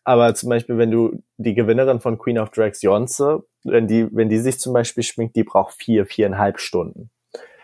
Aber 0.03 0.33
zum 0.33 0.49
Beispiel, 0.49 0.77
wenn 0.77 0.91
du 0.91 1.21
die 1.37 1.53
Gewinnerin 1.53 1.99
von 1.99 2.17
Queen 2.17 2.39
of 2.39 2.49
Drags, 2.49 2.81
Jonze, 2.81 3.43
wenn 3.63 3.87
die, 3.87 4.07
wenn 4.15 4.29
die 4.29 4.39
sich 4.39 4.59
zum 4.59 4.73
Beispiel 4.73 5.03
schminkt, 5.03 5.35
die 5.35 5.43
braucht 5.43 5.75
vier, 5.75 6.05
viereinhalb 6.05 6.59
Stunden. 6.59 7.11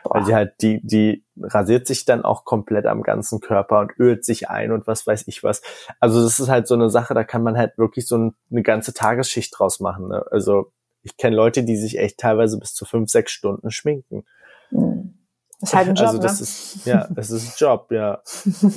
Boah. 0.04 0.16
Weil 0.16 0.24
die 0.26 0.36
halt, 0.36 0.54
die, 0.62 0.80
die 0.86 1.26
rasiert 1.42 1.88
sich 1.88 2.06
dann 2.06 2.24
auch 2.24 2.46
komplett 2.46 2.86
am 2.86 3.02
ganzen 3.02 3.40
Körper 3.40 3.80
und 3.80 3.94
ölt 3.98 4.24
sich 4.24 4.50
ein 4.50 4.72
und 4.72 4.86
was 4.86 5.08
weiß 5.08 5.24
ich 5.28 5.44
was. 5.44 5.64
Also 6.00 6.22
das 6.22 6.40
ist 6.40 6.50
halt 6.50 6.68
so 6.68 6.76
eine 6.76 6.92
Sache, 6.92 7.16
da 7.16 7.24
kann 7.24 7.42
man 7.42 7.58
halt 7.58 7.80
wirklich 7.80 8.08
so 8.08 8.32
eine 8.52 8.62
ganze 8.62 8.94
Tagesschicht 8.94 9.58
draus 9.58 9.80
machen. 9.80 10.10
Ne? 10.10 10.24
Also 10.30 10.72
ich 11.06 11.18
kenne 11.18 11.36
Leute, 11.36 11.64
die 11.64 11.78
sich 11.78 12.00
echt 12.00 12.18
teilweise 12.18 12.58
bis 12.60 12.74
zu 12.74 12.84
fünf, 12.84 13.12
sechs 13.12 13.32
Stunden 13.32 13.70
schminken. 13.70 14.26
Hm. 14.70 15.14
Das 15.60 15.70
ist 15.70 15.76
halt 15.76 15.90
ein 15.90 15.96
Job, 15.96 16.08
also 16.08 16.20
das 16.20 16.40
ne? 16.40 16.44
ist, 16.44 16.86
ja, 16.86 17.08
es 17.16 17.32
ist 17.32 17.48
ein 17.48 17.54
Job, 17.58 17.92
ja. 17.92 18.22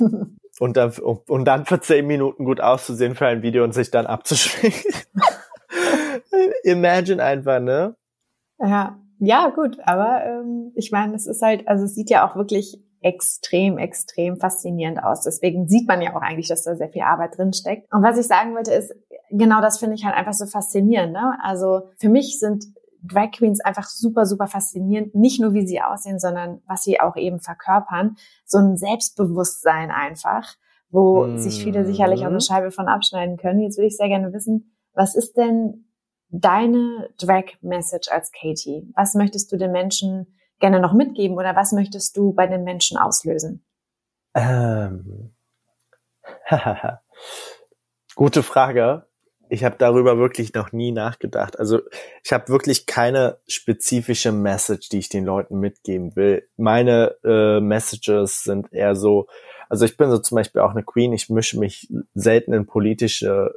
und 0.61 0.76
dann, 0.76 0.93
und 0.93 1.45
dann 1.45 1.64
für 1.64 1.81
zehn 1.81 2.07
Minuten 2.07 2.45
gut 2.45 2.61
auszusehen 2.61 3.14
für 3.14 3.26
ein 3.26 3.43
Video 3.43 3.64
und 3.64 3.72
sich 3.72 3.91
dann 3.91 4.07
abzuschminken. 4.07 4.93
Imagine 6.62 7.22
einfach, 7.22 7.61
ne? 7.61 7.97
Ja, 8.61 8.99
ja, 9.18 9.49
gut, 9.49 9.79
aber 9.85 10.24
ähm, 10.24 10.72
ich 10.76 10.93
meine, 10.93 11.16
es 11.16 11.26
ist 11.26 11.43
halt, 11.43 11.66
also 11.66 11.85
es 11.85 11.95
sieht 11.95 12.11
ja 12.11 12.29
auch 12.29 12.37
wirklich 12.37 12.79
extrem, 13.01 13.78
extrem 13.78 14.36
faszinierend 14.36 15.03
aus. 15.03 15.22
Deswegen 15.22 15.68
sieht 15.68 15.86
man 15.86 16.03
ja 16.03 16.16
auch 16.16 16.22
eigentlich, 16.22 16.49
dass 16.49 16.64
da 16.64 16.74
sehr 16.74 16.88
viel 16.88 17.03
Arbeit 17.03 17.38
drin 17.38 17.53
steckt. 17.53 17.92
Und 17.92 18.03
was 18.03 18.18
ich 18.18 18.26
sagen 18.26 18.55
wollte 18.55 18.72
ist, 18.72 18.94
genau 19.30 19.61
das 19.61 19.78
finde 19.78 19.94
ich 19.94 20.05
halt 20.05 20.16
einfach 20.16 20.32
so 20.32 20.46
faszinierend. 20.46 21.12
Ne? 21.12 21.38
Also 21.42 21.90
für 21.99 22.09
mich 22.09 22.38
sind 22.38 22.64
Drag 23.03 23.30
Queens 23.30 23.61
einfach 23.61 23.88
super, 23.88 24.26
super 24.26 24.49
faszinierend. 24.49 25.14
Nicht 25.14 25.40
nur, 25.40 25.55
wie 25.55 25.66
sie 25.66 25.80
aussehen, 25.80 26.18
sondern 26.18 26.61
was 26.66 26.82
sie 26.82 27.01
auch 27.01 27.16
eben 27.16 27.38
verkörpern. 27.40 28.16
So 28.44 28.59
ein 28.59 28.76
Selbstbewusstsein 28.76 29.90
einfach, 29.90 30.57
wo 30.90 31.24
mhm. 31.24 31.38
sich 31.38 31.62
viele 31.62 31.86
sicherlich 31.86 32.22
auch 32.22 32.30
eine 32.30 32.40
Scheibe 32.40 32.72
von 32.72 32.88
abschneiden 32.88 33.36
können. 33.36 33.61
Jetzt 33.61 33.78
würde 33.78 33.86
ich 33.86 33.96
sehr 33.96 34.09
gerne 34.09 34.32
wissen, 34.32 34.74
was 34.94 35.14
ist 35.14 35.36
denn 35.36 35.84
deine 36.30 37.09
Drag-Message 37.18 38.11
als 38.11 38.32
Katie? 38.32 38.90
Was 38.96 39.14
möchtest 39.14 39.53
du 39.53 39.57
den 39.57 39.72
Menschen 39.72 40.26
gerne 40.59 40.81
noch 40.81 40.93
mitgeben 40.93 41.37
oder 41.37 41.57
was 41.57 41.73
möchtest 41.73 42.17
du 42.17 42.33
bei 42.33 42.47
den 42.47 42.65
Menschen 42.65 42.99
auslösen? 42.99 43.65
Ähm. 44.35 45.35
Gute 48.15 48.43
Frage. 48.43 49.07
Ich 49.51 49.65
habe 49.65 49.77
darüber 49.79 50.19
wirklich 50.19 50.53
noch 50.53 50.73
nie 50.73 50.93
nachgedacht. 50.93 51.59
Also 51.59 51.81
ich 52.23 52.33
habe 52.33 52.49
wirklich 52.49 52.85
keine 52.87 53.39
spezifische 53.47 54.31
Message, 54.31 54.91
die 54.91 54.99
ich 54.99 55.09
den 55.09 55.25
Leuten 55.25 55.59
mitgeben 55.59 56.17
will. 56.17 56.47
Meine 56.57 57.17
äh, 57.25 57.61
Messages 57.61 58.43
sind 58.43 58.73
eher 58.73 58.95
so, 58.95 59.27
also 59.71 59.87
ich 59.87 59.97
bin 59.97 60.11
so 60.11 60.19
zum 60.19 60.37
Beispiel 60.37 60.61
auch 60.61 60.73
eine 60.73 60.83
Queen, 60.83 61.15
ich 61.15 61.31
mische 61.31 61.59
mich 61.59 61.89
selten 62.15 62.53
in 62.53 62.67
politische 62.67 63.55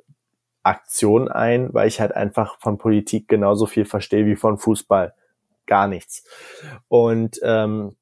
Aktionen 0.64 1.28
ein, 1.28 1.74
weil 1.74 1.88
ich 1.88 1.99
halt 1.99 2.14
einfach 2.14 2.58
von 2.60 2.78
Politik 2.78 3.28
genauso 3.28 3.66
viel 3.66 3.86
verstehe 3.86 4.26
wie 4.26 4.36
von 4.36 4.58
Fußball 4.58 5.14
gar 5.72 5.88
nichts. 5.88 6.26
Und 6.89 7.39
ähm, 7.43 7.95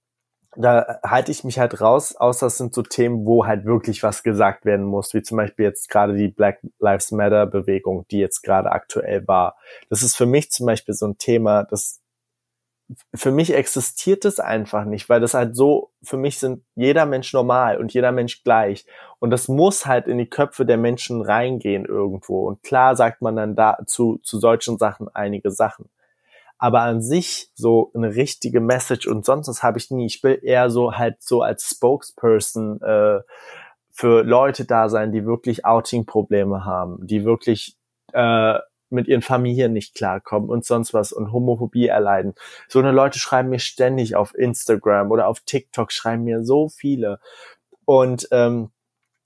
da 0.55 0.99
halte 1.03 1.31
ich 1.31 1.43
mich 1.43 1.59
halt 1.59 1.79
raus, 1.81 2.15
außer 2.15 2.47
es 2.47 2.57
sind 2.57 2.73
so 2.73 2.81
Themen, 2.81 3.27
wo 3.27 3.45
halt 3.45 3.63
wirklich 3.65 4.01
was 4.01 4.23
gesagt 4.23 4.65
werden 4.65 4.85
muss, 4.85 5.13
wie 5.13 5.21
zum 5.21 5.37
Beispiel 5.37 5.65
jetzt 5.65 5.87
gerade 5.87 6.15
die 6.15 6.29
Black 6.29 6.61
Lives 6.79 7.11
Matter 7.11 7.45
Bewegung, 7.45 8.07
die 8.09 8.17
jetzt 8.17 8.41
gerade 8.41 8.71
aktuell 8.71 9.27
war. 9.27 9.55
Das 9.91 10.01
ist 10.01 10.15
für 10.15 10.25
mich 10.25 10.49
zum 10.49 10.65
Beispiel 10.65 10.95
so 10.95 11.05
ein 11.05 11.19
Thema, 11.19 11.63
das 11.63 12.01
für 13.13 13.29
mich 13.29 13.53
existiert 13.53 14.25
es 14.25 14.39
einfach 14.39 14.83
nicht, 14.83 15.09
weil 15.09 15.19
das 15.19 15.35
halt 15.35 15.55
so, 15.55 15.91
für 16.01 16.17
mich 16.17 16.39
sind 16.39 16.63
jeder 16.73 17.05
Mensch 17.05 17.31
normal 17.33 17.77
und 17.77 17.93
jeder 17.93 18.11
Mensch 18.11 18.43
gleich. 18.43 18.87
Und 19.19 19.29
das 19.29 19.47
muss 19.47 19.85
halt 19.85 20.07
in 20.07 20.17
die 20.17 20.29
Köpfe 20.29 20.65
der 20.65 20.77
Menschen 20.77 21.21
reingehen 21.21 21.85
irgendwo. 21.85 22.47
Und 22.47 22.63
klar 22.63 22.95
sagt 22.95 23.21
man 23.21 23.35
dann 23.35 23.55
da 23.55 23.77
zu, 23.85 24.17
zu 24.23 24.39
solchen 24.39 24.79
Sachen 24.79 25.07
einige 25.13 25.51
Sachen 25.51 25.91
aber 26.59 26.81
an 26.81 27.01
sich 27.01 27.49
so 27.55 27.89
eine 27.95 28.15
richtige 28.15 28.59
Message 28.59 29.07
und 29.07 29.25
sonst 29.25 29.47
was 29.47 29.63
habe 29.63 29.79
ich 29.79 29.89
nie. 29.89 30.05
Ich 30.05 30.21
will 30.23 30.39
eher 30.43 30.69
so 30.69 30.93
halt 30.93 31.23
so 31.23 31.41
als 31.41 31.69
Spokesperson 31.69 32.81
äh, 32.81 33.21
für 33.89 34.23
Leute 34.23 34.65
da 34.65 34.89
sein, 34.89 35.11
die 35.13 35.25
wirklich 35.25 35.65
Outing-Probleme 35.65 36.65
haben, 36.65 37.07
die 37.07 37.23
wirklich 37.23 37.77
äh, 38.13 38.59
mit 38.89 39.07
ihren 39.07 39.21
Familien 39.21 39.71
nicht 39.71 39.95
klarkommen 39.95 40.49
und 40.49 40.65
sonst 40.65 40.93
was 40.93 41.13
und 41.13 41.31
Homophobie 41.31 41.87
erleiden. 41.87 42.33
So 42.67 42.79
eine 42.79 42.91
Leute 42.91 43.19
schreiben 43.19 43.49
mir 43.49 43.59
ständig 43.59 44.15
auf 44.15 44.35
Instagram 44.35 45.11
oder 45.11 45.27
auf 45.27 45.39
TikTok, 45.41 45.91
schreiben 45.91 46.23
mir 46.23 46.43
so 46.43 46.69
viele. 46.69 47.19
Und 47.85 48.27
ähm, 48.31 48.71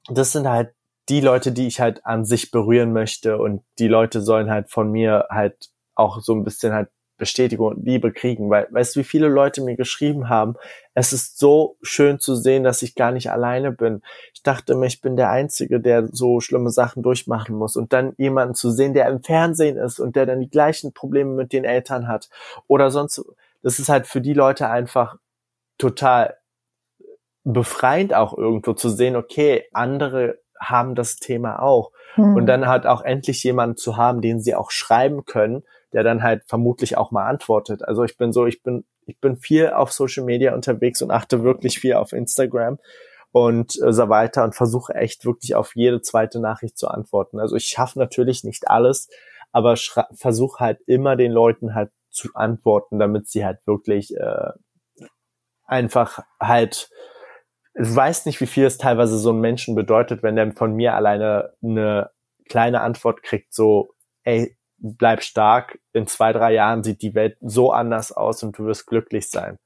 das 0.08 0.34
sind 0.34 0.48
halt 0.48 0.74
die 1.10 1.22
Leute, 1.22 1.52
die 1.52 1.68
ich 1.68 1.80
halt 1.80 2.06
an 2.06 2.26
sich 2.26 2.52
berühren 2.52 2.94
möchte 2.94 3.38
und 3.38 3.64
die 3.80 3.88
Leute 3.88 4.22
sollen 4.22 4.52
halt 4.52 4.70
von 4.70 4.92
mir 4.92 5.28
halt 5.30 5.70
auch 5.96 6.22
so 6.22 6.34
ein 6.34 6.44
bisschen 6.44 6.74
halt 6.74 6.90
Bestätigung 7.18 7.68
und 7.68 7.86
Liebe 7.86 8.12
kriegen, 8.12 8.50
weil 8.50 8.68
weißt 8.72 8.96
du, 8.96 9.02
wie 9.02 9.06
viele 9.06 9.28
Leute 9.28 9.62
mir 9.62 9.76
geschrieben 9.76 10.30
haben, 10.30 10.56
es 10.94 11.14
ist 11.14 11.38
so 11.38 11.78
schön 11.82 12.20
zu 12.20 12.36
sehen, 12.36 12.64
dass 12.64 12.82
ich 12.82 12.96
gar 12.96 13.12
nicht 13.12 13.32
alleine 13.32 13.72
bin. 13.72 14.02
Ich 14.34 14.44
dachte 14.44 14.76
mir, 14.76 14.88
ich 14.88 15.02
bin 15.02 15.16
der 15.16 15.30
Einzige, 15.30 15.80
der 15.80 16.08
so 16.12 16.40
schlimme 16.40 16.72
Sachen 16.72 17.04
durchmachen 17.04 17.56
muss 17.56 17.76
und 17.76 17.94
dann 17.94 18.14
jemanden 18.18 18.56
zu 18.56 18.72
sehen, 18.72 18.94
der 18.94 19.08
im 19.10 19.22
Fernsehen 19.24 19.78
ist 19.78 20.00
und 20.00 20.16
der 20.16 20.26
dann 20.26 20.42
die 20.42 20.50
gleichen 20.50 20.94
Probleme 20.94 21.32
mit 21.34 21.54
den 21.54 21.66
Eltern 21.66 22.08
hat 22.08 22.30
oder 22.68 22.92
sonst, 22.92 23.24
das 23.62 23.80
ist 23.80 23.90
halt 23.90 24.08
für 24.08 24.22
die 24.22 24.34
Leute 24.34 24.70
einfach 24.70 25.18
total 25.78 26.38
befreiend 27.44 28.14
auch 28.14 28.38
irgendwo 28.38 28.74
zu 28.74 28.90
sehen, 28.90 29.16
okay, 29.16 29.66
andere 29.74 30.40
haben 30.60 30.96
das 30.96 31.18
Thema 31.18 31.62
auch. 31.62 31.92
Hm. 32.16 32.36
Und 32.36 32.46
dann 32.46 32.68
halt 32.68 32.86
auch 32.86 33.02
endlich 33.02 33.44
jemanden 33.44 33.76
zu 33.76 33.98
haben, 33.98 34.22
den 34.22 34.40
sie 34.40 34.56
auch 34.56 34.72
schreiben 34.72 35.26
können, 35.26 35.64
der 35.94 36.04
dann 36.04 36.24
halt 36.24 36.44
vermutlich 36.48 36.98
auch 36.98 37.12
mal 37.12 37.28
antwortet. 37.28 37.84
Also 37.88 38.04
ich 38.04 38.18
bin 38.18 38.34
so, 38.34 38.46
ich 38.46 38.64
bin, 38.64 38.86
ich 39.06 39.20
bin 39.20 39.36
viel 39.36 39.70
auf 39.70 39.92
Social 39.92 40.24
Media 40.24 40.54
unterwegs 40.54 41.02
und 41.02 41.12
achte 41.12 41.44
wirklich 41.44 41.80
viel 41.80 41.94
auf 41.94 42.14
Instagram 42.14 42.80
und 43.32 43.82
äh, 43.82 43.94
so 43.94 44.10
weiter 44.10 44.44
und 44.44 44.56
versuche 44.56 44.94
echt 44.96 45.26
wirklich 45.26 45.56
auf 45.56 45.76
jede 45.76 46.02
zweite 46.02 46.40
Nachricht 46.40 46.78
zu 46.78 46.88
antworten. 46.88 47.40
Also 47.40 47.56
ich 47.56 47.66
schaffe 47.66 48.00
natürlich 48.00 48.44
nicht 48.44 48.68
alles, 48.70 49.10
aber 49.52 49.76
versuche 50.14 50.60
halt 50.60 50.80
immer 50.88 51.16
den 51.16 51.32
Leuten 51.32 51.76
halt 51.76 51.92
zu 52.10 52.30
antworten, 52.34 53.00
damit 53.00 53.28
sie 53.28 53.46
halt 53.46 53.60
wirklich 53.66 54.16
äh, 54.16 54.50
einfach 55.66 56.20
halt 56.40 56.90
ich 57.76 57.96
weiß 57.96 58.26
nicht, 58.28 58.40
wie 58.40 58.48
viel 58.48 58.66
es 58.66 58.78
teilweise 58.78 59.18
so 59.18 59.32
ein 59.32 59.40
Menschen 59.40 59.76
bedeutet, 59.76 60.22
wenn 60.22 60.36
der 60.36 60.52
von 60.52 60.76
mir 60.76 60.94
alleine 60.94 61.54
eine 61.64 62.12
kleine 62.48 62.82
Antwort 62.82 63.24
kriegt, 63.24 63.54
so, 63.54 63.96
ey, 64.24 64.56
bleib 64.84 65.24
stark, 65.24 65.80
in 65.94 66.08
zwei, 66.08 66.34
drei 66.34 66.54
Jahren 66.54 66.84
sieht 66.84 67.02
die 67.02 67.16
Welt 67.16 67.38
so 67.42 67.72
anders 67.72 68.12
aus 68.12 68.44
und 68.44 68.58
du 68.58 68.66
wirst 68.66 68.86
glücklich 68.86 69.30
sein. 69.30 69.58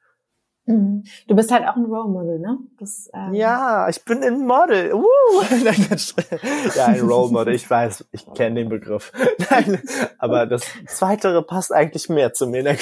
Mhm. 0.68 1.06
Du 1.28 1.36
bist 1.36 1.52
halt 1.52 1.66
auch 1.66 1.78
ein 1.78 1.86
Role 1.86 2.10
Model, 2.10 2.40
ne? 2.40 2.58
Das, 2.78 3.10
ähm 3.14 3.34
ja, 3.34 3.88
ich 3.88 4.04
bin 4.04 4.22
ein 4.22 4.46
Model. 4.46 4.94
Uh. 4.94 5.06
ja, 6.76 6.86
ein 6.88 7.00
Role 7.00 7.32
Model. 7.32 7.56
Ich 7.56 7.70
weiß, 7.70 8.06
ich 8.12 8.26
kenne 8.34 8.56
den 8.56 8.70
Begriff. 8.70 9.14
Nein, 9.50 9.82
aber 10.20 10.46
das 10.46 10.66
Zweitere 10.88 11.42
passt 11.42 11.74
eigentlich 11.74 12.10
mehr 12.10 12.34
zu 12.34 12.48
mir. 12.48 12.64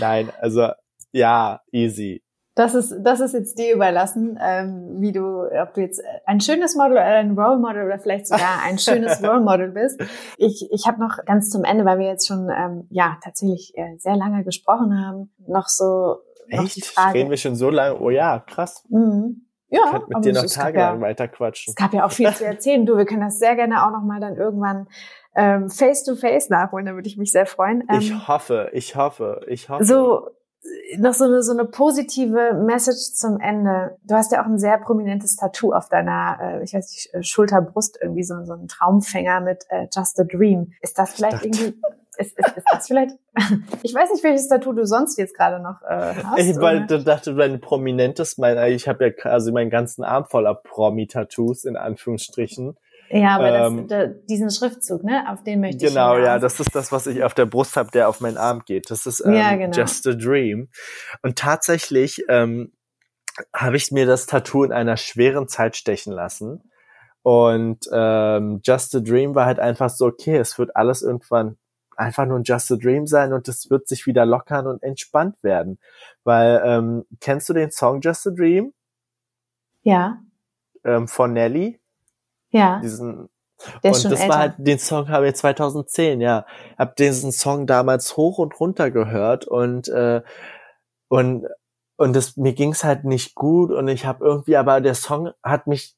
Nein, 0.00 0.30
also 0.40 0.70
ja, 1.12 1.60
easy. 1.70 2.23
Das 2.56 2.74
ist, 2.74 2.94
das 3.00 3.18
ist 3.18 3.34
jetzt 3.34 3.58
dir 3.58 3.74
überlassen, 3.74 4.38
ähm, 4.40 5.00
wie 5.00 5.10
du, 5.10 5.42
ob 5.60 5.74
du 5.74 5.80
jetzt 5.80 6.00
ein 6.24 6.40
schönes 6.40 6.76
Model 6.76 6.92
oder 6.92 7.04
ein 7.04 7.36
Role 7.36 7.58
Model 7.58 7.84
oder 7.84 7.98
vielleicht 7.98 8.28
sogar 8.28 8.62
ein 8.64 8.78
schönes 8.78 9.22
Role 9.24 9.40
Model 9.40 9.70
bist. 9.72 10.00
Ich, 10.38 10.68
ich 10.70 10.86
habe 10.86 11.00
noch 11.00 11.24
ganz 11.26 11.50
zum 11.50 11.64
Ende, 11.64 11.84
weil 11.84 11.98
wir 11.98 12.06
jetzt 12.06 12.28
schon 12.28 12.48
ähm, 12.56 12.86
ja 12.90 13.18
tatsächlich 13.24 13.72
äh, 13.76 13.96
sehr 13.98 14.16
lange 14.16 14.44
gesprochen 14.44 14.96
haben, 15.04 15.32
noch 15.46 15.66
so 15.68 16.18
Echt? 16.48 16.62
Noch 16.62 16.68
die 16.68 16.82
Frage. 16.82 17.14
Reden 17.14 17.30
wir 17.30 17.36
schon 17.36 17.56
so 17.56 17.70
lange? 17.70 17.98
Oh 18.00 18.10
ja, 18.10 18.38
krass. 18.40 18.84
Mhm. 18.88 19.46
Ja, 19.68 19.80
ich 19.86 19.90
könnte 19.90 20.06
mit 20.08 20.24
dir 20.24 20.32
noch 20.34 20.46
tagelang 20.46 20.96
ja, 20.96 21.00
weiter 21.00 21.28
quatschen. 21.28 21.72
Es 21.72 21.74
gab 21.74 21.92
ja 21.94 22.04
auch 22.04 22.12
viel 22.12 22.32
zu 22.32 22.44
erzählen. 22.46 22.86
Du, 22.86 22.96
wir 22.96 23.06
können 23.06 23.22
das 23.22 23.38
sehr 23.38 23.56
gerne 23.56 23.84
auch 23.84 23.90
noch 23.90 24.04
mal 24.04 24.20
dann 24.20 24.36
irgendwann 24.36 24.86
ähm, 25.34 25.68
face 25.68 26.04
to 26.04 26.14
face 26.14 26.48
nachholen. 26.48 26.86
Da 26.86 26.94
würde 26.94 27.08
ich 27.08 27.16
mich 27.16 27.32
sehr 27.32 27.46
freuen. 27.46 27.82
Ähm, 27.90 27.98
ich 27.98 28.28
hoffe, 28.28 28.70
ich 28.72 28.94
hoffe, 28.94 29.40
ich 29.48 29.68
hoffe. 29.68 29.84
So 29.84 30.28
noch 30.98 31.14
so 31.14 31.24
eine, 31.24 31.42
so 31.42 31.52
eine 31.52 31.64
positive 31.64 32.54
Message 32.54 33.14
zum 33.14 33.40
Ende. 33.40 33.96
Du 34.04 34.14
hast 34.14 34.32
ja 34.32 34.42
auch 34.42 34.46
ein 34.46 34.58
sehr 34.58 34.78
prominentes 34.78 35.36
Tattoo 35.36 35.72
auf 35.72 35.88
deiner, 35.88 36.38
äh, 36.40 36.64
ich 36.64 36.74
weiß 36.74 36.90
nicht, 36.90 37.14
äh, 37.14 37.22
Schulterbrust, 37.22 37.98
irgendwie 38.00 38.22
so, 38.22 38.44
so 38.44 38.54
ein 38.54 38.68
Traumfänger 38.68 39.40
mit 39.40 39.64
äh, 39.68 39.86
Just 39.94 40.18
a 40.20 40.24
Dream. 40.24 40.72
Ist 40.80 40.98
das 40.98 41.14
vielleicht 41.14 41.44
irgendwie, 41.44 41.74
ist, 42.16 42.38
ist, 42.38 42.56
ist 42.56 42.66
das 42.70 42.86
vielleicht, 42.86 43.16
ich 43.82 43.94
weiß 43.94 44.10
nicht, 44.12 44.24
welches 44.24 44.48
Tattoo 44.48 44.72
du 44.72 44.86
sonst 44.86 45.18
jetzt 45.18 45.36
gerade 45.36 45.62
noch 45.62 45.82
äh, 45.82 46.14
hast. 46.24 46.38
Ich 46.38 46.56
weil, 46.56 46.86
du 46.86 47.02
dachte, 47.02 47.34
dein 47.34 47.60
prominentes, 47.60 48.38
mein, 48.38 48.72
ich 48.72 48.88
habe 48.88 49.04
ja 49.04 49.10
quasi 49.10 49.52
meinen 49.52 49.70
ganzen 49.70 50.04
Arm 50.04 50.26
voller 50.26 50.54
Promi-Tattoos, 50.54 51.64
in 51.64 51.76
Anführungsstrichen. 51.76 52.76
Ja, 53.16 53.36
aber 53.36 53.66
ähm, 53.66 53.86
das, 53.86 54.10
diesen 54.28 54.50
Schriftzug, 54.50 55.04
ne, 55.04 55.30
auf 55.30 55.44
den 55.44 55.60
möchte 55.60 55.86
genau, 55.86 56.14
ich 56.14 56.16
Genau, 56.16 56.26
ja, 56.26 56.40
das 56.40 56.58
ist 56.58 56.74
das, 56.74 56.90
was 56.90 57.06
ich 57.06 57.22
auf 57.22 57.32
der 57.32 57.46
Brust 57.46 57.76
habe, 57.76 57.92
der 57.92 58.08
auf 58.08 58.20
meinen 58.20 58.36
Arm 58.36 58.62
geht. 58.66 58.90
Das 58.90 59.06
ist 59.06 59.24
ähm, 59.24 59.34
ja, 59.34 59.54
genau. 59.54 59.76
Just 59.76 60.04
a 60.08 60.14
Dream. 60.14 60.68
Und 61.22 61.38
tatsächlich 61.38 62.24
ähm, 62.28 62.72
habe 63.54 63.76
ich 63.76 63.92
mir 63.92 64.06
das 64.06 64.26
Tattoo 64.26 64.64
in 64.64 64.72
einer 64.72 64.96
schweren 64.96 65.46
Zeit 65.46 65.76
stechen 65.76 66.12
lassen. 66.12 66.72
Und 67.22 67.88
ähm, 67.92 68.60
Just 68.64 68.96
a 68.96 69.00
Dream 69.00 69.36
war 69.36 69.46
halt 69.46 69.60
einfach 69.60 69.90
so, 69.90 70.06
okay, 70.06 70.36
es 70.36 70.58
wird 70.58 70.74
alles 70.74 71.02
irgendwann 71.02 71.56
einfach 71.96 72.26
nur 72.26 72.40
ein 72.40 72.44
Just 72.44 72.72
a 72.72 72.76
Dream 72.76 73.06
sein 73.06 73.32
und 73.32 73.46
es 73.46 73.70
wird 73.70 73.86
sich 73.86 74.06
wieder 74.06 74.26
lockern 74.26 74.66
und 74.66 74.82
entspannt 74.82 75.40
werden. 75.44 75.78
Weil, 76.24 76.60
ähm, 76.64 77.04
kennst 77.20 77.48
du 77.48 77.52
den 77.52 77.70
Song 77.70 78.00
Just 78.00 78.26
a 78.26 78.30
Dream? 78.30 78.74
Ja. 79.84 80.18
Ähm, 80.82 81.06
von 81.06 81.32
Nelly? 81.32 81.78
Ja. 82.54 82.78
Diesen, 82.78 83.28
der 83.82 83.92
und 83.92 84.04
das 84.04 84.20
älter. 84.20 84.28
war 84.28 84.38
halt, 84.38 84.54
den 84.58 84.78
Song 84.78 85.08
habe 85.08 85.28
ich 85.28 85.34
2010, 85.34 86.20
ja. 86.20 86.46
Hab 86.78 86.94
diesen 86.96 87.32
Song 87.32 87.66
damals 87.66 88.16
hoch 88.16 88.38
und 88.38 88.58
runter 88.60 88.90
gehört 88.90 89.46
und, 89.46 89.88
äh, 89.88 90.22
und, 91.08 91.46
und 91.96 92.14
das, 92.14 92.36
mir 92.36 92.52
ging's 92.52 92.84
halt 92.84 93.04
nicht 93.04 93.34
gut 93.34 93.72
und 93.72 93.88
ich 93.88 94.06
habe 94.06 94.24
irgendwie, 94.24 94.56
aber 94.56 94.80
der 94.80 94.94
Song 94.94 95.32
hat 95.42 95.66
mich 95.66 95.96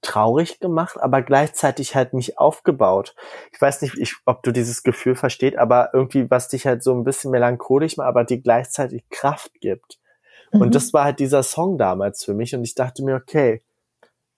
traurig 0.00 0.60
gemacht, 0.60 0.96
aber 0.98 1.20
gleichzeitig 1.20 1.94
halt 1.94 2.14
mich 2.14 2.38
aufgebaut. 2.38 3.14
Ich 3.52 3.60
weiß 3.60 3.82
nicht, 3.82 3.98
ich, 3.98 4.14
ob 4.24 4.42
du 4.42 4.52
dieses 4.52 4.82
Gefühl 4.82 5.14
versteht, 5.14 5.58
aber 5.58 5.90
irgendwie, 5.92 6.30
was 6.30 6.48
dich 6.48 6.66
halt 6.66 6.82
so 6.82 6.94
ein 6.94 7.04
bisschen 7.04 7.30
melancholisch 7.30 7.98
macht, 7.98 8.08
aber 8.08 8.24
dir 8.24 8.40
gleichzeitig 8.40 9.04
Kraft 9.10 9.52
gibt. 9.60 9.98
Mhm. 10.52 10.62
Und 10.62 10.74
das 10.74 10.94
war 10.94 11.04
halt 11.04 11.18
dieser 11.18 11.42
Song 11.42 11.76
damals 11.76 12.24
für 12.24 12.34
mich 12.34 12.54
und 12.54 12.64
ich 12.64 12.74
dachte 12.74 13.02
mir, 13.04 13.16
okay, 13.16 13.62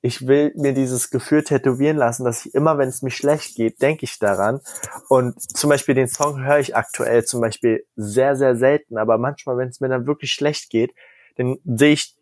ich 0.00 0.26
will 0.26 0.52
mir 0.54 0.74
dieses 0.74 1.10
Gefühl 1.10 1.42
tätowieren 1.42 1.96
lassen, 1.96 2.24
dass 2.24 2.46
ich 2.46 2.54
immer, 2.54 2.78
wenn 2.78 2.88
es 2.88 3.02
mir 3.02 3.10
schlecht 3.10 3.56
geht, 3.56 3.82
denke 3.82 4.04
ich 4.04 4.18
daran. 4.18 4.60
Und 5.08 5.40
zum 5.40 5.70
Beispiel 5.70 5.94
den 5.94 6.08
Song 6.08 6.44
höre 6.44 6.60
ich 6.60 6.76
aktuell 6.76 7.24
zum 7.24 7.40
Beispiel 7.40 7.84
sehr, 7.96 8.36
sehr 8.36 8.56
selten, 8.56 8.96
aber 8.96 9.18
manchmal, 9.18 9.56
wenn 9.56 9.68
es 9.68 9.80
mir 9.80 9.88
dann 9.88 10.06
wirklich 10.06 10.32
schlecht 10.32 10.70
geht, 10.70 10.94
dann 11.36 11.58
sehe 11.64 11.92
ich 11.92 12.16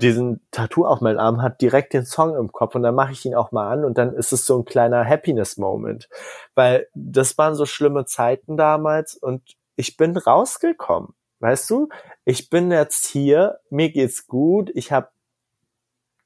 diesen 0.00 0.44
Tattoo 0.50 0.86
auf 0.86 1.00
meinem 1.00 1.18
Arm, 1.18 1.40
hat 1.40 1.60
direkt 1.60 1.92
den 1.92 2.04
Song 2.04 2.34
im 2.36 2.50
Kopf 2.50 2.74
und 2.74 2.82
dann 2.82 2.96
mache 2.96 3.12
ich 3.12 3.24
ihn 3.24 3.34
auch 3.36 3.52
mal 3.52 3.70
an 3.70 3.84
und 3.84 3.96
dann 3.96 4.12
ist 4.12 4.32
es 4.32 4.44
so 4.44 4.58
ein 4.58 4.64
kleiner 4.64 5.04
Happiness-Moment. 5.04 6.08
Weil 6.54 6.88
das 6.94 7.38
waren 7.38 7.54
so 7.54 7.64
schlimme 7.64 8.04
Zeiten 8.04 8.56
damals 8.56 9.14
und 9.14 9.42
ich 9.76 9.96
bin 9.96 10.16
rausgekommen. 10.16 11.14
Weißt 11.40 11.68
du, 11.70 11.88
ich 12.24 12.48
bin 12.48 12.70
jetzt 12.70 13.06
hier, 13.06 13.60
mir 13.70 13.90
geht's 13.90 14.26
gut, 14.26 14.70
ich 14.74 14.92
habe 14.92 15.08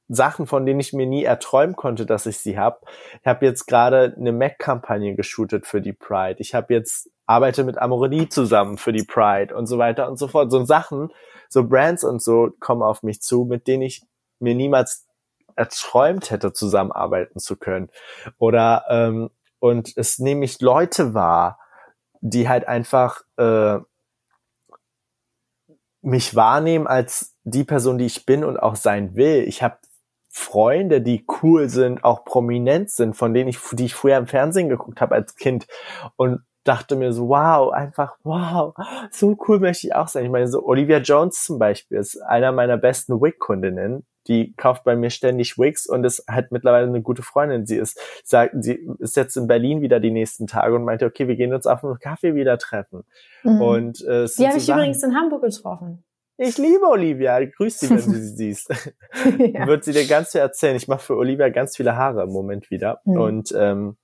Sachen, 0.09 0.47
von 0.47 0.65
denen 0.65 0.79
ich 0.79 0.91
mir 0.91 1.05
nie 1.05 1.23
erträumen 1.23 1.75
konnte, 1.75 2.05
dass 2.05 2.25
ich 2.25 2.39
sie 2.39 2.57
habe. 2.57 2.79
Ich 3.21 3.27
habe 3.27 3.45
jetzt 3.45 3.67
gerade 3.67 4.15
eine 4.17 4.31
Mac-Kampagne 4.31 5.15
geshootet 5.15 5.67
für 5.67 5.81
die 5.81 5.93
Pride. 5.93 6.39
Ich 6.39 6.55
habe 6.55 6.73
jetzt 6.73 7.09
arbeite 7.27 7.63
mit 7.63 7.77
Amorelie 7.77 8.27
zusammen 8.27 8.79
für 8.79 8.91
die 8.91 9.03
Pride 9.03 9.55
und 9.55 9.67
so 9.67 9.77
weiter 9.77 10.09
und 10.09 10.17
so 10.17 10.27
fort. 10.27 10.51
So 10.51 10.65
Sachen, 10.65 11.11
so 11.47 11.67
Brands 11.67 12.03
und 12.03 12.23
so 12.23 12.49
kommen 12.59 12.81
auf 12.81 13.03
mich 13.03 13.21
zu, 13.21 13.45
mit 13.45 13.67
denen 13.67 13.83
ich 13.83 14.01
mir 14.39 14.55
niemals 14.55 15.05
erträumt 15.55 16.31
hätte, 16.31 16.53
zusammenarbeiten 16.53 17.39
zu 17.39 17.55
können. 17.55 17.89
Oder 18.39 18.85
ähm, 18.89 19.29
und 19.59 19.95
es 19.95 20.17
nehme 20.17 20.43
ich 20.43 20.59
Leute 20.59 21.13
wahr, 21.13 21.59
die 22.21 22.49
halt 22.49 22.67
einfach 22.67 23.21
äh, 23.37 23.77
mich 26.01 26.35
wahrnehmen 26.35 26.87
als 26.87 27.35
die 27.43 27.63
Person, 27.63 27.97
die 27.99 28.05
ich 28.05 28.25
bin 28.25 28.43
und 28.43 28.57
auch 28.57 28.75
sein 28.75 29.15
will. 29.15 29.43
Ich 29.47 29.61
habe 29.61 29.77
Freunde, 30.29 31.01
die 31.01 31.25
cool 31.41 31.69
sind, 31.69 32.03
auch 32.03 32.23
prominent 32.23 32.91
sind, 32.91 33.15
von 33.15 33.33
denen 33.33 33.49
ich, 33.49 33.59
die 33.73 33.85
ich 33.85 33.95
früher 33.95 34.17
im 34.17 34.27
Fernsehen 34.27 34.69
geguckt 34.69 35.01
habe 35.01 35.15
als 35.15 35.35
Kind 35.35 35.67
und 36.15 36.41
dachte 36.63 36.95
mir 36.95 37.13
so, 37.13 37.29
wow, 37.29 37.71
einfach, 37.71 38.17
wow, 38.23 38.75
so 39.11 39.37
cool 39.47 39.59
möchte 39.59 39.87
ich 39.87 39.95
auch 39.95 40.07
sein. 40.07 40.25
Ich 40.25 40.31
meine, 40.31 40.47
so 40.47 40.63
Olivia 40.63 40.99
Jones 40.99 41.43
zum 41.43 41.57
Beispiel 41.57 41.97
ist 41.97 42.21
einer 42.21 42.51
meiner 42.51 42.77
besten 42.77 43.19
Wig-Kundinnen. 43.21 44.05
Die 44.27 44.53
kauft 44.55 44.83
bei 44.83 44.95
mir 44.95 45.09
ständig 45.09 45.57
Wigs 45.57 45.87
und 45.87 46.03
ist 46.03 46.25
halt 46.29 46.51
mittlerweile 46.51 46.85
eine 46.85 47.01
gute 47.01 47.23
Freundin. 47.23 47.65
Sie 47.65 47.77
ist, 47.77 47.99
sagt, 48.23 48.53
sie 48.59 48.87
ist 48.99 49.15
jetzt 49.15 49.35
in 49.35 49.47
Berlin 49.47 49.81
wieder 49.81 49.99
die 49.99 50.11
nächsten 50.11 50.45
Tage 50.45 50.75
und 50.75 50.83
meinte, 50.83 51.05
okay, 51.07 51.27
wir 51.27 51.35
gehen 51.35 51.53
uns 51.53 51.65
auf 51.65 51.83
einen 51.83 51.97
Kaffee 51.97 52.35
wieder 52.35 52.59
treffen. 52.59 53.03
Mhm. 53.43 53.61
Und 53.61 54.01
äh, 54.05 54.27
die 54.37 54.47
habe 54.47 54.59
ich 54.59 54.69
übrigens 54.69 55.01
in 55.01 55.15
Hamburg 55.15 55.41
getroffen. 55.41 56.03
Ich 56.41 56.57
liebe 56.57 56.87
Olivia. 56.87 57.43
Grüß 57.43 57.79
sie, 57.79 57.89
wenn 57.89 57.97
du 57.97 58.17
sie 58.17 58.35
siehst. 58.35 58.69
ja. 59.37 59.67
Wird 59.67 59.83
sie 59.83 59.91
dir 59.91 60.07
ganz 60.07 60.31
viel 60.31 60.41
erzählen. 60.41 60.75
Ich 60.75 60.87
mache 60.87 61.01
für 61.01 61.15
Olivia 61.17 61.49
ganz 61.49 61.75
viele 61.75 61.95
Haare 61.97 62.23
im 62.23 62.31
Moment 62.31 62.71
wieder. 62.71 63.01
Mhm. 63.05 63.19
Und 63.19 63.51
ähm, 63.57 63.97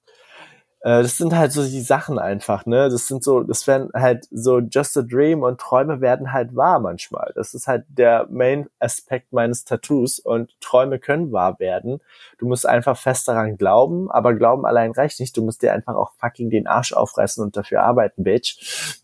Äh, 0.85 1.01
das 1.01 1.17
sind 1.17 1.35
halt 1.35 1.51
so 1.51 1.63
die 1.63 1.81
Sachen 1.81 2.19
einfach, 2.19 2.67
ne? 2.67 2.89
Das 2.89 3.07
sind 3.07 3.23
so, 3.23 3.41
das 3.41 3.65
werden 3.65 3.89
halt 3.95 4.27
so 4.29 4.59
just 4.59 4.95
a 4.95 5.01
dream 5.01 5.41
und 5.41 5.59
Träume 5.59 5.99
werden 5.99 6.31
halt 6.31 6.55
wahr 6.55 6.79
manchmal. 6.79 7.31
Das 7.35 7.55
ist 7.55 7.65
halt 7.65 7.85
der 7.87 8.27
Main 8.29 8.67
Aspekt 8.77 9.33
meines 9.33 9.65
Tattoos 9.65 10.19
und 10.19 10.51
Träume 10.61 10.99
können 10.99 11.31
wahr 11.31 11.57
werden. 11.59 12.01
Du 12.37 12.47
musst 12.47 12.67
einfach 12.67 12.97
fest 12.97 13.27
daran 13.27 13.57
glauben, 13.57 14.11
aber 14.11 14.35
glauben 14.35 14.63
allein 14.67 14.91
reicht 14.91 15.19
nicht. 15.19 15.35
Du 15.35 15.43
musst 15.43 15.63
dir 15.63 15.73
einfach 15.73 15.95
auch 15.95 16.11
fucking 16.19 16.51
den 16.51 16.67
Arsch 16.67 16.93
aufreißen 16.93 17.43
und 17.43 17.57
dafür 17.57 17.81
arbeiten, 17.81 18.23
Bitch. 18.23 19.01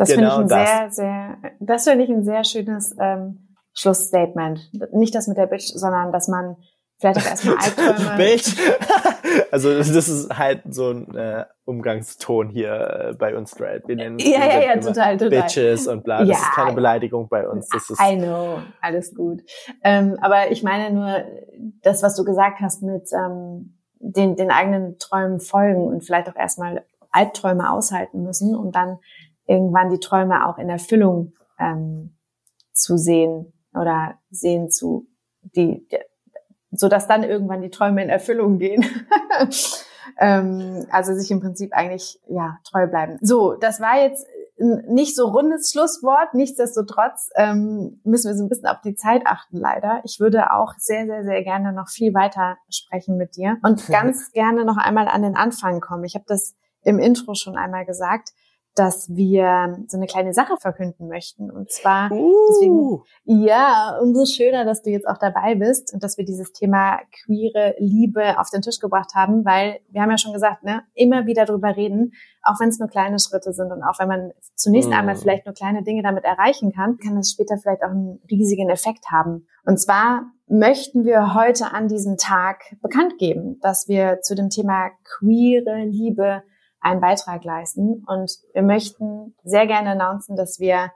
Das 0.00 0.08
genau 0.08 0.36
finde 0.38 0.54
ich 0.54 0.58
ein 0.58 0.64
das. 0.64 0.96
sehr, 0.96 1.36
sehr, 1.42 1.52
das 1.60 1.84
finde 1.84 2.04
ich 2.04 2.10
ein 2.10 2.24
sehr 2.24 2.42
schönes 2.42 2.96
ähm, 2.98 3.54
Schlussstatement. 3.74 4.58
Nicht 4.94 5.14
das 5.14 5.28
mit 5.28 5.36
der 5.36 5.46
Bitch, 5.46 5.66
sondern 5.74 6.10
dass 6.10 6.26
man 6.26 6.56
vielleicht 6.98 7.18
auch 7.18 7.26
erstmal 7.26 7.56
Albträume. 7.60 8.16
Bitch! 8.16 8.56
also 9.50 9.76
das 9.76 9.90
ist 9.90 10.38
halt 10.38 10.62
so 10.70 10.88
ein 10.88 11.14
äh, 11.14 11.44
Umgangston 11.66 12.48
hier 12.48 13.10
äh, 13.10 13.12
bei 13.12 13.36
uns 13.36 13.50
straight. 13.50 13.86
Wir 13.88 13.96
nennen 13.96 14.18
ja, 14.18 14.38
ja, 14.38 14.60
ja, 14.62 14.76
total, 14.80 15.18
total. 15.18 15.42
Bitches 15.42 15.86
und 15.86 16.02
bla. 16.02 16.20
Das 16.20 16.28
ja, 16.28 16.34
ist 16.36 16.50
keine 16.52 16.72
Beleidigung 16.72 17.28
bei 17.28 17.46
uns. 17.46 17.68
Das 17.68 17.90
ist 17.90 18.00
I 18.00 18.16
know, 18.16 18.60
alles 18.80 19.14
gut. 19.14 19.42
Ähm, 19.84 20.16
aber 20.22 20.50
ich 20.50 20.62
meine 20.62 20.94
nur, 20.94 21.24
das, 21.82 22.02
was 22.02 22.16
du 22.16 22.24
gesagt 22.24 22.60
hast 22.62 22.82
mit 22.82 23.06
ähm, 23.12 23.76
den, 23.98 24.34
den 24.34 24.50
eigenen 24.50 24.96
Träumen 24.96 25.40
folgen 25.40 25.84
und 25.84 26.06
vielleicht 26.06 26.30
auch 26.30 26.36
erstmal 26.36 26.86
Albträume 27.10 27.70
aushalten 27.70 28.22
müssen 28.22 28.56
und 28.56 28.74
dann 28.74 28.98
irgendwann 29.50 29.90
die 29.90 29.98
Träume 29.98 30.46
auch 30.46 30.58
in 30.58 30.68
Erfüllung 30.68 31.32
ähm, 31.58 32.16
zu 32.72 32.96
sehen 32.96 33.52
oder 33.74 34.14
sehen 34.30 34.70
zu, 34.70 35.08
die, 35.42 35.86
so 36.70 36.88
dass 36.88 37.08
dann 37.08 37.24
irgendwann 37.24 37.60
die 37.60 37.70
Träume 37.70 38.02
in 38.02 38.08
Erfüllung 38.08 38.58
gehen. 38.58 38.86
ähm, 40.18 40.86
also 40.90 41.14
sich 41.14 41.30
im 41.32 41.40
Prinzip 41.40 41.72
eigentlich 41.72 42.20
ja 42.28 42.58
treu 42.64 42.86
bleiben. 42.86 43.18
So, 43.20 43.54
das 43.54 43.80
war 43.80 44.00
jetzt 44.00 44.24
nicht 44.58 45.16
so 45.16 45.26
rundes 45.26 45.72
Schlusswort. 45.72 46.34
Nichtsdestotrotz 46.34 47.30
ähm, 47.34 48.00
müssen 48.04 48.28
wir 48.28 48.36
so 48.36 48.44
ein 48.44 48.48
bisschen 48.48 48.68
auf 48.68 48.82
die 48.82 48.94
Zeit 48.94 49.22
achten, 49.24 49.56
leider. 49.56 50.00
Ich 50.04 50.20
würde 50.20 50.52
auch 50.52 50.74
sehr, 50.76 51.06
sehr, 51.06 51.24
sehr 51.24 51.42
gerne 51.42 51.72
noch 51.72 51.88
viel 51.88 52.14
weiter 52.14 52.56
sprechen 52.68 53.16
mit 53.16 53.36
dir 53.36 53.56
und 53.62 53.86
ganz 53.88 54.30
gerne 54.32 54.64
noch 54.64 54.76
einmal 54.76 55.08
an 55.08 55.22
den 55.22 55.34
Anfang 55.34 55.80
kommen. 55.80 56.04
Ich 56.04 56.14
habe 56.14 56.26
das 56.28 56.54
im 56.82 56.98
Intro 56.98 57.34
schon 57.34 57.56
einmal 57.56 57.84
gesagt 57.84 58.32
dass 58.74 59.08
wir 59.14 59.84
so 59.88 59.96
eine 59.96 60.06
kleine 60.06 60.32
Sache 60.32 60.56
verkünden 60.58 61.08
möchten. 61.08 61.50
Und 61.50 61.70
zwar, 61.70 62.10
uh. 62.12 62.32
deswegen, 62.50 63.02
ja, 63.24 63.98
umso 64.00 64.24
schöner, 64.24 64.64
dass 64.64 64.82
du 64.82 64.90
jetzt 64.90 65.08
auch 65.08 65.18
dabei 65.18 65.56
bist 65.56 65.92
und 65.92 66.04
dass 66.04 66.18
wir 66.18 66.24
dieses 66.24 66.52
Thema 66.52 66.98
queere 67.24 67.74
Liebe 67.78 68.38
auf 68.38 68.50
den 68.50 68.62
Tisch 68.62 68.78
gebracht 68.78 69.14
haben, 69.14 69.44
weil 69.44 69.80
wir 69.90 70.02
haben 70.02 70.10
ja 70.10 70.18
schon 70.18 70.32
gesagt, 70.32 70.62
ne, 70.62 70.82
immer 70.94 71.26
wieder 71.26 71.44
drüber 71.46 71.76
reden, 71.76 72.12
auch 72.42 72.60
wenn 72.60 72.68
es 72.68 72.78
nur 72.78 72.88
kleine 72.88 73.18
Schritte 73.18 73.52
sind 73.52 73.72
und 73.72 73.82
auch 73.82 73.98
wenn 73.98 74.08
man 74.08 74.32
zunächst 74.54 74.90
mm. 74.90 74.94
einmal 74.94 75.16
vielleicht 75.16 75.46
nur 75.46 75.54
kleine 75.54 75.82
Dinge 75.82 76.02
damit 76.02 76.24
erreichen 76.24 76.72
kann, 76.72 76.96
kann 76.98 77.16
das 77.16 77.32
später 77.32 77.58
vielleicht 77.58 77.82
auch 77.82 77.90
einen 77.90 78.20
riesigen 78.30 78.70
Effekt 78.70 79.10
haben. 79.10 79.46
Und 79.66 79.78
zwar 79.78 80.30
möchten 80.46 81.04
wir 81.04 81.34
heute 81.34 81.72
an 81.72 81.88
diesem 81.88 82.16
Tag 82.16 82.76
bekannt 82.82 83.18
geben, 83.18 83.58
dass 83.60 83.88
wir 83.88 84.20
zu 84.20 84.34
dem 84.34 84.48
Thema 84.48 84.90
queere 85.04 85.84
Liebe 85.84 86.42
einen 86.80 87.00
Beitrag 87.00 87.44
leisten. 87.44 88.04
Und 88.06 88.32
wir 88.52 88.62
möchten 88.62 89.34
sehr 89.44 89.66
gerne 89.66 89.90
announcen, 89.90 90.36
dass 90.36 90.58
wir 90.58 90.92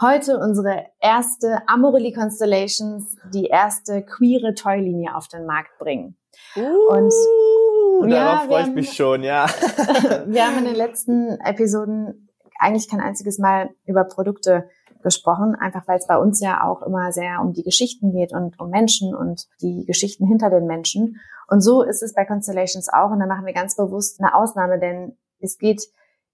heute 0.00 0.38
unsere 0.38 0.86
erste 1.00 1.62
Amorelie 1.66 2.12
Constellations, 2.12 3.16
die 3.32 3.46
erste 3.46 4.02
queere 4.02 4.54
Toy-Linie 4.54 5.14
auf 5.14 5.28
den 5.28 5.46
Markt 5.46 5.78
bringen. 5.78 6.16
Uh, 6.56 6.88
und 6.88 8.10
darauf 8.10 8.42
ja, 8.42 8.44
freue 8.46 8.62
ich 8.62 8.74
mich 8.74 8.92
schon, 8.92 9.22
ja. 9.22 9.46
wir 10.26 10.46
haben 10.46 10.58
in 10.58 10.64
den 10.64 10.74
letzten 10.74 11.38
Episoden 11.40 12.28
eigentlich 12.58 12.88
kein 12.88 13.00
einziges 13.00 13.38
Mal 13.38 13.70
über 13.84 14.04
Produkte 14.04 14.68
gesprochen, 15.02 15.54
einfach 15.54 15.86
weil 15.86 15.98
es 15.98 16.06
bei 16.06 16.18
uns 16.18 16.40
ja 16.40 16.64
auch 16.64 16.82
immer 16.82 17.12
sehr 17.12 17.40
um 17.40 17.52
die 17.52 17.62
Geschichten 17.62 18.12
geht 18.12 18.32
und 18.32 18.58
um 18.60 18.70
Menschen 18.70 19.14
und 19.14 19.46
die 19.60 19.84
Geschichten 19.86 20.26
hinter 20.26 20.50
den 20.50 20.66
Menschen. 20.66 21.20
Und 21.48 21.60
so 21.60 21.82
ist 21.82 22.02
es 22.02 22.14
bei 22.14 22.24
Constellations 22.24 22.88
auch. 22.88 23.10
Und 23.10 23.20
da 23.20 23.26
machen 23.26 23.46
wir 23.46 23.52
ganz 23.52 23.76
bewusst 23.76 24.20
eine 24.20 24.34
Ausnahme, 24.34 24.78
denn 24.78 25.16
es 25.40 25.58
geht 25.58 25.82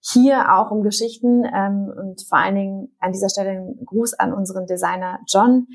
hier 0.01 0.55
auch 0.55 0.71
um 0.71 0.83
Geschichten 0.83 1.45
ähm, 1.45 1.93
und 1.97 2.23
vor 2.29 2.39
allen 2.39 2.55
Dingen 2.55 2.97
an 3.01 3.13
dieser 3.13 3.29
Stelle 3.29 3.51
ein 3.51 3.85
Gruß 3.85 4.15
an 4.15 4.33
unseren 4.33 4.67
Designer 4.67 5.19
John, 5.27 5.67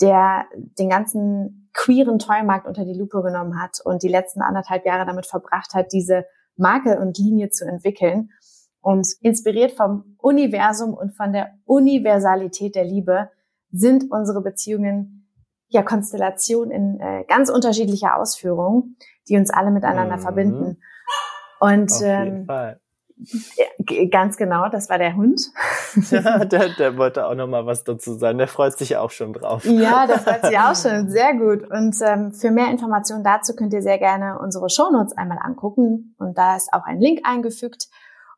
der 0.00 0.44
den 0.78 0.88
ganzen 0.88 1.70
queeren 1.72 2.18
Toymarkt 2.18 2.66
unter 2.66 2.84
die 2.84 2.98
Lupe 2.98 3.22
genommen 3.22 3.60
hat 3.60 3.78
und 3.84 4.02
die 4.02 4.08
letzten 4.08 4.42
anderthalb 4.42 4.84
Jahre 4.84 5.06
damit 5.06 5.26
verbracht 5.26 5.74
hat, 5.74 5.92
diese 5.92 6.24
Marke 6.56 6.98
und 6.98 7.16
Linie 7.18 7.50
zu 7.50 7.64
entwickeln. 7.64 8.30
Und 8.80 9.06
inspiriert 9.20 9.72
vom 9.72 10.16
Universum 10.18 10.94
und 10.94 11.16
von 11.16 11.32
der 11.32 11.54
Universalität 11.64 12.74
der 12.74 12.84
Liebe 12.84 13.30
sind 13.70 14.04
unsere 14.10 14.42
Beziehungen 14.42 15.28
ja 15.68 15.82
Konstellationen 15.82 16.70
in 16.70 17.00
äh, 17.00 17.24
ganz 17.28 17.50
unterschiedlicher 17.50 18.16
Ausführung, 18.16 18.96
die 19.28 19.36
uns 19.36 19.50
alle 19.50 19.70
miteinander 19.70 20.16
mhm. 20.16 20.20
verbinden. 20.20 20.82
Und 21.60 21.92
Auf 21.92 22.02
ähm, 22.02 22.46
Fall. 22.46 22.80
Ganz 24.10 24.36
genau, 24.36 24.68
das 24.68 24.88
war 24.88 24.98
der 24.98 25.16
Hund. 25.16 25.40
Ja, 26.10 26.44
der, 26.44 26.68
der 26.76 26.96
wollte 26.98 27.26
auch 27.26 27.34
noch 27.34 27.46
mal 27.46 27.64
was 27.64 27.82
dazu 27.82 28.12
sagen. 28.14 28.36
Der 28.36 28.46
freut 28.46 28.76
sich 28.76 28.96
auch 28.98 29.10
schon 29.10 29.32
drauf. 29.32 29.64
Ja, 29.64 30.06
der 30.06 30.18
freut 30.20 30.44
sich 30.44 30.58
auch 30.58 30.76
schon. 30.76 31.08
Sehr 31.08 31.34
gut. 31.34 31.68
Und 31.68 31.96
ähm, 32.02 32.32
für 32.32 32.50
mehr 32.50 32.70
Informationen 32.70 33.24
dazu 33.24 33.56
könnt 33.56 33.72
ihr 33.72 33.80
sehr 33.82 33.98
gerne 33.98 34.38
unsere 34.38 34.68
Shownotes 34.68 35.16
einmal 35.16 35.38
angucken. 35.40 36.14
Und 36.18 36.36
da 36.36 36.56
ist 36.56 36.72
auch 36.72 36.84
ein 36.84 37.00
Link 37.00 37.20
eingefügt. 37.24 37.88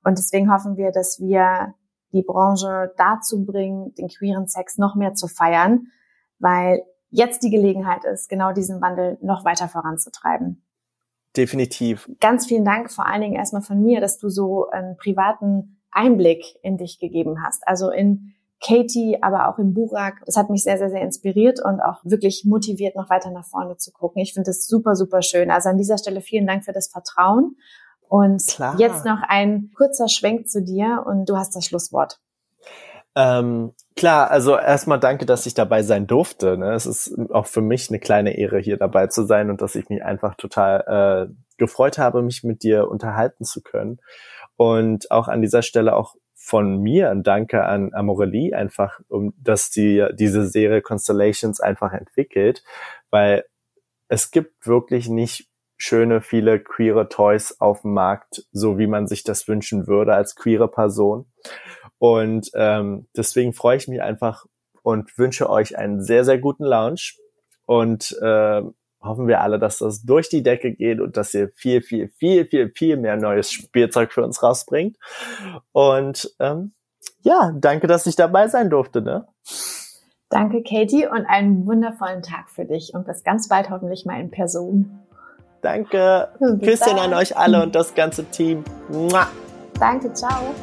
Und 0.04 0.18
deswegen 0.18 0.52
hoffen 0.52 0.76
wir, 0.76 0.92
dass 0.92 1.20
wir 1.20 1.74
die 2.12 2.22
Branche 2.22 2.92
dazu 2.96 3.44
bringen, 3.44 3.94
den 3.94 4.08
queeren 4.08 4.48
Sex 4.48 4.78
noch 4.78 4.94
mehr 4.96 5.14
zu 5.14 5.28
feiern, 5.28 5.86
weil 6.38 6.82
jetzt 7.10 7.42
die 7.42 7.50
Gelegenheit 7.50 8.04
ist, 8.04 8.28
genau 8.28 8.52
diesen 8.52 8.80
Wandel 8.80 9.18
noch 9.20 9.44
weiter 9.44 9.68
voranzutreiben. 9.68 10.64
Definitiv. 11.36 12.10
Ganz 12.20 12.46
vielen 12.46 12.64
Dank 12.64 12.90
vor 12.90 13.06
allen 13.06 13.20
Dingen 13.20 13.36
erstmal 13.36 13.62
von 13.62 13.80
mir, 13.82 14.00
dass 14.00 14.18
du 14.18 14.28
so 14.28 14.68
einen 14.70 14.96
privaten 14.96 15.80
Einblick 15.92 16.44
in 16.62 16.76
dich 16.76 16.98
gegeben 16.98 17.44
hast. 17.44 17.66
Also 17.66 17.90
in 17.90 18.34
Katie, 18.62 19.22
aber 19.22 19.48
auch 19.48 19.58
in 19.58 19.72
Burak. 19.72 20.22
Das 20.26 20.36
hat 20.36 20.50
mich 20.50 20.62
sehr, 20.62 20.76
sehr, 20.76 20.90
sehr 20.90 21.02
inspiriert 21.02 21.60
und 21.64 21.80
auch 21.80 22.04
wirklich 22.04 22.44
motiviert, 22.44 22.94
noch 22.94 23.08
weiter 23.08 23.30
nach 23.30 23.46
vorne 23.46 23.76
zu 23.76 23.90
gucken. 23.90 24.20
Ich 24.20 24.34
finde 24.34 24.50
das 24.50 24.66
super, 24.66 24.96
super 24.96 25.22
schön. 25.22 25.50
Also 25.50 25.70
an 25.70 25.78
dieser 25.78 25.96
Stelle 25.96 26.20
vielen 26.20 26.46
Dank 26.46 26.64
für 26.64 26.72
das 26.72 26.88
Vertrauen. 26.88 27.56
Und 28.10 28.44
Klar. 28.44 28.74
jetzt 28.76 29.04
noch 29.04 29.22
ein 29.22 29.70
kurzer 29.76 30.08
Schwenk 30.08 30.48
zu 30.48 30.62
dir 30.62 31.04
und 31.06 31.26
du 31.28 31.36
hast 31.36 31.54
das 31.54 31.64
Schlusswort. 31.64 32.18
Ähm, 33.14 33.72
klar, 33.94 34.32
also 34.32 34.56
erstmal 34.58 34.98
danke, 34.98 35.26
dass 35.26 35.46
ich 35.46 35.54
dabei 35.54 35.84
sein 35.84 36.08
durfte. 36.08 36.58
Ne? 36.58 36.72
Es 36.74 36.86
ist 36.86 37.16
auch 37.30 37.46
für 37.46 37.60
mich 37.60 37.88
eine 37.88 38.00
kleine 38.00 38.36
Ehre, 38.36 38.58
hier 38.58 38.76
dabei 38.76 39.06
zu 39.06 39.22
sein 39.26 39.48
und 39.48 39.62
dass 39.62 39.76
ich 39.76 39.88
mich 39.88 40.04
einfach 40.04 40.34
total 40.34 41.28
äh, 41.30 41.32
gefreut 41.56 41.98
habe, 41.98 42.22
mich 42.22 42.42
mit 42.42 42.64
dir 42.64 42.88
unterhalten 42.88 43.44
zu 43.44 43.62
können. 43.62 44.00
Und 44.56 45.08
auch 45.12 45.28
an 45.28 45.40
dieser 45.40 45.62
Stelle 45.62 45.94
auch 45.94 46.16
von 46.34 46.78
mir 46.78 47.10
ein 47.10 47.22
Danke 47.22 47.64
an 47.64 47.94
Amorelie, 47.94 48.56
einfach, 48.56 48.98
um 49.08 49.34
dass 49.38 49.70
die 49.70 50.04
diese 50.14 50.48
Serie 50.48 50.82
Constellations 50.82 51.60
einfach 51.60 51.92
entwickelt, 51.92 52.64
weil 53.10 53.44
es 54.08 54.32
gibt 54.32 54.66
wirklich 54.66 55.08
nicht 55.08 55.49
schöne, 55.80 56.20
viele 56.20 56.60
queere 56.60 57.08
Toys 57.08 57.56
auf 57.58 57.82
dem 57.82 57.94
Markt, 57.94 58.44
so 58.52 58.78
wie 58.78 58.86
man 58.86 59.06
sich 59.06 59.24
das 59.24 59.48
wünschen 59.48 59.86
würde 59.86 60.14
als 60.14 60.36
queere 60.36 60.68
Person. 60.68 61.26
Und 61.98 62.50
ähm, 62.54 63.08
deswegen 63.16 63.54
freue 63.54 63.78
ich 63.78 63.88
mich 63.88 64.02
einfach 64.02 64.44
und 64.82 65.16
wünsche 65.18 65.48
euch 65.48 65.78
einen 65.78 66.02
sehr, 66.02 66.24
sehr 66.24 66.38
guten 66.38 66.64
Lounge. 66.64 67.12
Und 67.64 68.16
äh, 68.20 68.62
hoffen 69.00 69.26
wir 69.26 69.40
alle, 69.40 69.58
dass 69.58 69.78
das 69.78 70.02
durch 70.02 70.28
die 70.28 70.42
Decke 70.42 70.74
geht 70.74 71.00
und 71.00 71.16
dass 71.16 71.32
ihr 71.32 71.48
viel, 71.54 71.80
viel, 71.80 72.08
viel, 72.08 72.44
viel, 72.44 72.70
viel 72.74 72.96
mehr 72.98 73.16
neues 73.16 73.50
Spielzeug 73.50 74.12
für 74.12 74.22
uns 74.22 74.42
rausbringt. 74.42 74.98
Und 75.72 76.34
ähm, 76.40 76.72
ja, 77.22 77.52
danke, 77.56 77.86
dass 77.86 78.06
ich 78.06 78.16
dabei 78.16 78.48
sein 78.48 78.68
durfte. 78.68 79.00
Ne? 79.00 79.26
Danke, 80.28 80.62
Katie, 80.62 81.06
und 81.06 81.24
einen 81.24 81.66
wundervollen 81.66 82.22
Tag 82.22 82.50
für 82.50 82.66
dich 82.66 82.92
und 82.92 83.06
bis 83.06 83.24
ganz 83.24 83.48
bald 83.48 83.70
hoffentlich 83.70 84.04
mal 84.04 84.20
in 84.20 84.30
Person. 84.30 85.00
Danke. 85.62 86.28
Küsschen 86.62 86.98
an 86.98 87.12
euch 87.14 87.36
alle 87.36 87.62
und 87.62 87.74
das 87.74 87.94
ganze 87.94 88.24
Team. 88.24 88.64
Danke, 89.78 90.12
ciao. 90.12 90.54